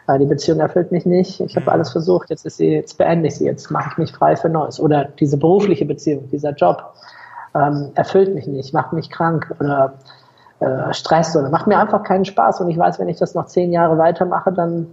[0.08, 3.28] äh, die Beziehung erfüllt mich nicht, ich habe alles versucht, jetzt ist sie, jetzt beende
[3.28, 4.80] ich sie, jetzt mache ich mich frei für Neues.
[4.80, 6.94] Oder diese berufliche Beziehung, dieser Job
[7.56, 9.94] ähm, erfüllt mich nicht, macht mich krank oder
[10.60, 13.48] äh, Stress oder macht mir einfach keinen Spaß und ich weiß, wenn ich das noch
[13.48, 14.88] zehn Jahre weitermache, dann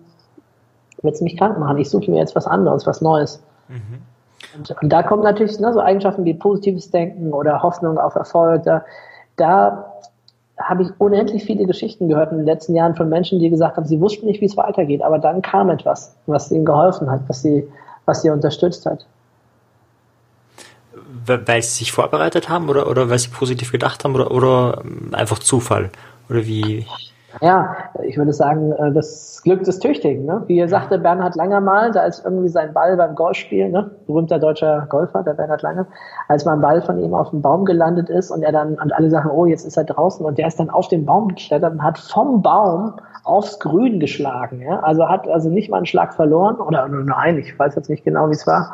[1.03, 1.79] wird es mich krank machen.
[1.79, 3.43] Ich suche mir jetzt was anderes, was Neues.
[4.57, 8.65] Und, und da kommen natürlich ne, so Eigenschaften wie positives Denken oder Hoffnung auf Erfolg.
[8.65, 8.85] Da,
[9.37, 9.93] da
[10.59, 13.87] habe ich unendlich viele Geschichten gehört in den letzten Jahren von Menschen, die gesagt haben,
[13.87, 17.43] sie wussten nicht, wie es weitergeht, aber dann kam etwas, was ihnen geholfen hat, was
[17.43, 17.67] sie,
[18.05, 19.07] was sie unterstützt hat.
[21.27, 25.39] Weil sie sich vorbereitet haben oder, oder weil sie positiv gedacht haben oder, oder einfach
[25.39, 25.91] Zufall?
[26.29, 26.87] Oder wie?
[27.41, 30.27] Ja, ich würde sagen, äh, das Glück des Tüchtigen.
[30.27, 30.43] Ne?
[30.47, 33.91] Wie sagte Bernhard Langer mal, da ist irgendwie sein Ball beim Golfspiel, ne?
[34.07, 35.87] berühmter deutscher Golfer, der Bernhard Langer,
[36.29, 38.93] als mal ein Ball von ihm auf dem Baum gelandet ist und er dann, und
[38.93, 41.73] alle sagen, oh, jetzt ist er draußen und der ist dann auf den Baum geklettert
[41.73, 44.61] und hat vom Baum aufs Grün geschlagen.
[44.61, 44.81] Ja?
[44.81, 48.05] Also hat also nicht mal einen Schlag verloren oder nur einen, ich weiß jetzt nicht
[48.05, 48.73] genau, wie es war.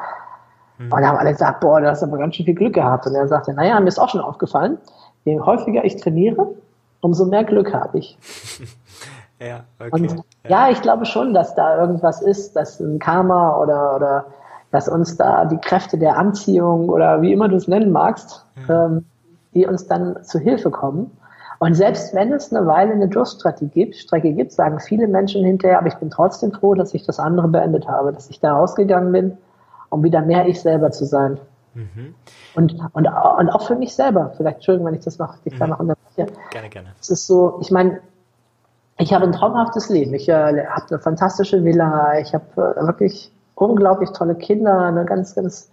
[0.78, 3.06] Und da haben alle gesagt, boah, du hast aber ganz schön viel Glück gehabt.
[3.06, 4.76] Und er sagte, naja, mir ist auch schon aufgefallen,
[5.24, 6.48] je häufiger ich trainiere,
[7.06, 8.18] umso mehr Glück habe ich.
[9.38, 14.26] Ja, Und ja, ich glaube schon, dass da irgendwas ist, dass ein Karma oder, oder
[14.70, 19.04] dass uns da die Kräfte der Anziehung oder wie immer du es nennen magst, ähm,
[19.52, 21.10] die uns dann zu Hilfe kommen.
[21.58, 25.80] Und selbst wenn es eine Weile eine Durststrecke gibt, Strecke gibt, sagen viele Menschen hinterher,
[25.80, 29.12] aber ich bin trotzdem froh, dass ich das andere beendet habe, dass ich da rausgegangen
[29.12, 29.36] bin,
[29.90, 31.38] um wieder mehr ich selber zu sein.
[32.56, 35.66] Und, und, und auch für mich selber, vielleicht, Entschuldigung, wenn ich das noch, dich da
[35.66, 36.26] noch unterbreche.
[36.50, 36.88] Gerne, gerne.
[37.00, 38.00] Es ist so, ich meine,
[38.98, 40.14] ich habe ein traumhaftes Leben.
[40.14, 40.32] Ich äh,
[40.66, 42.18] habe eine fantastische Villa.
[42.18, 45.70] Ich habe äh, wirklich unglaublich tolle Kinder, eine ganz, ganz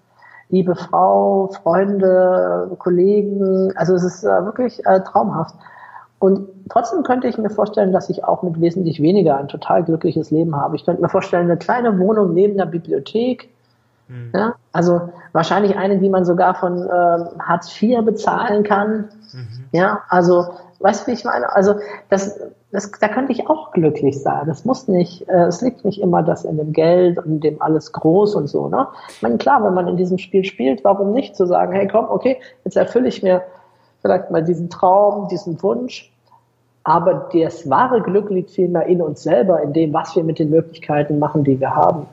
[0.50, 3.72] liebe Frau, Freunde, Kollegen.
[3.76, 5.56] Also es ist äh, wirklich äh, traumhaft.
[6.20, 10.32] Und trotzdem könnte ich mir vorstellen, dass ich auch mit wesentlich weniger ein total glückliches
[10.32, 10.76] Leben habe.
[10.76, 13.50] Ich könnte mir vorstellen, eine kleine Wohnung neben der Bibliothek.
[14.14, 14.32] Mhm.
[14.34, 19.10] Ja, also wahrscheinlich eine, die man sogar von ähm, Hartz IV bezahlen kann.
[19.34, 19.66] Mhm.
[19.72, 20.46] Ja, also
[20.80, 21.52] weißt du, wie ich meine?
[21.56, 21.76] Also
[22.10, 22.40] das,
[22.72, 24.44] das, da könnte ich auch glücklich sein.
[24.46, 27.92] Das muss nicht, äh, es liegt nicht immer das in dem Geld und dem alles
[27.92, 28.68] groß und so.
[28.68, 28.88] Ne?
[29.10, 32.06] Ich meine, klar, wenn man in diesem Spiel spielt, warum nicht zu sagen, hey komm,
[32.10, 33.42] okay, jetzt erfülle ich mir
[34.02, 36.14] vielleicht mal diesen Traum, diesen Wunsch
[36.84, 40.50] aber das wahre Glück liegt vielmehr in uns selber, in dem, was wir mit den
[40.50, 42.08] Möglichkeiten machen, die wir haben.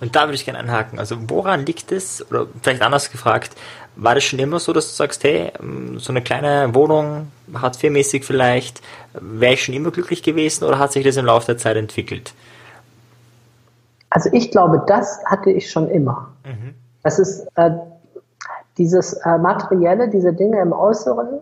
[0.00, 0.98] Und da würde ich gerne anhaken.
[0.98, 3.56] Also woran liegt es, oder vielleicht anders gefragt,
[3.96, 8.24] war das schon immer so, dass du sagst, hey, ähm, so eine kleine Wohnung, Hartz-IV-mäßig
[8.24, 8.80] vielleicht,
[9.12, 12.32] wäre ich schon immer glücklich gewesen oder hat sich das im Laufe der Zeit entwickelt?
[14.10, 16.32] Also ich glaube, das hatte ich schon immer.
[16.44, 16.74] Mhm.
[17.02, 17.70] Das ist äh,
[18.78, 21.40] dieses äh, Materielle, diese Dinge im Äußeren,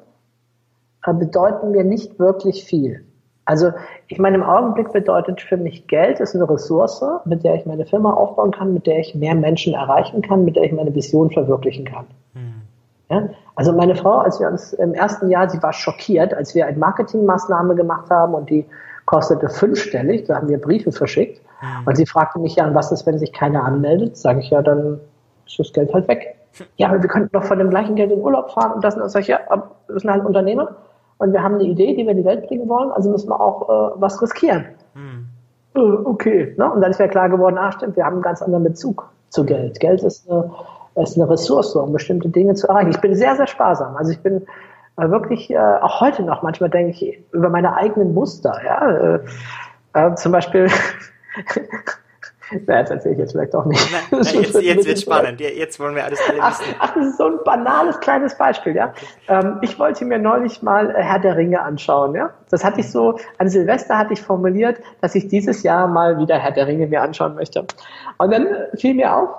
[1.13, 3.05] bedeuten mir nicht wirklich viel.
[3.47, 3.71] Also
[4.09, 7.87] ich meine, im Augenblick bedeutet für mich Geld ist eine Ressource, mit der ich meine
[7.87, 11.31] Firma aufbauen kann, mit der ich mehr Menschen erreichen kann, mit der ich meine Vision
[11.31, 12.07] verwirklichen kann.
[12.35, 12.63] Mhm.
[13.09, 13.29] Ja?
[13.55, 16.77] Also meine Frau, als wir uns im ersten Jahr, sie war schockiert, als wir eine
[16.77, 18.67] Marketingmaßnahme gemacht haben und die
[19.05, 21.41] kostete fünfstellig, da haben wir Briefe verschickt.
[21.63, 21.87] Mhm.
[21.87, 24.17] Und sie fragte mich ja, was ist, wenn sich keiner anmeldet?
[24.17, 24.99] Sage ich ja, dann
[25.47, 26.35] ist das Geld halt weg.
[26.79, 29.03] Ja, aber wir könnten doch von dem gleichen Geld in Urlaub fahren und das und
[29.03, 29.13] das.
[29.13, 29.39] Sag ich, ja,
[29.87, 30.75] das sind halt Unternehmer
[31.19, 33.41] und wir haben eine Idee, die wir in die Welt bringen wollen, also müssen wir
[33.41, 34.67] auch äh, was riskieren.
[34.95, 35.27] Hm.
[35.75, 36.55] Äh, okay.
[36.57, 36.71] Ne?
[36.71, 39.45] Und dann ist mir klar geworden, ah stimmt, wir haben einen ganz anderen Bezug zu
[39.45, 39.81] Geld.
[39.81, 40.51] Geld ist eine,
[40.97, 42.91] ist eine Ressource, um bestimmte Dinge zu erreichen.
[42.91, 43.97] Ich bin sehr, sehr sparsam.
[43.97, 44.47] Also ich bin
[44.97, 48.59] äh, wirklich, äh, auch heute noch, manchmal denke ich über meine eigenen Muster.
[48.65, 48.91] Ja?
[48.91, 49.21] Äh,
[49.95, 50.69] äh, zum Beispiel
[52.67, 53.89] Na, das erzähle ich jetzt vielleicht auch nicht.
[53.93, 55.41] Na, na, jetzt jetzt wird spannend.
[55.41, 56.75] Jetzt wollen wir alles alle ach, wissen.
[56.79, 58.93] Ach, das ist so ein banales kleines Beispiel, ja.
[59.29, 62.31] Ähm, ich wollte mir neulich mal äh, Herr der Ringe anschauen, ja.
[62.51, 66.39] Das hatte ich so, an Silvester hatte ich formuliert, dass ich dieses Jahr mal wieder
[66.39, 67.67] Herr der Ringe mir anschauen möchte.
[68.19, 69.31] Und dann fiel mir auf,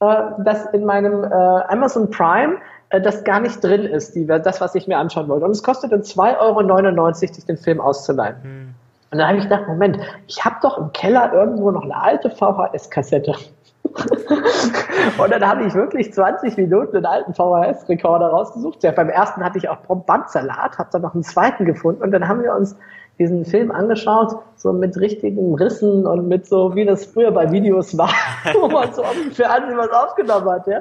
[0.00, 2.58] äh, dass in meinem äh, Amazon Prime
[2.90, 5.46] äh, das gar nicht drin ist, die, das, was ich mir anschauen wollte.
[5.46, 8.36] Und es kostete 2,99 Euro, sich den Film auszuleihen.
[8.42, 8.74] Hm.
[9.10, 9.98] Und dann habe ich gedacht, Moment,
[10.28, 13.34] ich habe doch im Keller irgendwo noch eine alte VHS-Kassette.
[15.18, 18.82] und dann habe ich wirklich 20 Minuten einen alten VHS-Rekorder rausgesucht.
[18.84, 22.28] Ja, beim ersten hatte ich auch Bandsalat, habe dann noch einen zweiten gefunden und dann
[22.28, 22.76] haben wir uns
[23.18, 27.98] diesen Film angeschaut, so mit richtigen Rissen und mit so, wie das früher bei Videos
[27.98, 28.14] war,
[28.58, 30.80] wo man so auf dem Fernsehen was aufgenommen hat, ja.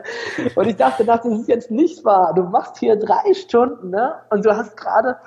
[0.55, 2.33] Und ich dachte, das ist jetzt nicht wahr.
[2.33, 4.13] Du machst hier drei Stunden, ne?
[4.29, 5.17] Und du hast gerade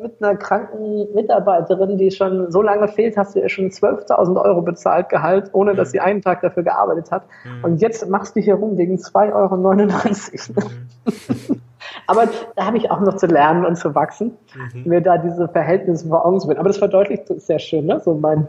[0.00, 4.62] mit einer kranken Mitarbeiterin, die schon so lange fehlt, hast du ihr schon 12.000 Euro
[4.62, 7.24] bezahlt Gehalt, ohne dass sie einen Tag dafür gearbeitet hat.
[7.44, 7.64] Mhm.
[7.64, 10.68] Und jetzt machst du hier rum wegen 2,99 Euro.
[11.04, 11.60] Mhm.
[12.06, 14.36] Aber da habe ich auch noch zu lernen und zu wachsen,
[14.74, 14.88] mhm.
[14.88, 16.60] mir da diese Verhältnisse vor Augen zu bringen.
[16.60, 18.00] Aber das verdeutlicht sehr schön, ne?
[18.00, 18.46] so mein,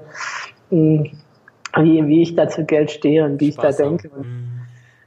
[0.69, 1.05] mh,
[1.77, 4.09] wie, wie ich da zu Geld stehe und wie Spaß ich da denke.
[4.09, 4.56] Mhm.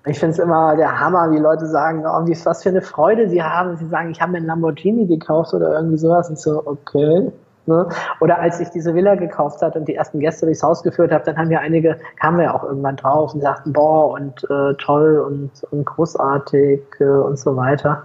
[0.07, 3.29] Ich finde es immer der Hammer, wie Leute sagen, oh, wie, was für eine Freude
[3.29, 3.77] sie haben.
[3.77, 6.31] Sie sagen, ich habe mir einen Lamborghini gekauft oder irgendwie sowas.
[6.31, 7.31] Und so, okay.
[7.67, 7.87] Ne?
[8.21, 11.25] Oder als ich diese Villa gekauft hat und die ersten Gäste durchs Haus geführt habe,
[11.25, 15.19] dann haben wir einige, kamen wir auch irgendwann drauf und sagten, boah, und äh, toll
[15.19, 18.05] und, und großartig äh, und so weiter.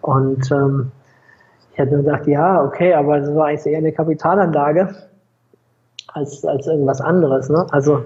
[0.00, 0.92] Und ähm,
[1.72, 4.94] ich hätte gesagt, ja, okay, aber das war eigentlich eher eine Kapitalanlage
[6.14, 7.48] als, als irgendwas anderes.
[7.48, 7.66] Ne?
[7.70, 8.04] Also,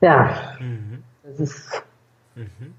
[0.00, 0.30] ja.
[0.58, 0.91] Mhm.
[1.38, 1.82] Das ist,
[2.34, 2.74] mhm.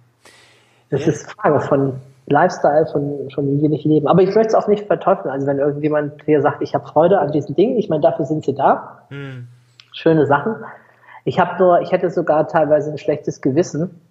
[0.90, 1.08] das ja.
[1.12, 1.94] ist Frage von
[2.28, 4.08] Lifestyle, von, von wie wenig Leben.
[4.08, 5.30] Aber ich möchte es auch nicht verteufeln.
[5.30, 8.46] Also wenn irgendjemand hier sagt, ich habe Freude an diesen Dingen, ich meine, dafür sind
[8.46, 9.06] sie da.
[9.10, 9.48] Mhm.
[9.92, 10.56] Schöne Sachen.
[11.26, 14.02] Ich habe nur, ich hätte sogar teilweise ein schlechtes Gewissen,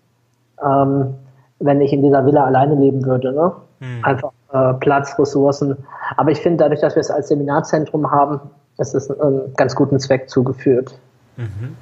[0.62, 1.14] ähm,
[1.58, 3.32] wenn ich in dieser Villa alleine leben würde.
[3.32, 3.52] Ne?
[3.80, 4.04] Mhm.
[4.04, 5.76] Einfach äh, Platz, Ressourcen.
[6.16, 8.40] Aber ich finde, dadurch, dass wir es als Seminarzentrum haben,
[8.78, 10.98] ist es einen ganz guten Zweck zugeführt.
[11.36, 11.76] Mhm.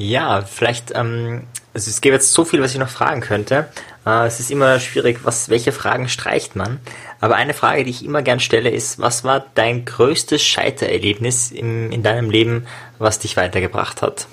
[0.00, 1.42] Ja, vielleicht, ähm,
[1.74, 3.66] also es gäbe jetzt so viel, was ich noch fragen könnte.
[4.06, 6.80] Äh, es ist immer schwierig, was, welche Fragen streicht man.
[7.20, 11.92] Aber eine Frage, die ich immer gern stelle, ist, was war dein größtes Scheitererlebnis im,
[11.92, 12.66] in deinem Leben,
[12.98, 14.26] was dich weitergebracht hat?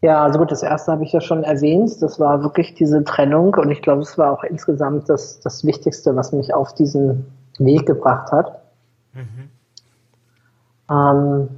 [0.00, 2.00] Ja, also gut, das erste habe ich ja schon erwähnt.
[2.00, 6.16] Das war wirklich diese Trennung und ich glaube, es war auch insgesamt das, das Wichtigste,
[6.16, 7.26] was mich auf diesen
[7.58, 8.62] Weg gebracht hat.
[9.12, 9.50] Mhm.
[10.90, 11.48] Ähm,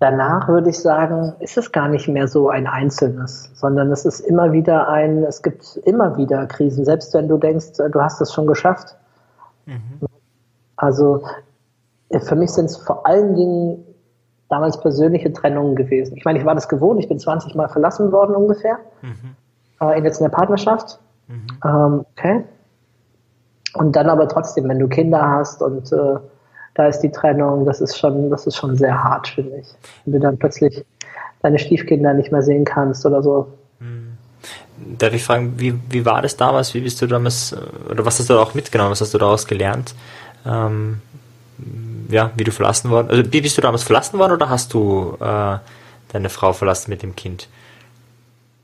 [0.00, 4.20] danach würde ich sagen, ist es gar nicht mehr so ein Einzelnes, sondern es ist
[4.20, 8.32] immer wieder ein, es gibt immer wieder Krisen, selbst wenn du denkst, du hast es
[8.32, 8.96] schon geschafft.
[9.66, 10.00] Mhm.
[10.76, 11.22] Also
[12.20, 13.84] für mich sind es vor allen Dingen
[14.48, 16.16] damals persönliche Trennungen gewesen.
[16.16, 19.36] Ich meine, ich war das gewohnt, ich bin 20 Mal verlassen worden ungefähr, mhm.
[19.80, 21.00] äh, jetzt in der Partnerschaft.
[21.28, 21.46] Mhm.
[21.64, 22.44] Ähm, okay.
[23.74, 26.16] Und dann aber trotzdem, wenn du Kinder hast und äh,
[26.74, 29.68] da ist die Trennung, das ist schon, das ist schon sehr hart, finde ich.
[30.04, 30.84] Wenn du dann plötzlich
[31.42, 33.52] deine Stiefkinder nicht mehr sehen kannst oder so.
[33.80, 34.16] Mhm.
[34.98, 36.74] Darf ich fragen, wie, wie war das damals?
[36.74, 38.90] Wie bist du damals, äh, oder was hast du auch mitgenommen?
[38.90, 39.94] Was hast du daraus gelernt?
[40.46, 41.00] Ähm,
[42.08, 45.16] ja, wie du verlassen worden, also wie bist du damals verlassen worden oder hast du
[45.20, 45.58] äh,
[46.12, 47.48] deine Frau verlassen mit dem Kind?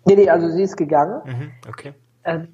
[0.04, 1.20] Nee, nee, also sie ist gegangen.
[1.24, 1.92] Mhm, okay.
[2.24, 2.48] Ähm,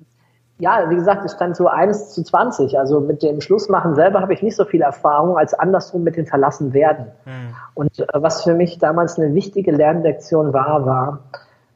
[0.59, 2.79] ja, wie gesagt, es stand so 1 zu 20.
[2.79, 6.27] Also mit dem Schlussmachen selber habe ich nicht so viel Erfahrung als andersrum mit dem
[6.27, 7.07] Verlassen werden.
[7.27, 7.55] Mhm.
[7.75, 11.19] Und äh, was für mich damals eine wichtige Lernlektion war, war,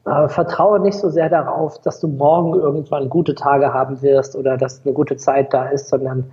[0.07, 4.57] äh, vertraue nicht so sehr darauf, dass du morgen irgendwann gute Tage haben wirst oder
[4.57, 6.33] dass eine gute Zeit da ist, sondern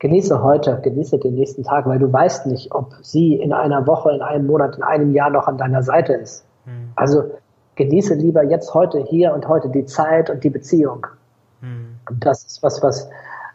[0.00, 4.10] genieße heute, genieße den nächsten Tag, weil du weißt nicht, ob sie in einer Woche,
[4.10, 6.44] in einem Monat, in einem Jahr noch an deiner Seite ist.
[6.66, 6.90] Mhm.
[6.96, 7.30] Also
[7.76, 11.06] genieße lieber jetzt heute, hier und heute die Zeit und die Beziehung.
[12.10, 13.08] Und das ist was, was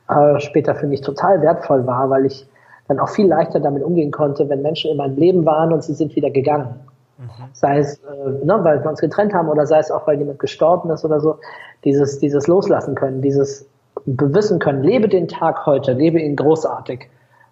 [0.10, 2.48] äh, später für mich total wertvoll war, weil ich
[2.88, 5.94] dann auch viel leichter damit umgehen konnte, wenn Menschen in meinem Leben waren und sie
[5.94, 6.80] sind wieder gegangen.
[7.18, 7.30] Mhm.
[7.54, 10.40] Sei es, äh, ne, weil wir uns getrennt haben oder sei es auch, weil jemand
[10.40, 11.38] gestorben ist oder so.
[11.84, 13.68] Dieses, dieses Loslassen können, dieses
[14.06, 17.10] bewissen können, lebe den Tag heute, lebe ihn großartig.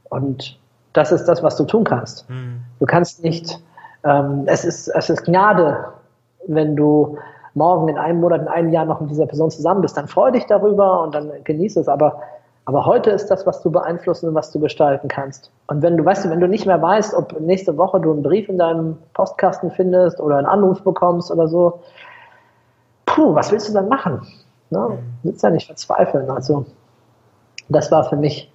[0.10, 0.60] Und
[0.94, 2.30] das ist das, was du tun kannst.
[2.30, 2.62] Mhm.
[2.80, 3.60] Du kannst nicht,
[4.04, 5.86] ähm, es, ist, es ist Gnade,
[6.48, 7.18] wenn du
[7.54, 10.32] morgen in einem Monat, in einem Jahr noch mit dieser Person zusammen bist, dann freu
[10.32, 11.88] dich darüber und dann genieße es.
[11.88, 12.22] Aber,
[12.66, 15.52] aber heute ist das, was du beeinflussen und was du gestalten kannst.
[15.68, 18.24] Und wenn du, weißt du, wenn du nicht mehr weißt, ob nächste Woche du einen
[18.24, 21.82] Brief in deinem Postkasten findest oder einen Anruf bekommst oder so,
[23.06, 24.26] puh, was willst du dann machen?
[24.70, 24.98] Ne?
[25.22, 26.30] Willst ja nicht verzweifeln.
[26.30, 26.66] Also
[27.70, 28.52] das war für mich,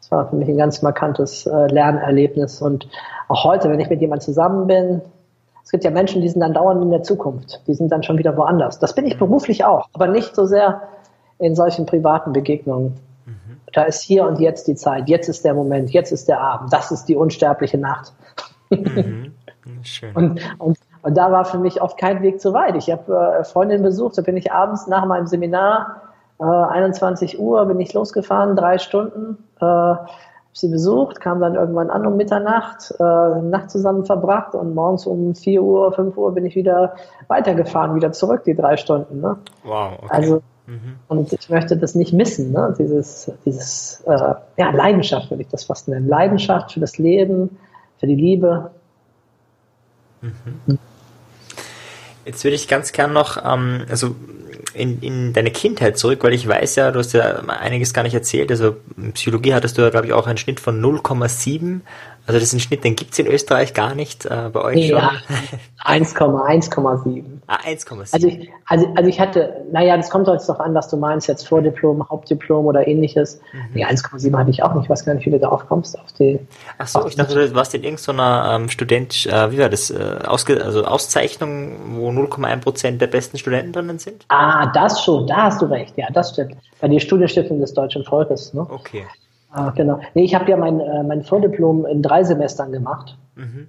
[0.00, 2.62] das war für mich ein ganz markantes äh, Lernerlebnis.
[2.62, 2.88] Und
[3.28, 5.02] auch heute, wenn ich mit jemandem zusammen bin,
[5.66, 8.16] es gibt ja Menschen, die sind dann dauernd in der Zukunft, die sind dann schon
[8.18, 8.78] wieder woanders.
[8.78, 10.82] Das bin ich beruflich auch, aber nicht so sehr
[11.38, 12.94] in solchen privaten Begegnungen.
[13.26, 13.60] Mhm.
[13.72, 16.72] Da ist hier und jetzt die Zeit, jetzt ist der Moment, jetzt ist der Abend,
[16.72, 18.12] das ist die unsterbliche Nacht.
[18.70, 19.34] Mhm.
[19.82, 20.14] Schön.
[20.14, 22.74] Und, und und da war für mich oft kein Weg zu weit.
[22.74, 26.02] Ich habe äh, Freundinnen besucht, da bin ich abends nach meinem Seminar,
[26.40, 29.94] äh, 21 Uhr, bin ich losgefahren, drei Stunden, äh,
[30.56, 35.34] sie besucht, kam dann irgendwann an um Mitternacht, äh, Nacht zusammen verbracht und morgens um
[35.34, 36.96] 4 Uhr, 5 Uhr bin ich wieder
[37.28, 39.20] weitergefahren, wieder zurück, die drei Stunden.
[39.20, 39.36] Ne?
[39.64, 40.06] Wow, okay.
[40.08, 40.96] Also, mhm.
[41.08, 42.74] und ich möchte das nicht missen, ne?
[42.78, 46.08] dieses, dieses äh, ja, Leidenschaft würde ich das fast nennen.
[46.08, 47.58] Leidenschaft für das Leben,
[47.98, 48.70] für die Liebe.
[50.22, 50.78] Mhm.
[52.24, 54.16] Jetzt würde ich ganz gern noch, ähm, also
[54.76, 58.14] in, in deine Kindheit zurück, weil ich weiß ja, du hast ja einiges gar nicht
[58.14, 58.50] erzählt.
[58.50, 58.76] Also
[59.14, 61.80] Psychologie hattest du ja, glaube ich, auch einen Schnitt von 0,7
[62.26, 65.12] also das ist ein Schnitt, den gibt's in Österreich gar nicht, äh, bei euch ja,
[65.28, 66.02] schon?
[66.02, 67.22] 1,1,7.
[67.46, 68.12] Ah, 1,7.
[68.12, 71.28] Also ich, also, also ich hatte, naja, das kommt jetzt doch an, was du meinst,
[71.28, 73.40] jetzt Vordiplom, Hauptdiplom oder ähnliches.
[73.52, 73.60] Mhm.
[73.74, 75.96] Nee, 1,7 hatte ich auch nicht, ich weiß gar nicht, wie du darauf kommst.
[75.96, 76.40] Auf die,
[76.78, 80.18] Ach so, ich dachte, du warst in irgendeiner ähm, Student, äh, wie war das, äh,
[80.26, 84.24] Ausge also Auszeichnung, wo 0,1 Prozent der besten Studenten drinnen sind?
[84.28, 86.56] Ah, das schon, da hast du recht, ja, das stimmt.
[86.80, 88.66] Bei der Studienstiftung des Deutschen Volkes, ne?
[88.68, 89.04] Okay.
[89.56, 90.00] Ah, genau.
[90.12, 93.16] Nee, ich habe ja mein, äh, mein Vordiplom in drei Semestern gemacht.
[93.36, 93.68] Mhm.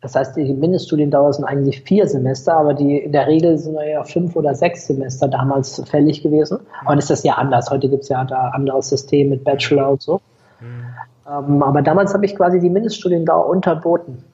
[0.00, 4.02] Das heißt, die Mindeststudiendauer sind eigentlich vier Semester, aber die in der Regel sind ja
[4.04, 6.60] fünf oder sechs Semester damals fällig gewesen.
[6.60, 6.86] Mhm.
[6.86, 7.68] Aber das ist ja anders.
[7.68, 10.22] Heute gibt es ja da anderes System mit Bachelor und so.
[10.60, 10.86] Mhm.
[11.28, 14.24] Ähm, aber damals habe ich quasi die Mindeststudiendauer unterboten.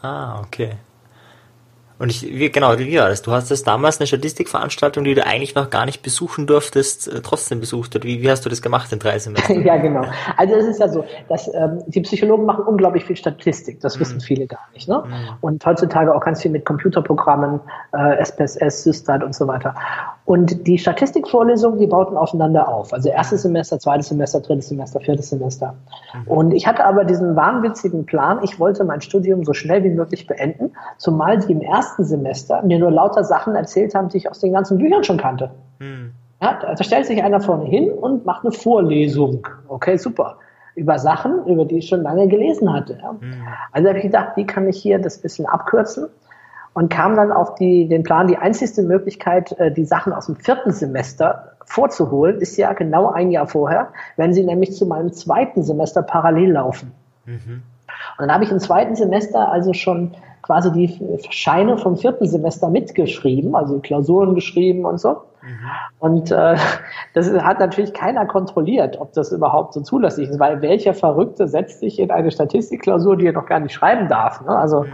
[0.00, 0.70] Ah, okay.
[1.96, 3.22] Und ich, wie, genau, wie war das?
[3.22, 7.20] Du hast das damals eine Statistikveranstaltung, die du eigentlich noch gar nicht besuchen durftest, äh,
[7.22, 7.94] trotzdem besucht.
[7.94, 9.62] Oder wie, wie hast du das gemacht in drei Semestern?
[9.64, 10.04] ja, genau.
[10.36, 13.80] Also es ist ja so, dass ähm, die Psychologen machen unglaublich viel Statistik.
[13.80, 14.00] Das mhm.
[14.00, 14.88] wissen viele gar nicht.
[14.88, 15.04] Ne?
[15.06, 15.12] Mhm.
[15.40, 17.60] Und heutzutage auch ganz viel mit Computerprogrammen,
[17.92, 19.76] äh, SPSS, Systat und so weiter.
[20.24, 22.92] Und die Statistikvorlesungen, die bauten aufeinander auf.
[22.92, 25.74] Also erstes Semester, zweites Semester, drittes Semester, viertes Semester.
[26.12, 26.28] Mhm.
[26.28, 30.26] Und ich hatte aber diesen wahnwitzigen Plan, ich wollte mein Studium so schnell wie möglich
[30.26, 34.30] beenden, zumal die im ersten ersten Semester mir nur lauter Sachen erzählt haben, die ich
[34.30, 35.50] aus den ganzen Büchern schon kannte.
[35.78, 36.12] Hm.
[36.40, 39.46] Ja, da stellt sich einer vorne hin und macht eine Vorlesung.
[39.68, 40.38] Okay, super.
[40.74, 42.98] Über Sachen, über die ich schon lange gelesen hatte.
[43.00, 43.10] Ja.
[43.10, 43.34] Hm.
[43.72, 46.08] Also habe ich gedacht, wie kann ich hier das bisschen abkürzen?
[46.72, 50.34] Und kam dann auf die, den Plan, die einzigste Möglichkeit, äh, die Sachen aus dem
[50.34, 55.62] vierten Semester vorzuholen, ist ja genau ein Jahr vorher, wenn sie nämlich zu meinem zweiten
[55.62, 56.92] Semester parallel laufen.
[57.26, 57.62] Mhm.
[58.18, 62.68] Und dann habe ich im zweiten Semester also schon quasi die Scheine vom vierten Semester
[62.68, 65.22] mitgeschrieben, also Klausuren geschrieben und so.
[65.98, 66.56] Und äh,
[67.14, 71.80] das hat natürlich keiner kontrolliert, ob das überhaupt so zulässig ist, weil welcher Verrückte setzt
[71.80, 74.40] sich in eine Statistikklausur, die er noch gar nicht schreiben darf.
[74.42, 74.50] Ne?
[74.50, 74.84] Also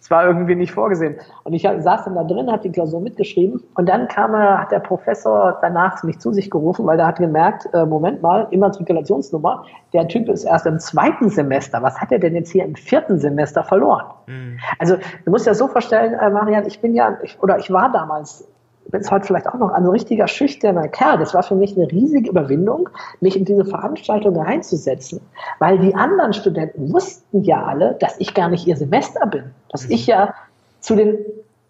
[0.00, 1.16] es war irgendwie nicht vorgesehen.
[1.44, 4.72] Und ich saß dann da drin, habe die Klausur mitgeschrieben und dann kam er, hat
[4.72, 9.64] der Professor danach mich zu sich gerufen, weil er hat gemerkt, äh, Moment mal, Immatrikulationsnummer,
[9.92, 11.82] der Typ ist erst im zweiten Semester.
[11.82, 14.06] Was hat er denn jetzt hier im vierten Semester verloren?
[14.26, 14.58] Mhm.
[14.78, 17.72] Also du musst dir das so vorstellen, äh, Marian, ich bin ja, ich, oder ich
[17.72, 18.51] war damals
[18.90, 21.18] bin es heute vielleicht auch noch ein richtiger schüchterner Kerl.
[21.18, 22.88] Das war für mich eine riesige Überwindung,
[23.20, 25.20] mich in diese Veranstaltung reinzusetzen,
[25.58, 29.84] weil die anderen Studenten wussten ja alle, dass ich gar nicht ihr Semester bin, dass
[29.86, 30.34] ich ja
[30.80, 31.18] zu den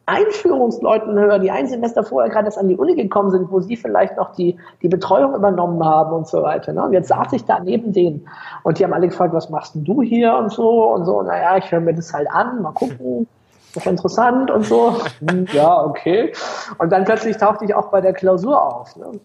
[0.07, 3.77] Einführungsleuten höre, die ein Semester vorher gerade erst an die Uni gekommen sind, wo sie
[3.77, 6.73] vielleicht noch die, die Betreuung übernommen haben und so weiter.
[6.73, 6.83] Ne?
[6.83, 8.27] Und jetzt saß ich da neben denen
[8.65, 11.23] und die haben alle gefragt, was machst denn du hier und so und so.
[11.23, 13.29] Naja, ich höre mir das halt an, mal gucken
[13.75, 15.01] das ist interessant und so.
[15.53, 16.33] Ja, okay.
[16.79, 18.97] Und dann plötzlich tauchte ich auch bei der Klausur auf.
[18.97, 19.21] Ne?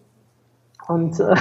[0.88, 1.34] Und äh,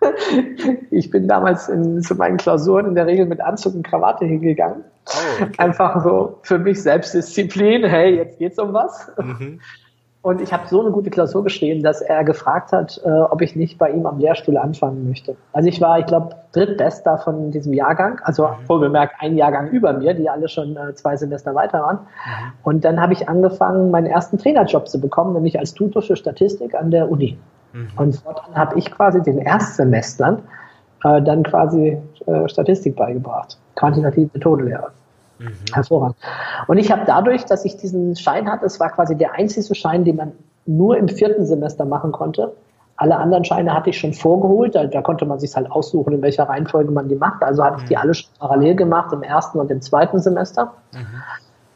[0.90, 4.84] ich bin damals in, zu meinen Klausuren in der Regel mit Anzug und Krawatte hingegangen.
[5.06, 5.52] Oh, okay.
[5.58, 7.84] Einfach so für mich Selbstdisziplin.
[7.84, 9.10] Hey, jetzt geht's um was.
[9.18, 9.60] Mhm.
[10.26, 13.54] Und ich habe so eine gute Klausur geschrieben, dass er gefragt hat, äh, ob ich
[13.54, 15.36] nicht bei ihm am Lehrstuhl anfangen möchte.
[15.52, 18.68] Also ich war, ich glaube, drittbester von diesem Jahrgang, also mhm.
[18.68, 21.98] wohlbemerkt ein Jahrgang über mir, die alle schon äh, zwei Semester weiter waren.
[21.98, 22.52] Mhm.
[22.64, 26.74] Und dann habe ich angefangen, meinen ersten Trainerjob zu bekommen, nämlich als Tutor für Statistik
[26.74, 27.38] an der Uni.
[27.72, 27.88] Mhm.
[27.94, 30.42] Und fortan habe ich quasi den Erstsemestern
[31.04, 34.90] äh, dann quasi äh, Statistik beigebracht, quantitative Methodenlehre.
[35.38, 35.52] Mhm.
[35.72, 36.16] Hervorragend.
[36.66, 40.04] Und ich habe dadurch, dass ich diesen Schein hatte, es war quasi der einzige Schein,
[40.04, 40.32] den man
[40.66, 42.52] nur im vierten Semester machen konnte.
[42.96, 46.22] Alle anderen Scheine hatte ich schon vorgeholt, da, da konnte man sich halt aussuchen, in
[46.22, 47.42] welcher Reihenfolge man die macht.
[47.42, 47.82] Also hatte mhm.
[47.82, 48.00] ich die mhm.
[48.00, 51.22] alle schon parallel gemacht im ersten und im zweiten Semester mhm.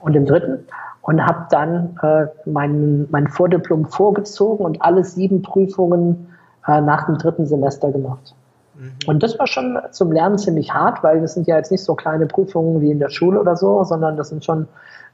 [0.00, 0.66] und im dritten
[1.02, 6.28] und habe dann äh, mein, mein Vordiplom vorgezogen und alle sieben Prüfungen
[6.66, 8.34] äh, nach dem dritten Semester gemacht.
[9.06, 11.94] Und das war schon zum Lernen ziemlich hart, weil das sind ja jetzt nicht so
[11.94, 14.68] kleine Prüfungen wie in der Schule oder so, sondern das sind schon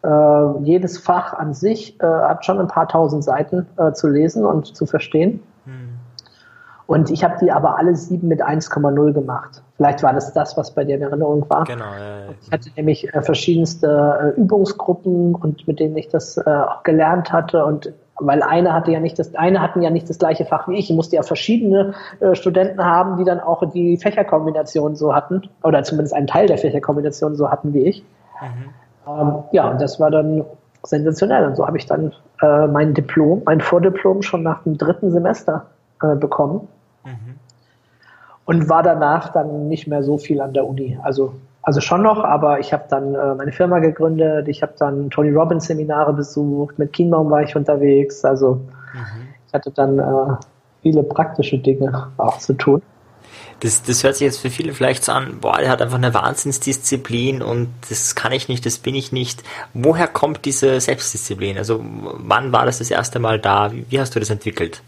[0.04, 4.44] äh, jedes Fach an sich äh, hat schon ein paar tausend Seiten äh, zu lesen
[4.44, 5.42] und zu verstehen.
[5.64, 5.96] Mhm.
[6.86, 9.62] Und ich habe die aber alle sieben mit 1,0 gemacht.
[9.76, 11.64] Vielleicht war das das, was bei dir in Erinnerung war.
[11.64, 11.84] Genau.
[11.84, 12.34] Ja, ja.
[12.40, 17.32] Ich hatte nämlich äh, verschiedenste äh, Übungsgruppen und mit denen ich das äh, auch gelernt
[17.32, 20.68] hatte und weil eine hatte ja nicht das, eine hatten ja nicht das gleiche Fach
[20.68, 20.90] wie ich.
[20.90, 25.82] Ich musste ja verschiedene äh, Studenten haben, die dann auch die Fächerkombination so hatten, oder
[25.82, 28.04] zumindest einen Teil der Fächerkombination so hatten wie ich.
[28.40, 29.20] Mhm.
[29.20, 30.44] Ähm, ja, und das war dann
[30.82, 31.46] sensationell.
[31.46, 35.66] Und so habe ich dann äh, mein Diplom, mein Vordiplom schon nach dem dritten Semester
[36.02, 36.68] äh, bekommen.
[37.04, 37.34] Mhm.
[38.46, 40.98] Und war danach dann nicht mehr so viel an der Uni.
[41.02, 41.34] Also
[41.66, 45.32] also schon noch, aber ich habe dann äh, meine Firma gegründet, ich habe dann Tony
[45.32, 48.60] Robbins Seminare besucht, mit Kienbaum war ich unterwegs, also
[48.94, 49.26] mhm.
[49.48, 50.36] ich hatte dann äh,
[50.82, 52.82] viele praktische Dinge auch zu tun.
[53.58, 56.14] Das, das hört sich jetzt für viele vielleicht so an, boah, der hat einfach eine
[56.14, 59.42] Wahnsinnsdisziplin und das kann ich nicht, das bin ich nicht.
[59.74, 61.58] Woher kommt diese Selbstdisziplin?
[61.58, 63.72] Also wann war das das erste Mal da?
[63.72, 64.82] Wie, wie hast du das entwickelt?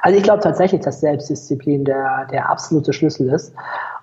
[0.00, 3.54] Also ich glaube tatsächlich, dass Selbstdisziplin der, der absolute Schlüssel ist.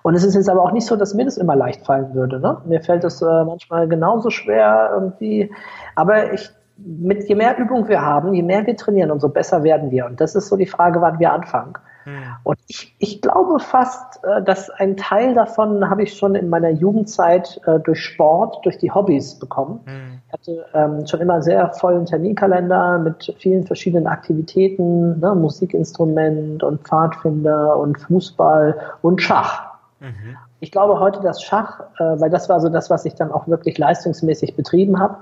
[0.02, 2.40] Und es ist jetzt aber auch nicht so, dass mir das immer leicht fallen würde.
[2.40, 2.58] Ne?
[2.64, 5.50] Mir fällt es äh, manchmal genauso schwer irgendwie.
[5.96, 9.90] Aber ich, mit je mehr Übung wir haben, je mehr wir trainieren, umso besser werden
[9.90, 10.06] wir.
[10.06, 11.74] Und das ist so die Frage, wann wir anfangen.
[12.04, 12.22] Hm.
[12.44, 16.70] Und ich, ich glaube fast, äh, dass ein Teil davon habe ich schon in meiner
[16.70, 19.80] Jugendzeit äh, durch Sport, durch die Hobbys bekommen.
[19.84, 20.20] Hm.
[20.26, 26.82] Ich hatte ähm, schon immer sehr vollen Terminkalender mit vielen verschiedenen Aktivitäten, ne, Musikinstrument und
[26.82, 29.70] Pfadfinder und Fußball und Schach.
[30.00, 30.36] Mhm.
[30.60, 33.48] Ich glaube heute, dass Schach, äh, weil das war so das, was ich dann auch
[33.48, 35.16] wirklich leistungsmäßig betrieben habe.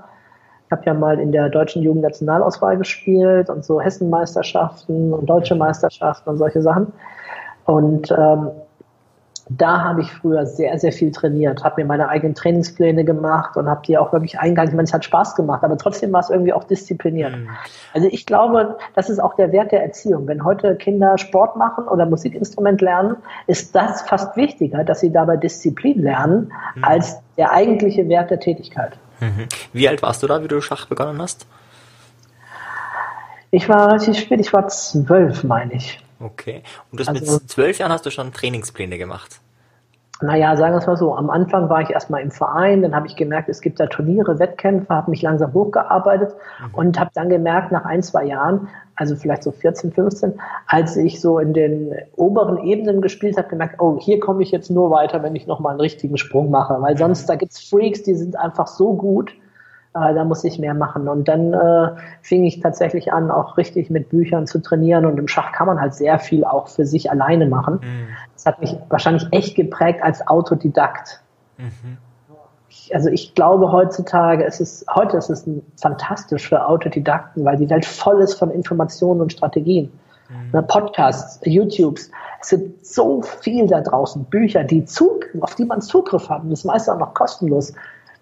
[0.69, 6.29] Ich habe ja mal in der deutschen Jugendnationalauswahl gespielt und so Hessenmeisterschaften und deutsche Meisterschaften
[6.29, 6.93] und solche Sachen.
[7.65, 8.51] Und ähm,
[9.49, 13.67] da habe ich früher sehr, sehr viel trainiert, habe mir meine eigenen Trainingspläne gemacht und
[13.67, 14.73] habe die auch wirklich eingehalten.
[14.73, 17.35] Ich meine, es hat Spaß gemacht, aber trotzdem war es irgendwie auch diszipliniert.
[17.35, 17.49] Mhm.
[17.95, 20.27] Also ich glaube, das ist auch der Wert der Erziehung.
[20.27, 23.15] Wenn heute Kinder Sport machen oder Musikinstrument lernen,
[23.47, 26.83] ist das fast wichtiger, dass sie dabei Disziplin lernen, mhm.
[26.83, 28.99] als der eigentliche Wert der Tätigkeit.
[29.19, 29.47] Mhm.
[29.73, 31.45] Wie alt warst du da, wie du Schach begonnen hast?
[33.51, 35.99] Ich war relativ spät, ich war zwölf, meine ich.
[36.19, 36.63] Okay.
[36.91, 39.39] Und das also, mit zwölf Jahren hast du schon Trainingspläne gemacht?
[40.21, 41.15] Naja, sagen wir es mal so.
[41.15, 44.37] Am Anfang war ich erstmal im Verein, dann habe ich gemerkt, es gibt da Turniere,
[44.37, 46.75] Wettkämpfe, habe mich langsam hochgearbeitet mhm.
[46.75, 50.33] und habe dann gemerkt, nach ein, zwei Jahren, also vielleicht so 14, 15,
[50.67, 54.69] als ich so in den oberen Ebenen gespielt habe, gemerkt, oh, hier komme ich jetzt
[54.69, 56.75] nur weiter, wenn ich nochmal einen richtigen Sprung mache.
[56.81, 56.99] Weil mhm.
[56.99, 59.33] sonst, da gibt's Freaks, die sind einfach so gut,
[59.95, 61.07] Äh, da muss ich mehr machen.
[61.07, 61.89] Und dann äh,
[62.21, 65.05] fing ich tatsächlich an, auch richtig mit Büchern zu trainieren.
[65.05, 67.79] Und im Schach kann man halt sehr viel auch für sich alleine machen.
[67.81, 68.07] Mhm.
[68.39, 71.21] Das hat mich wahrscheinlich echt geprägt als Autodidakt.
[71.57, 71.97] Mhm.
[72.93, 75.45] Also ich glaube heutzutage, es ist, heute ist es
[75.75, 79.91] fantastisch für Autodidakten, weil die Welt voll ist von Informationen und Strategien.
[80.29, 80.51] Mhm.
[80.53, 82.11] Ne, Podcasts, YouTubes.
[82.41, 86.43] Es sind so viel da draußen, Bücher, die Zug, auf die man Zugriff hat.
[86.43, 87.73] Und das meiste auch noch kostenlos.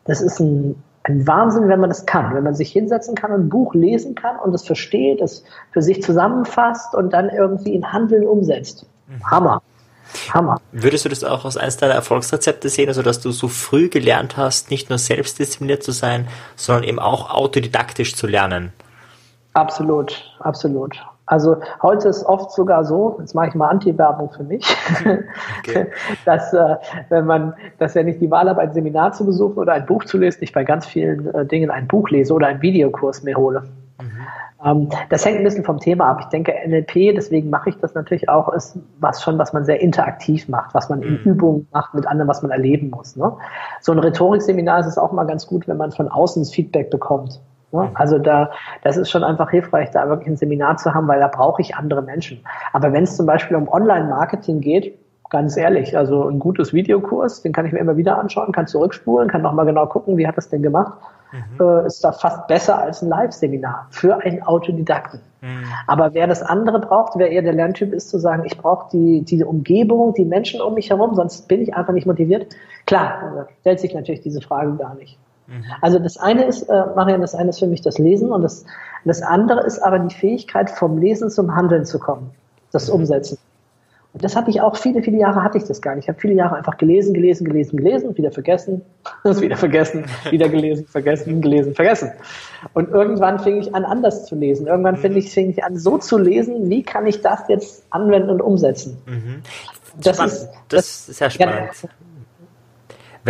[0.06, 3.46] Das ist ein ein Wahnsinn, wenn man das kann, wenn man sich hinsetzen kann und
[3.46, 7.94] ein Buch lesen kann und es versteht, es für sich zusammenfasst und dann irgendwie in
[7.94, 8.86] Handeln umsetzt.
[9.08, 9.32] Mhm.
[9.32, 9.62] Hammer.
[10.34, 10.60] Hammer.
[10.72, 14.38] Würdest du das auch aus eines deiner Erfolgsrezepte sehen, also dass du so früh gelernt
[14.38, 18.72] hast, nicht nur selbstdiszipliniert zu sein, sondern eben auch autodidaktisch zu lernen?
[19.54, 21.04] Absolut, absolut.
[21.28, 24.66] Also heute ist oft sogar so, jetzt mache ich mal Anti-Werbung für mich,
[25.60, 25.88] okay.
[26.26, 26.78] dass äh,
[27.10, 30.06] wenn man, dass ja nicht die Wahl habe, ein Seminar zu besuchen oder ein Buch
[30.06, 33.36] zu lesen, ich bei ganz vielen äh, Dingen ein Buch lese oder einen Videokurs mir
[33.36, 33.64] hole.
[34.02, 34.90] Mhm.
[35.10, 36.20] Das hängt ein bisschen vom Thema ab.
[36.22, 39.82] Ich denke, NLP, deswegen mache ich das natürlich auch, ist was schon, was man sehr
[39.82, 41.32] interaktiv macht, was man in mhm.
[41.32, 43.16] Übungen macht mit anderen, was man erleben muss.
[43.16, 43.32] Ne?
[43.82, 46.90] So ein Rhetorikseminar ist es auch mal ganz gut, wenn man von außen das Feedback
[46.90, 47.40] bekommt.
[47.72, 47.84] Ne?
[47.84, 47.90] Mhm.
[47.94, 48.52] Also da,
[48.84, 51.76] das ist schon einfach hilfreich, da wirklich ein Seminar zu haben, weil da brauche ich
[51.76, 52.44] andere Menschen.
[52.74, 54.98] Aber wenn es zum Beispiel um Online-Marketing geht,
[55.30, 59.30] ganz ehrlich, also ein gutes Videokurs, den kann ich mir immer wieder anschauen, kann zurückspulen,
[59.30, 60.94] kann nochmal genau gucken, wie hat das denn gemacht,
[61.32, 61.66] mhm.
[61.66, 65.22] äh, ist da fast besser als ein Live-Seminar für einen Autodidakten.
[65.42, 65.64] Mhm.
[65.88, 69.22] Aber wer das andere braucht, wer eher der Lerntyp ist, zu sagen, ich brauche die,
[69.22, 72.48] die Umgebung, die Menschen um mich herum, sonst bin ich einfach nicht motiviert,
[72.86, 75.18] klar, stellt sich natürlich diese Frage gar nicht.
[75.48, 75.64] Mhm.
[75.82, 78.66] Also das eine ist, äh, Marian, das eine ist für mich das Lesen und das,
[79.06, 82.32] das andere ist aber die Fähigkeit, vom Lesen zum Handeln zu kommen,
[82.72, 82.96] das mhm.
[82.96, 83.38] Umsetzen.
[84.14, 86.06] Und das hatte ich auch, viele, viele Jahre hatte ich das gar nicht.
[86.06, 88.82] Ich habe viele Jahre einfach gelesen, gelesen, gelesen, gelesen, wieder vergessen,
[89.24, 92.12] wieder vergessen, wieder gelesen, vergessen, gelesen, vergessen.
[92.74, 94.68] Und irgendwann fing ich an, anders zu lesen.
[94.68, 95.00] Irgendwann mhm.
[95.00, 98.42] fing ich, fing ich an, so zu lesen, wie kann ich das jetzt anwenden und
[98.42, 98.98] umsetzen.
[99.06, 99.42] Mhm.
[100.02, 101.70] Das, das, ist, das, das ist sehr spannend.
[101.84, 101.90] Ja,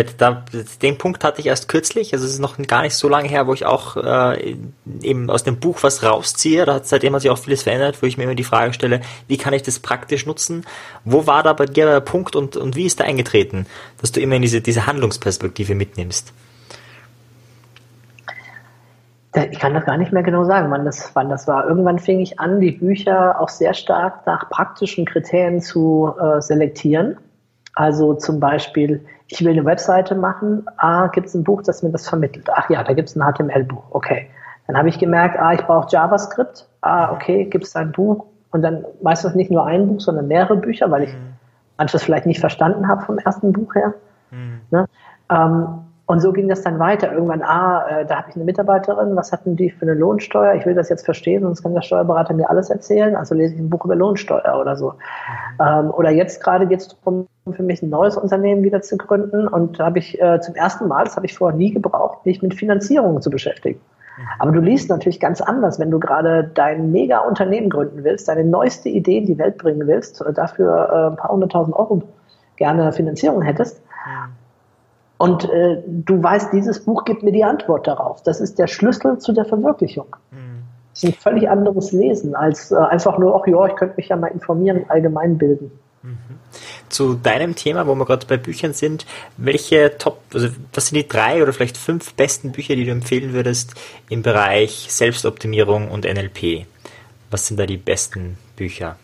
[0.03, 0.43] da,
[0.81, 3.47] den Punkt hatte ich erst kürzlich, also es ist noch gar nicht so lange her,
[3.47, 4.55] wo ich auch äh,
[5.01, 6.65] eben aus dem Buch was rausziehe.
[6.65, 9.01] Da hat seitdem hat sich auch vieles verändert, wo ich mir immer die Frage stelle,
[9.27, 10.65] wie kann ich das praktisch nutzen?
[11.05, 13.65] Wo war da bei dir der Punkt und, und wie ist da eingetreten,
[14.01, 16.33] dass du immer in diese, diese Handlungsperspektive mitnimmst?
[19.51, 21.67] Ich kann das gar nicht mehr genau sagen, wann das, wann das war.
[21.67, 27.17] Irgendwann fing ich an, die Bücher auch sehr stark nach praktischen Kriterien zu äh, selektieren.
[27.75, 31.91] Also zum Beispiel, ich will eine Webseite machen, ah, gibt es ein Buch, das mir
[31.91, 32.47] das vermittelt?
[32.53, 34.29] Ach ja, da gibt es ein HTML-Buch, okay.
[34.67, 38.61] Dann habe ich gemerkt, ah, ich brauche JavaScript, ah, okay, gibt es ein Buch und
[38.61, 41.33] dann meistens nicht nur ein Buch, sondern mehrere Bücher, weil ich mhm.
[41.77, 43.93] manches vielleicht nicht verstanden habe vom ersten Buch her.
[44.31, 44.61] Mhm.
[44.71, 44.85] Ne?
[45.29, 45.67] Ähm,
[46.07, 47.11] und so ging das dann weiter.
[47.11, 50.55] Irgendwann, ah, äh, da habe ich eine Mitarbeiterin, was hatten die für eine Lohnsteuer?
[50.55, 53.17] Ich will das jetzt verstehen, sonst kann der Steuerberater mir alles erzählen.
[53.17, 54.91] Also lese ich ein Buch über Lohnsteuer oder so.
[54.91, 55.65] Mhm.
[55.67, 59.49] Ähm, oder jetzt gerade geht es darum, für mich ein neues Unternehmen wieder zu gründen.
[59.49, 62.41] Und da habe ich äh, zum ersten Mal, das habe ich vorher nie gebraucht, mich
[62.41, 63.81] mit Finanzierung zu beschäftigen.
[64.17, 64.23] Mhm.
[64.39, 68.87] Aber du liest natürlich ganz anders, wenn du gerade dein Mega-Unternehmen gründen willst, deine neueste
[68.87, 72.01] Idee in die Welt bringen willst, äh, dafür äh, ein paar hunderttausend Euro
[72.55, 73.81] gerne Finanzierung hättest.
[74.05, 74.46] Mhm.
[75.17, 78.21] Und äh, du weißt, dieses Buch gibt mir die Antwort darauf.
[78.23, 80.15] Das ist der Schlüssel zu der Verwirklichung.
[80.31, 80.63] Mhm.
[80.93, 84.09] Das ist ein völlig anderes Lesen als äh, einfach nur, ach ja, ich könnte mich
[84.09, 85.71] ja mal informieren, allgemein bilden.
[86.03, 86.17] Mhm.
[86.89, 89.05] Zu deinem Thema, wo wir gerade bei Büchern sind,
[89.37, 93.33] welche Top, also was sind die drei oder vielleicht fünf besten Bücher, die du empfehlen
[93.33, 93.73] würdest
[94.09, 96.67] im Bereich Selbstoptimierung und NLP?
[97.31, 98.95] Was sind da die besten Bücher?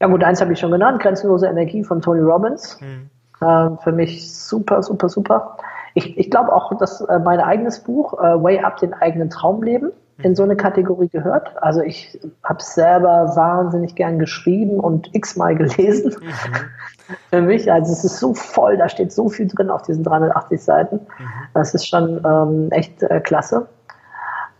[0.00, 2.78] Ja gut, eins habe ich schon genannt, Grenzenlose Energie von Tony Robbins.
[2.80, 3.10] Mhm.
[3.44, 5.56] Äh, für mich super, super, super.
[5.94, 9.92] Ich, ich glaube auch, dass äh, mein eigenes Buch, äh, Way Up, den eigenen Traumleben,
[10.18, 11.60] in so eine Kategorie gehört.
[11.60, 16.14] Also ich habe es selber wahnsinnig gern geschrieben und x-mal gelesen.
[16.20, 17.14] Mhm.
[17.30, 20.62] Für mich, also es ist so voll, da steht so viel drin auf diesen 380
[20.62, 20.96] Seiten.
[20.96, 21.28] Mhm.
[21.52, 23.66] Das ist schon ähm, echt äh, klasse.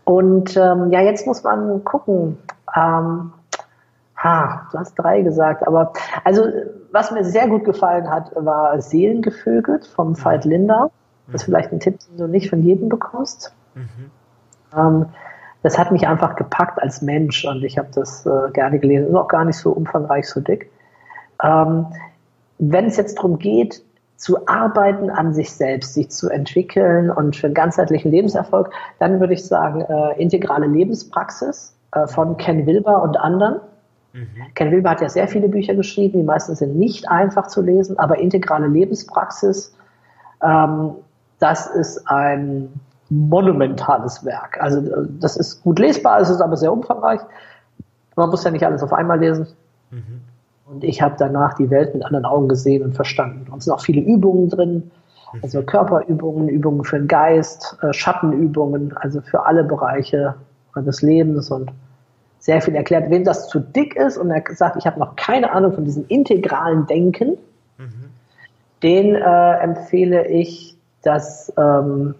[0.03, 2.37] Und ähm, ja, jetzt muss man gucken.
[2.75, 3.31] Ähm,
[4.17, 5.93] ha, du hast drei gesagt, aber
[6.23, 6.45] also
[6.95, 10.23] was mir sehr gut gefallen hat, war Seelengevögelt vom mhm.
[10.23, 10.89] Veit Linder.
[11.27, 11.51] Das ist mhm.
[11.51, 13.53] vielleicht ein Tipp, den du nicht von jedem bekommst.
[13.75, 14.11] Mhm.
[14.75, 15.05] Ähm,
[15.61, 19.09] das hat mich einfach gepackt als Mensch und ich habe das äh, gerne gelesen.
[19.09, 20.71] Ist auch gar nicht so umfangreich, so dick.
[21.43, 21.87] Ähm,
[22.59, 23.83] wenn es jetzt darum geht,
[24.15, 29.33] zu arbeiten an sich selbst, sich zu entwickeln und für einen ganzheitlichen Lebenserfolg, dann würde
[29.33, 33.59] ich sagen, äh, integrale Lebenspraxis äh, von Ken Wilber und anderen.
[34.15, 34.53] Mhm.
[34.53, 37.99] Ken Wilber hat ja sehr viele Bücher geschrieben, die meisten sind nicht einfach zu lesen,
[37.99, 39.75] aber integrale Lebenspraxis,
[40.41, 40.91] ähm,
[41.39, 42.69] das ist ein
[43.09, 44.57] monumentales Werk.
[44.61, 47.19] Also äh, das ist gut lesbar, es ist aber sehr umfangreich.
[48.15, 49.47] Man muss ja nicht alles auf einmal lesen.
[49.91, 50.21] Mhm.
[50.67, 53.51] Und ich habe danach die Welt mit anderen Augen gesehen und verstanden.
[53.51, 54.91] Und es sind auch viele Übungen drin,
[55.43, 60.35] also Körperübungen, Übungen für den Geist, äh, Schattenübungen, also für alle Bereiche
[60.77, 61.71] des Lebens und
[62.45, 63.09] sehr viel erklärt.
[63.09, 66.05] Wem das zu dick ist und er sagt, ich habe noch keine Ahnung von diesem
[66.09, 67.39] integralen Denken,
[67.79, 68.11] mhm.
[68.83, 72.13] den äh, empfehle ich das, ähm,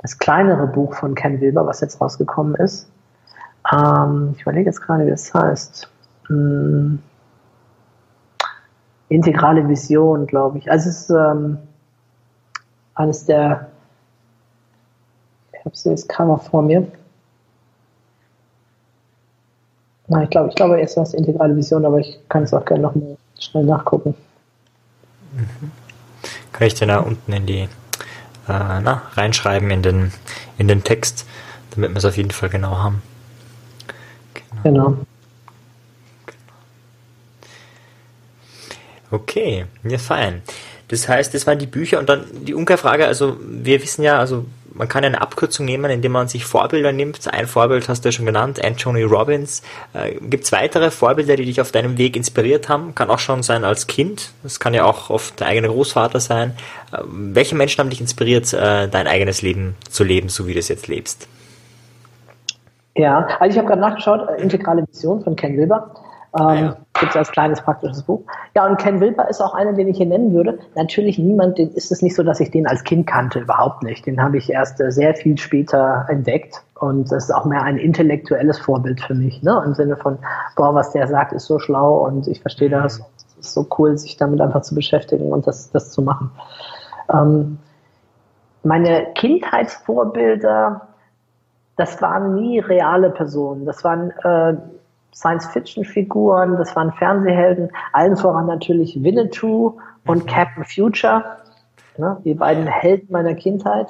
[0.00, 2.90] das kleinere Buch von Ken Wilber, was jetzt rausgekommen ist.
[3.72, 5.88] Ähm, ich überlege jetzt gerade, wie es heißt.
[6.26, 6.98] Hm,
[9.08, 10.72] integrale Vision, glaube ich.
[10.72, 11.58] Also es ist ähm,
[12.96, 13.68] eines der,
[15.52, 16.84] ich habe es jetzt Cover vor mir.
[20.08, 22.64] Na, ich glaube, ich glaube, jetzt war es integrale Vision, aber ich kann es auch
[22.64, 24.14] gerne noch mal schnell nachgucken.
[25.32, 25.70] Mhm.
[26.52, 27.68] Kann ich dir da unten in die äh,
[28.48, 30.12] na, reinschreiben in den,
[30.58, 31.26] in den Text,
[31.70, 33.02] damit wir es auf jeden Fall genau haben.
[34.62, 34.90] Genau.
[34.90, 34.96] genau.
[39.10, 40.42] Okay, ja, fein.
[40.88, 44.44] Das heißt, das waren die Bücher und dann die Umkehrfrage, also wir wissen ja, also
[44.74, 47.32] man kann eine Abkürzung nehmen, indem man sich Vorbilder nimmt.
[47.32, 49.62] Ein Vorbild hast du ja schon genannt, Anthony Robbins.
[49.92, 52.94] Äh, Gibt es weitere Vorbilder, die dich auf deinem Weg inspiriert haben?
[52.94, 54.32] Kann auch schon sein als Kind.
[54.42, 56.54] Das kann ja auch oft der eigene Großvater sein.
[56.92, 60.58] Äh, welche Menschen haben dich inspiriert, äh, dein eigenes Leben zu leben, so wie du
[60.58, 61.28] es jetzt lebst?
[62.94, 65.94] Ja, also ich habe gerade nachgeschaut, äh, Integrale Mission von Ken Wilber.
[66.34, 66.76] Ähm, ah, ja.
[67.02, 68.22] Gibt es als kleines praktisches Buch.
[68.54, 70.60] Ja, und Ken Wilber ist auch einer, den ich hier nennen würde.
[70.76, 74.06] Natürlich niemand, den ist es nicht so, dass ich den als Kind kannte, überhaupt nicht.
[74.06, 76.62] Den habe ich erst äh, sehr viel später entdeckt.
[76.78, 79.60] Und das ist auch mehr ein intellektuelles Vorbild für mich, ne?
[79.66, 80.18] Im Sinne von,
[80.54, 83.00] boah, was der sagt, ist so schlau und ich verstehe das.
[83.40, 86.30] Es ist so cool, sich damit einfach zu beschäftigen und das, das zu machen.
[87.12, 87.58] Ähm,
[88.62, 90.82] meine Kindheitsvorbilder,
[91.76, 93.66] das waren nie reale Personen.
[93.66, 94.54] Das waren äh,
[95.14, 100.26] Science-Fiction-Figuren, das waren Fernsehhelden, allen voran natürlich Winnetou und mhm.
[100.26, 101.24] Captain Future,
[101.96, 103.88] ne, die beiden Helden meiner Kindheit.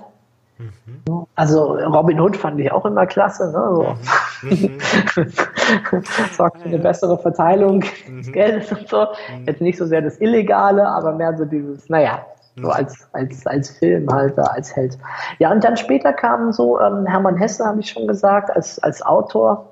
[0.58, 1.26] Mhm.
[1.34, 3.68] Also Robin Hood fand ich auch immer klasse, ne?
[3.74, 3.96] So.
[4.42, 4.78] Mhm.
[6.32, 8.32] Sorgt für eine bessere Verteilung des mhm.
[8.32, 9.00] Geldes und so.
[9.00, 9.46] Mhm.
[9.46, 12.24] Jetzt nicht so sehr das Illegale, aber mehr so dieses, naja,
[12.56, 14.98] so als, als, als Filmhalter, als Held.
[15.38, 19.00] Ja, und dann später kamen so ähm, Hermann Hesse, habe ich schon gesagt, als, als
[19.00, 19.71] Autor,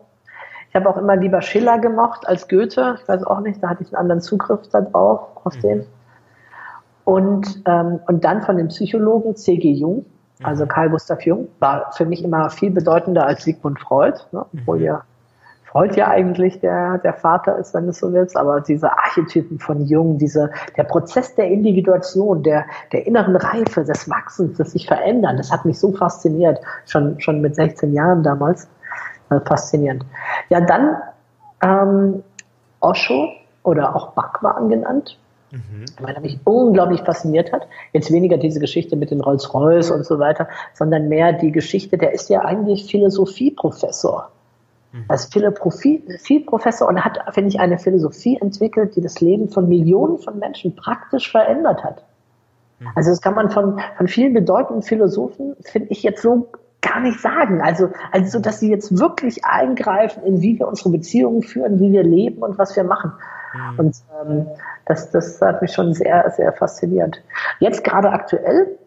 [0.71, 2.97] ich habe auch immer lieber Schiller gemocht als Goethe.
[3.03, 5.61] Ich weiß auch nicht, da hatte ich einen anderen Zugriff darauf, auf mhm.
[5.61, 5.87] den.
[7.05, 9.73] Und, ähm, und dann von dem Psychologen C.G.
[9.73, 10.07] Jung,
[10.45, 10.69] also mhm.
[10.69, 14.47] Karl Gustav Jung, war für mich immer viel bedeutender als Sigmund Freud, ne?
[14.53, 14.85] obwohl mhm.
[14.85, 15.03] ja
[15.71, 19.87] Freud ja eigentlich der, der Vater ist, wenn du so willst, aber diese Archetypen von
[19.87, 25.37] Jung, diese, der Prozess der Individuation, der, der inneren Reife, des Wachsens, des sich verändern,
[25.37, 28.69] das hat mich so fasziniert, schon, schon mit 16 Jahren damals.
[29.31, 30.05] Äh, faszinierend.
[30.49, 30.97] Ja, dann
[31.63, 32.23] ähm,
[32.81, 33.29] Osho
[33.63, 35.19] oder auch Bhagwan genannt,
[35.51, 35.85] mhm.
[36.01, 37.67] weil mich unglaublich fasziniert hat.
[37.93, 42.13] Jetzt weniger diese Geschichte mit den Rolls-Royce und so weiter, sondern mehr die Geschichte, der
[42.13, 44.31] ist ja eigentlich Philosophieprofessor.
[44.93, 45.05] Mhm.
[45.09, 50.19] Er ist Philosophieprofessor und hat, finde ich, eine Philosophie entwickelt, die das Leben von Millionen
[50.19, 52.03] von Menschen praktisch verändert hat.
[52.81, 52.89] Mhm.
[52.97, 56.49] Also das kann man von, von vielen bedeutenden Philosophen, finde ich jetzt so
[56.81, 57.61] gar nicht sagen.
[57.61, 62.03] Also, also, dass sie jetzt wirklich eingreifen in wie wir unsere Beziehungen führen, wie wir
[62.03, 63.13] leben und was wir machen.
[63.55, 63.79] Mhm.
[63.79, 64.47] Und ähm,
[64.87, 67.23] das, das hat mich schon sehr, sehr fasziniert.
[67.59, 68.79] Jetzt gerade aktuell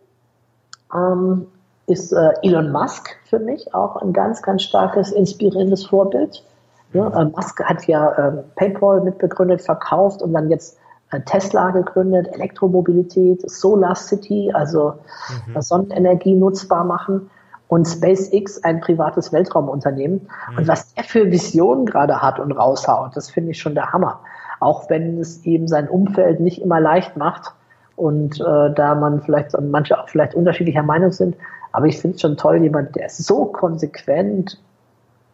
[0.93, 1.47] ähm,
[1.87, 6.43] ist äh, Elon Musk für mich auch ein ganz, ganz starkes, inspirierendes Vorbild.
[6.93, 10.77] Ja, äh, Musk hat ja äh, PayPal mitbegründet, verkauft und dann jetzt
[11.11, 14.93] äh, Tesla gegründet, Elektromobilität, Solar City, also
[15.47, 15.61] mhm.
[15.61, 17.29] Sonnenenergie nutzbar machen
[17.73, 20.29] und SpaceX ein privates Weltraumunternehmen.
[20.51, 20.57] Mhm.
[20.59, 24.19] Und was er für Visionen gerade hat und raushaut, das finde ich schon der Hammer.
[24.59, 27.51] Auch wenn es eben sein Umfeld nicht immer leicht macht
[27.95, 31.35] und äh, da man vielleicht und manche auch vielleicht unterschiedlicher Meinung sind.
[31.71, 34.61] Aber ich finde es schon toll, jemand, der so konsequent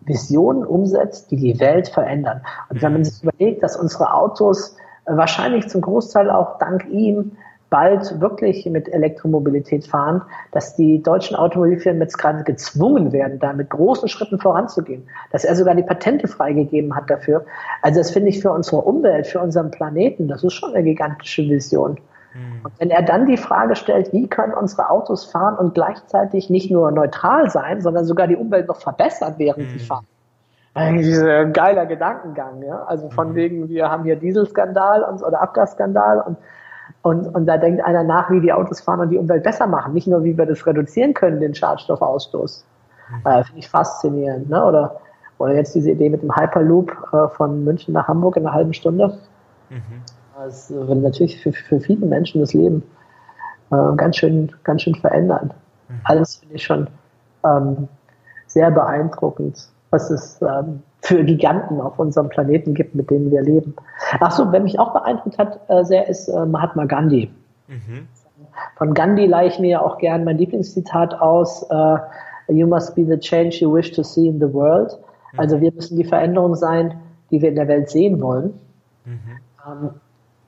[0.06, 2.40] Visionen umsetzt, die die Welt verändern.
[2.70, 7.34] Und wenn man sich überlegt, dass unsere Autos äh, wahrscheinlich zum Großteil auch dank ihm
[7.70, 10.22] bald wirklich mit Elektromobilität fahren,
[10.52, 15.56] dass die deutschen Automobilfirmen jetzt gerade gezwungen werden, da mit großen Schritten voranzugehen, dass er
[15.56, 17.46] sogar die Patente freigegeben hat dafür.
[17.82, 21.44] Also das finde ich für unsere Umwelt, für unseren Planeten, das ist schon eine gigantische
[21.44, 22.00] Vision.
[22.34, 22.62] Mhm.
[22.64, 26.72] Und wenn er dann die Frage stellt, wie können unsere Autos fahren und gleichzeitig nicht
[26.72, 29.78] nur neutral sein, sondern sogar die Umwelt noch verbessern, während mhm.
[29.78, 30.06] sie fahren.
[30.76, 32.84] Eigentlich ein geiler Gedankengang, ja.
[32.84, 33.36] Also von mhm.
[33.36, 36.38] wegen, wir haben hier Dieselskandal und, oder Abgasskandal und
[37.01, 39.93] Und, und da denkt einer nach, wie die Autos fahren und die Umwelt besser machen.
[39.93, 42.65] Nicht nur, wie wir das reduzieren können, den Schadstoffausstoß.
[43.09, 43.30] Mhm.
[43.30, 44.49] Äh, Finde ich faszinierend.
[44.49, 44.63] Ne?
[44.63, 44.99] Oder,
[45.38, 48.73] oder jetzt diese Idee mit dem Hyperloop äh, von München nach Hamburg in einer halben
[48.73, 49.17] Stunde.
[49.69, 49.81] Mhm.
[50.38, 52.84] Das würde natürlich für, für viele Menschen das Leben
[53.71, 55.53] äh, ganz, schön, ganz schön verändern.
[55.88, 56.01] Mhm.
[56.03, 56.88] Alles finde ich schon
[57.45, 57.88] ähm,
[58.47, 63.76] sehr beeindruckend, was es ähm, für Giganten auf unserem Planeten gibt, mit denen wir leben.
[64.19, 67.31] Ach so, wer mich auch beeindruckt hat äh, sehr, ist äh, Mahatma Gandhi.
[67.67, 68.07] Mhm.
[68.76, 71.63] Von Gandhi leihe ich mir auch gern mein Lieblingszitat aus.
[71.69, 71.97] Äh,
[72.49, 74.97] you must be the change you wish to see in the world.
[75.34, 75.39] Mhm.
[75.39, 76.99] Also wir müssen die Veränderung sein,
[77.31, 78.53] die wir in der Welt sehen wollen.
[79.05, 79.19] Mhm.
[79.67, 79.89] Ähm,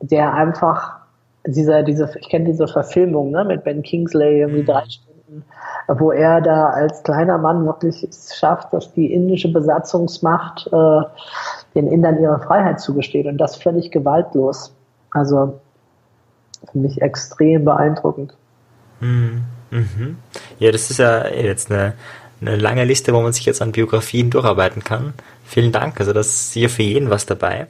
[0.01, 0.97] der einfach
[1.45, 5.10] dieser, diese, ich kenne diese Verfilmung ne, mit Ben Kingsley, irgendwie drei Stunden
[5.99, 11.01] wo er da als kleiner Mann wirklich es schafft, dass die indische Besatzungsmacht äh,
[11.75, 14.73] den Indern ihre Freiheit zugesteht und das völlig gewaltlos.
[15.11, 15.59] Also
[16.71, 18.33] für mich extrem beeindruckend.
[18.99, 19.43] Mhm.
[19.71, 20.17] Mhm.
[20.59, 21.93] Ja, das ist ja jetzt eine,
[22.41, 25.13] eine lange Liste, wo man sich jetzt an Biografien durcharbeiten kann.
[25.45, 25.99] Vielen Dank.
[25.99, 27.67] Also das ist hier für jeden was dabei.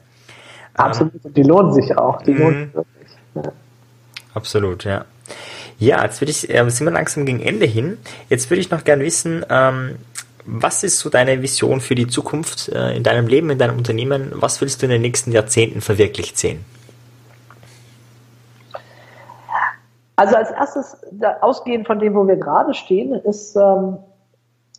[0.73, 1.13] Absolut.
[1.25, 2.21] Ähm, die lohnen sich auch.
[2.23, 3.11] Die lohnen sich wirklich.
[3.35, 3.51] Ja.
[4.33, 5.05] Absolut, ja.
[5.81, 7.97] Ja, jetzt würde ich, äh, sind wir langsam gegen Ende hin.
[8.29, 9.95] Jetzt würde ich noch gerne wissen, ähm,
[10.45, 14.31] was ist so deine Vision für die Zukunft äh, in deinem Leben, in deinem Unternehmen?
[14.35, 16.63] Was willst du in den nächsten Jahrzehnten verwirklicht sehen?
[20.17, 20.97] Also als erstes,
[21.41, 23.97] ausgehend von dem, wo wir gerade stehen, ist, ähm,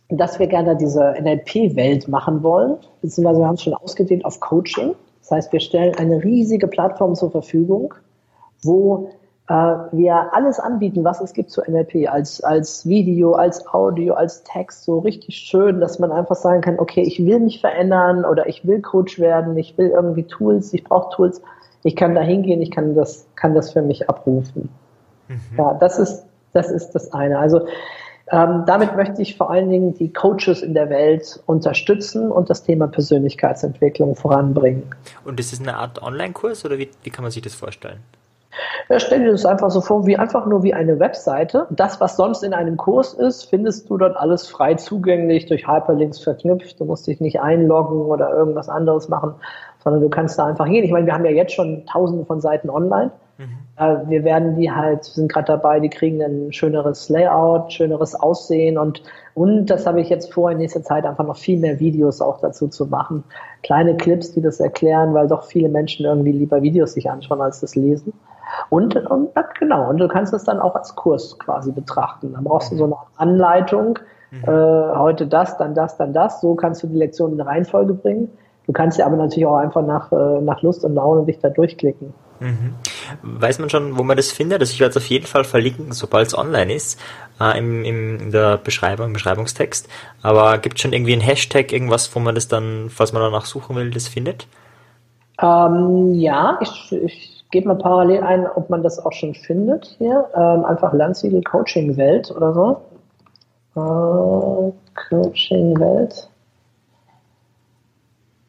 [0.07, 4.95] dass wir gerne diese NLP-Welt machen wollen, beziehungsweise wir haben es schon ausgedehnt auf Coaching.
[5.19, 7.93] Das heißt, wir stellen eine riesige Plattform zur Verfügung,
[8.61, 9.11] wo
[9.47, 14.43] äh, wir alles anbieten, was es gibt zu NLP, als, als Video, als Audio, als
[14.43, 18.47] Text, so richtig schön, dass man einfach sagen kann, okay, ich will mich verändern oder
[18.47, 21.41] ich will Coach werden, ich will irgendwie Tools, ich brauche Tools,
[21.83, 24.69] ich kann da hingehen, ich kann das, kann das für mich abrufen.
[25.27, 25.39] Mhm.
[25.57, 27.37] Ja, das ist, das ist das eine.
[27.39, 27.67] Also
[28.31, 32.63] ähm, damit möchte ich vor allen Dingen die Coaches in der Welt unterstützen und das
[32.63, 34.83] Thema Persönlichkeitsentwicklung voranbringen.
[35.25, 37.99] Und ist es eine Art Online-Kurs oder wie, wie kann man sich das vorstellen?
[38.89, 41.67] Ja, stell dir das einfach so vor, wie einfach nur wie eine Webseite.
[41.71, 46.19] Das, was sonst in einem Kurs ist, findest du dort alles frei zugänglich, durch Hyperlinks
[46.19, 46.79] verknüpft.
[46.79, 49.35] Du musst dich nicht einloggen oder irgendwas anderes machen,
[49.83, 50.83] sondern du kannst da einfach gehen.
[50.83, 53.11] Ich meine, wir haben ja jetzt schon tausende von Seiten online.
[53.37, 53.57] Mhm.
[53.77, 58.77] Äh, wir werden die halt, sind gerade dabei, die kriegen ein schöneres Layout, schöneres Aussehen
[58.77, 59.03] und
[59.35, 62.39] und das habe ich jetzt vor, in nächster Zeit einfach noch viel mehr Videos auch
[62.39, 63.23] dazu zu machen.
[63.63, 67.59] Kleine Clips, die das erklären, weil doch viele Menschen irgendwie lieber Videos sich anschauen als
[67.59, 68.13] das lesen.
[68.69, 72.33] Und, und genau, und du kannst es dann auch als Kurs quasi betrachten.
[72.33, 73.99] Dann brauchst du so eine Anleitung,
[74.31, 74.43] mhm.
[74.43, 76.41] äh, heute das, dann das, dann das.
[76.41, 78.29] So kannst du die Lektion in Reihenfolge bringen.
[78.65, 81.49] Du kannst ja aber natürlich auch einfach nach, äh, nach Lust und Laune dich da
[81.49, 82.13] durchklicken.
[82.39, 82.75] Mhm.
[83.21, 84.59] Weiß man schon, wo man das findet?
[84.59, 86.99] Also ich werde es auf jeden Fall verlinken, sobald es online ist,
[87.39, 89.87] äh, im, im, in der Beschreibung, im Beschreibungstext.
[90.21, 93.45] Aber gibt es schon irgendwie ein Hashtag, irgendwas, wo man das dann, falls man danach
[93.45, 94.47] suchen will, das findet?
[95.41, 100.25] Ähm, ja, ich, ich gebe mal parallel ein, ob man das auch schon findet hier.
[100.35, 102.81] Ähm, einfach Landsiedel Coaching Welt oder so.
[103.75, 104.71] Äh,
[105.09, 106.29] Coaching Welt.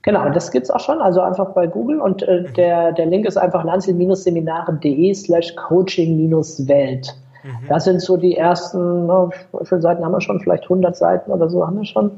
[0.03, 2.55] Genau, das gibt's auch schon, also einfach bei Google und äh, mhm.
[2.55, 7.15] der, der Link ist einfach lanzel-seminare.de slash coaching-welt.
[7.43, 7.69] Mhm.
[7.69, 10.41] Das sind so die ersten, ne, wie viele Seiten haben wir schon?
[10.41, 12.11] Vielleicht 100 Seiten oder so haben wir schon.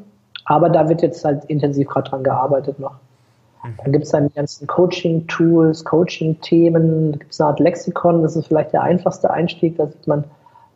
[0.44, 2.94] Aber da wird jetzt halt intensiv gerade dran gearbeitet noch.
[3.66, 3.76] Mhm.
[3.82, 8.72] Dann gibt's dann die ganzen Coaching-Tools, Coaching-Themen, da gibt's eine Art Lexikon, das ist vielleicht
[8.72, 10.24] der einfachste Einstieg, da sieht man,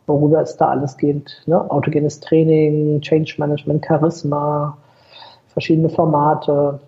[0.07, 1.41] worüber es da alles geht.
[1.45, 1.69] Ne?
[1.71, 4.77] Autogenes Training, Change Management, Charisma,
[5.53, 6.79] verschiedene Formate,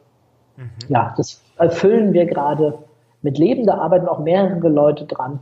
[0.58, 0.70] Mhm.
[0.90, 2.78] Ja, das erfüllen wir gerade
[3.22, 3.66] mit Leben.
[3.66, 5.42] Da arbeiten auch mehrere Leute dran,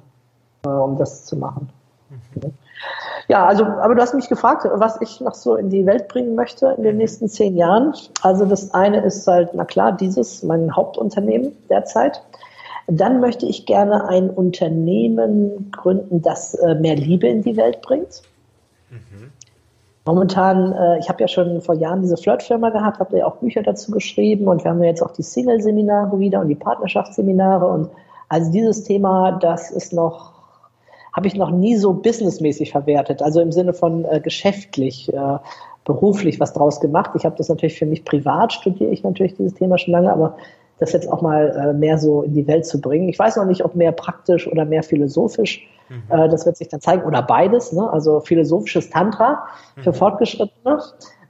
[0.65, 1.69] äh, um das zu machen.
[2.09, 2.53] Mhm.
[3.27, 6.35] Ja, also, aber du hast mich gefragt, was ich noch so in die Welt bringen
[6.35, 7.93] möchte in den nächsten zehn Jahren.
[8.21, 12.21] Also das eine ist halt, na klar, dieses, mein Hauptunternehmen derzeit.
[12.87, 18.21] Dann möchte ich gerne ein Unternehmen gründen, das äh, mehr Liebe in die Welt bringt.
[20.03, 23.61] Momentan, äh, ich habe ja schon vor Jahren diese Flirt-Firma gehabt, habe ja auch Bücher
[23.61, 27.89] dazu geschrieben und wir haben ja jetzt auch die Single-Seminare wieder und die Partnerschaftsseminare und
[28.27, 30.31] also dieses Thema, das ist noch,
[31.13, 35.37] habe ich noch nie so businessmäßig verwertet, also im Sinne von äh, geschäftlich, äh,
[35.85, 37.11] beruflich was draus gemacht.
[37.15, 40.37] Ich habe das natürlich für mich privat, studiere ich natürlich dieses Thema schon lange, aber
[40.79, 43.07] das jetzt auch mal äh, mehr so in die Welt zu bringen.
[43.07, 45.67] Ich weiß noch nicht, ob mehr praktisch oder mehr philosophisch.
[45.89, 46.03] Mhm.
[46.09, 47.03] Äh, das wird sich dann zeigen.
[47.03, 47.87] Oder beides, ne?
[47.91, 49.45] also philosophisches Tantra
[49.77, 49.95] für mhm.
[49.95, 50.81] Fortgeschrittene.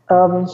[0.09, 0.47] Ähm,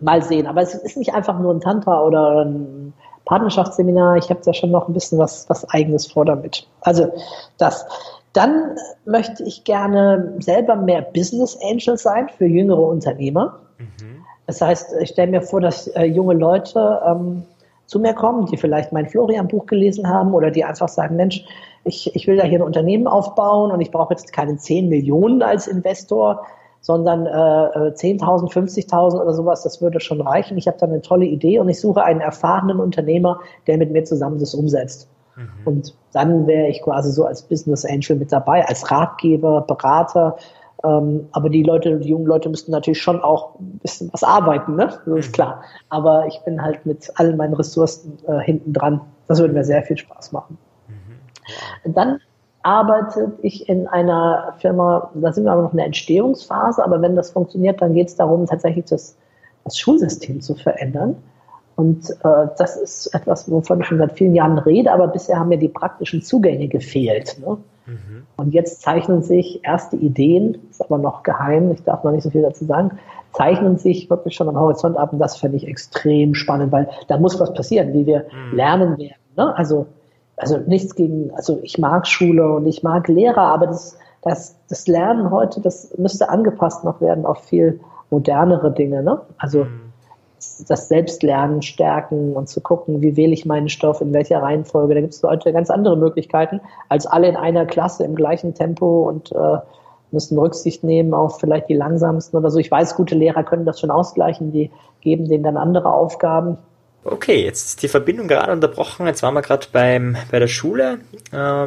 [0.00, 0.46] mal sehen.
[0.46, 2.92] Aber es ist nicht einfach nur ein Tantra oder ein
[3.24, 4.16] Partnerschaftsseminar.
[4.16, 6.68] Ich habe da schon noch ein bisschen was, was Eigenes vor damit.
[6.80, 7.12] Also
[7.58, 7.86] das.
[8.36, 8.76] Dann
[9.06, 13.60] möchte ich gerne selber mehr Business Angel sein für jüngere Unternehmer.
[13.78, 14.24] Mhm.
[14.46, 17.44] Das heißt, ich stelle mir vor, dass äh, junge Leute ähm,
[17.86, 21.46] zu mir kommen, die vielleicht mein Florian-Buch gelesen haben oder die einfach sagen, Mensch,
[21.84, 25.40] ich, ich will da hier ein Unternehmen aufbauen und ich brauche jetzt keine 10 Millionen
[25.42, 26.44] als Investor,
[26.82, 30.58] sondern äh, 10.000, äh, 50.000 oder sowas, das würde schon reichen.
[30.58, 34.04] Ich habe da eine tolle Idee und ich suche einen erfahrenen Unternehmer, der mit mir
[34.04, 35.08] zusammen das umsetzt.
[35.36, 35.48] Mhm.
[35.64, 40.36] Und dann wäre ich quasi so als Business Angel mit dabei, als Ratgeber, Berater.
[40.84, 44.76] Ähm, aber die Leute, die jungen Leute müssten natürlich schon auch ein bisschen was arbeiten,
[44.76, 44.86] ne?
[44.86, 45.32] Das ist mhm.
[45.32, 45.62] klar.
[45.88, 49.00] Aber ich bin halt mit allen meinen Ressourcen äh, hinten dran.
[49.28, 50.58] Das würde mir sehr viel Spaß machen.
[50.88, 51.94] Mhm.
[51.94, 52.20] Dann
[52.62, 57.14] arbeite ich in einer Firma, da sind wir aber noch in der Entstehungsphase, aber wenn
[57.14, 59.16] das funktioniert, dann geht es darum, tatsächlich das,
[59.64, 61.16] das Schulsystem zu verändern.
[61.76, 65.50] Und äh, das ist etwas, wovon ich schon seit vielen Jahren rede, aber bisher haben
[65.50, 67.36] mir die praktischen Zugänge gefehlt.
[67.38, 67.58] Ne?
[67.84, 68.26] Mhm.
[68.38, 72.30] Und jetzt zeichnen sich erste Ideen, ist aber noch geheim, ich darf noch nicht so
[72.30, 72.92] viel dazu sagen,
[73.34, 77.18] zeichnen sich wirklich schon am Horizont ab und das fände ich extrem spannend, weil da
[77.18, 78.56] muss was passieren, wie wir mhm.
[78.56, 79.20] lernen werden.
[79.36, 79.54] Ne?
[79.54, 79.86] Also,
[80.38, 84.88] also nichts gegen, also ich mag Schule und ich mag Lehrer, aber das, das, das
[84.88, 89.02] Lernen heute, das müsste angepasst noch werden auf viel modernere Dinge.
[89.02, 89.20] Ne?
[89.36, 89.85] Also mhm
[90.68, 94.94] das Selbstlernen stärken und zu gucken, wie wähle ich meinen Stoff, in welcher Reihenfolge.
[94.94, 99.08] Da gibt es heute ganz andere Möglichkeiten, als alle in einer Klasse im gleichen Tempo
[99.08, 99.58] und äh,
[100.12, 102.58] müssen Rücksicht nehmen auf vielleicht die langsamsten oder so.
[102.58, 106.58] Ich weiß, gute Lehrer können das schon ausgleichen, die geben denen dann andere Aufgaben.
[107.04, 109.06] Okay, jetzt ist die Verbindung gerade unterbrochen.
[109.06, 110.98] Jetzt waren wir gerade bei der Schule,
[111.32, 111.66] äh,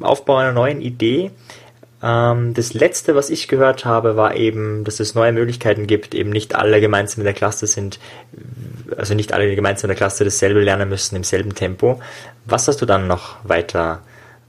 [0.00, 1.30] Aufbau einer neuen Idee.
[2.02, 6.30] Ähm, das letzte, was ich gehört habe, war eben, dass es neue Möglichkeiten gibt, eben
[6.30, 8.00] nicht alle gemeinsam in der Klasse sind,
[8.96, 12.00] also nicht alle gemeinsam in der Klasse dasselbe lernen müssen im selben Tempo.
[12.44, 14.00] Was hast du dann noch weiter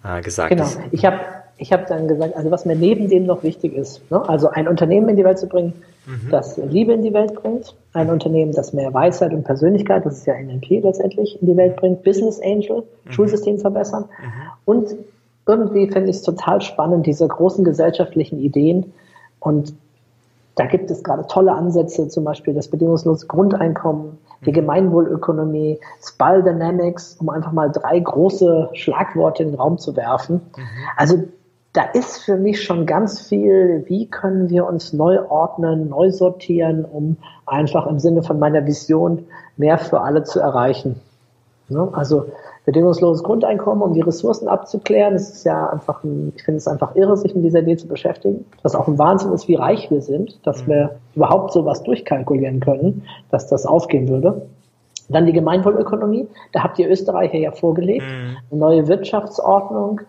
[0.04, 0.50] äh, gesagt?
[0.50, 1.20] Genau, ich habe
[1.58, 4.28] ich hab dann gesagt, also was mir neben dem noch wichtig ist, ne?
[4.28, 5.74] also ein Unternehmen in die Welt zu bringen,
[6.08, 6.30] mhm.
[6.32, 10.26] das Liebe in die Welt bringt, ein Unternehmen, das mehr Weisheit und Persönlichkeit, das ist
[10.26, 13.12] ja NLP letztendlich, in die Welt bringt, Business Angel, mhm.
[13.12, 14.32] Schulsystem verbessern mhm.
[14.66, 14.96] und
[15.46, 18.94] irgendwie finde ich es total spannend, diese großen gesellschaftlichen Ideen.
[19.40, 19.74] Und
[20.56, 24.56] da gibt es gerade tolle Ansätze, zum Beispiel das bedingungslose Grundeinkommen, die mhm.
[24.56, 30.42] Gemeinwohlökonomie, Spal Dynamics, um einfach mal drei große Schlagworte in den Raum zu werfen.
[30.56, 30.64] Mhm.
[30.96, 31.24] Also
[31.74, 36.86] da ist für mich schon ganz viel, wie können wir uns neu ordnen, neu sortieren,
[36.86, 37.18] um
[37.48, 39.26] einfach im Sinne von meiner Vision
[39.58, 41.02] mehr für alle zu erreichen.
[41.70, 41.90] Ne?
[41.94, 42.28] Also
[42.66, 45.16] bedingungsloses Grundeinkommen, um die Ressourcen abzuklären.
[45.16, 47.88] Es ist ja einfach, ein, ich finde es einfach irre, sich mit dieser Idee zu
[47.88, 48.46] beschäftigen.
[48.62, 50.72] Was auch ein Wahnsinn ist, wie reich wir sind, dass mhm.
[50.72, 54.44] wir überhaupt sowas durchkalkulieren können, dass das aufgehen würde.
[55.10, 56.28] Dann die Gemeinwohlökonomie.
[56.54, 58.06] Da habt ihr Österreicher ja vorgelegt.
[58.06, 58.38] Mhm.
[58.52, 60.02] Eine neue Wirtschaftsordnung,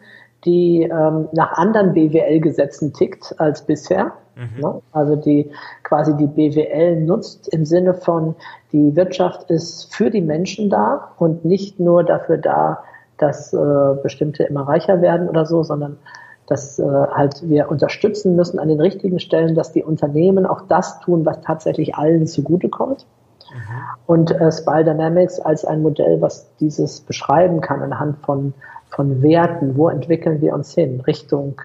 [0.44, 4.12] die ähm, nach anderen BWL-Gesetzen tickt als bisher.
[4.36, 4.60] Mhm.
[4.60, 4.82] Ne?
[4.92, 5.50] Also die
[5.82, 8.34] quasi die BWL nutzt im Sinne von,
[8.72, 12.82] die Wirtschaft ist für die Menschen da und nicht nur dafür da,
[13.18, 13.58] dass äh,
[14.02, 15.98] bestimmte immer reicher werden oder so, sondern
[16.46, 21.00] dass äh, halt wir unterstützen müssen an den richtigen Stellen, dass die Unternehmen auch das
[21.00, 23.06] tun, was tatsächlich allen zugutekommt.
[23.50, 23.58] Mhm.
[24.06, 28.52] Und äh, Spy Dynamics als ein Modell, was dieses beschreiben kann anhand von,
[28.94, 31.60] von Werten, wo entwickeln wir uns hin, Richtung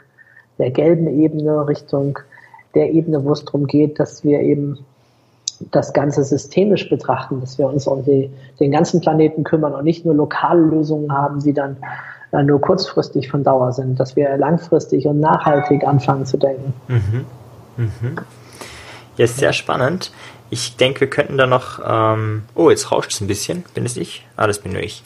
[0.57, 2.19] der gelben Ebene, Richtung
[2.75, 4.79] der Ebene, wo es darum geht, dass wir eben
[5.71, 8.29] das Ganze systemisch betrachten, dass wir uns um die,
[8.59, 11.77] den ganzen Planeten kümmern und nicht nur lokale Lösungen haben, die dann
[12.31, 16.73] äh, nur kurzfristig von Dauer sind, dass wir langfristig und nachhaltig anfangen zu denken.
[16.87, 17.25] Mhm.
[17.77, 18.15] Mhm.
[19.17, 20.11] Ja, ist sehr spannend.
[20.49, 21.79] Ich denke, wir könnten da noch.
[21.85, 23.65] Ähm, oh, jetzt rauscht es ein bisschen.
[23.73, 24.25] Bin es ich?
[24.35, 25.03] Ah, das bin nur ich.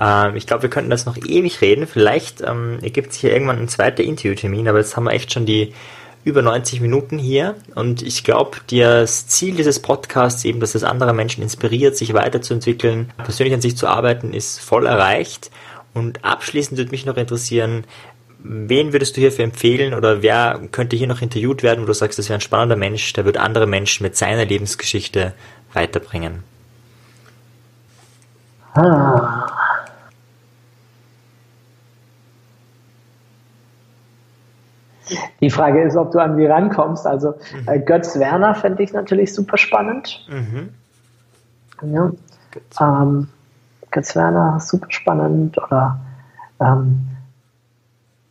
[0.00, 1.86] Ähm, ich glaube, wir könnten das noch ewig reden.
[1.86, 5.46] Vielleicht ähm, ergibt sich hier irgendwann ein zweiter Interviewtermin, aber jetzt haben wir echt schon
[5.46, 5.72] die
[6.24, 11.12] über 90 Minuten hier und ich glaube, das Ziel dieses Podcasts eben, dass es andere
[11.12, 15.50] Menschen inspiriert, sich weiterzuentwickeln, persönlich an sich zu arbeiten, ist voll erreicht.
[15.92, 17.84] Und abschließend würde mich noch interessieren,
[18.42, 22.18] wen würdest du hierfür empfehlen oder wer könnte hier noch interviewt werden, wo du sagst,
[22.18, 25.34] das wäre ein spannender Mensch, der wird andere Menschen mit seiner Lebensgeschichte
[25.74, 26.42] weiterbringen?
[28.74, 29.73] Ah.
[35.40, 37.06] Die Frage ist, ob du an die rankommst.
[37.06, 37.68] Also mhm.
[37.68, 40.26] äh, Götz Werner fände ich natürlich super spannend.
[40.28, 40.70] Mhm.
[41.82, 42.10] Ja.
[42.50, 42.80] Götz.
[42.80, 43.28] Ähm,
[43.90, 45.58] Götz Werner, super spannend.
[45.58, 45.98] Oder
[46.60, 47.08] ähm,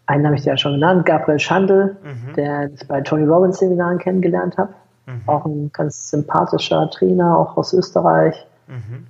[0.05, 2.33] einen habe ich dir ja schon genannt, Gabriel Schandl, mhm.
[2.33, 4.73] der ich bei Tony Robbins Seminaren kennengelernt habe.
[5.05, 5.21] Mhm.
[5.27, 8.45] Auch ein ganz sympathischer Trainer, auch aus Österreich.
[8.67, 9.07] Mhm.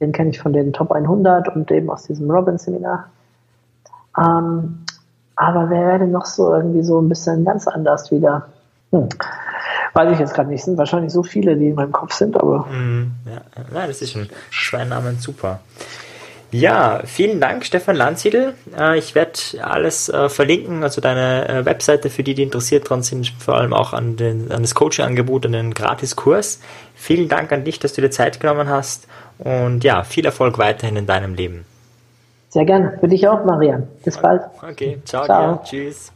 [0.00, 3.08] Den kenne ich von den Top 100 und eben aus diesem Robbins-Seminar.
[4.18, 4.83] Ähm,
[5.36, 8.46] aber wer wäre denn noch so irgendwie so ein bisschen ganz anders wieder?
[8.92, 9.08] Hm.
[9.94, 10.60] Weiß ich jetzt gerade nicht.
[10.60, 12.66] Es sind wahrscheinlich so viele, die in meinem Kopf sind, aber.
[12.66, 15.60] Mm, ja, nein, das ist schon zwei Namen super.
[16.50, 18.54] Ja, vielen Dank, Stefan Landsiedel.
[18.78, 23.02] Äh, ich werde alles äh, verlinken, also deine äh, Webseite für die, die interessiert dran
[23.02, 26.60] sind, vor allem auch an, den, an das Coaching-Angebot, an den Gratiskurs.
[26.94, 29.08] Vielen Dank an dich, dass du dir Zeit genommen hast
[29.38, 31.64] und ja, viel Erfolg weiterhin in deinem Leben.
[32.54, 32.96] Sehr gerne.
[33.00, 33.82] Für dich auch, Maria.
[34.04, 34.42] Bis bald.
[34.62, 35.24] Okay, ciao.
[35.24, 35.54] ciao.
[35.54, 35.62] Ja.
[35.64, 36.12] Tschüss.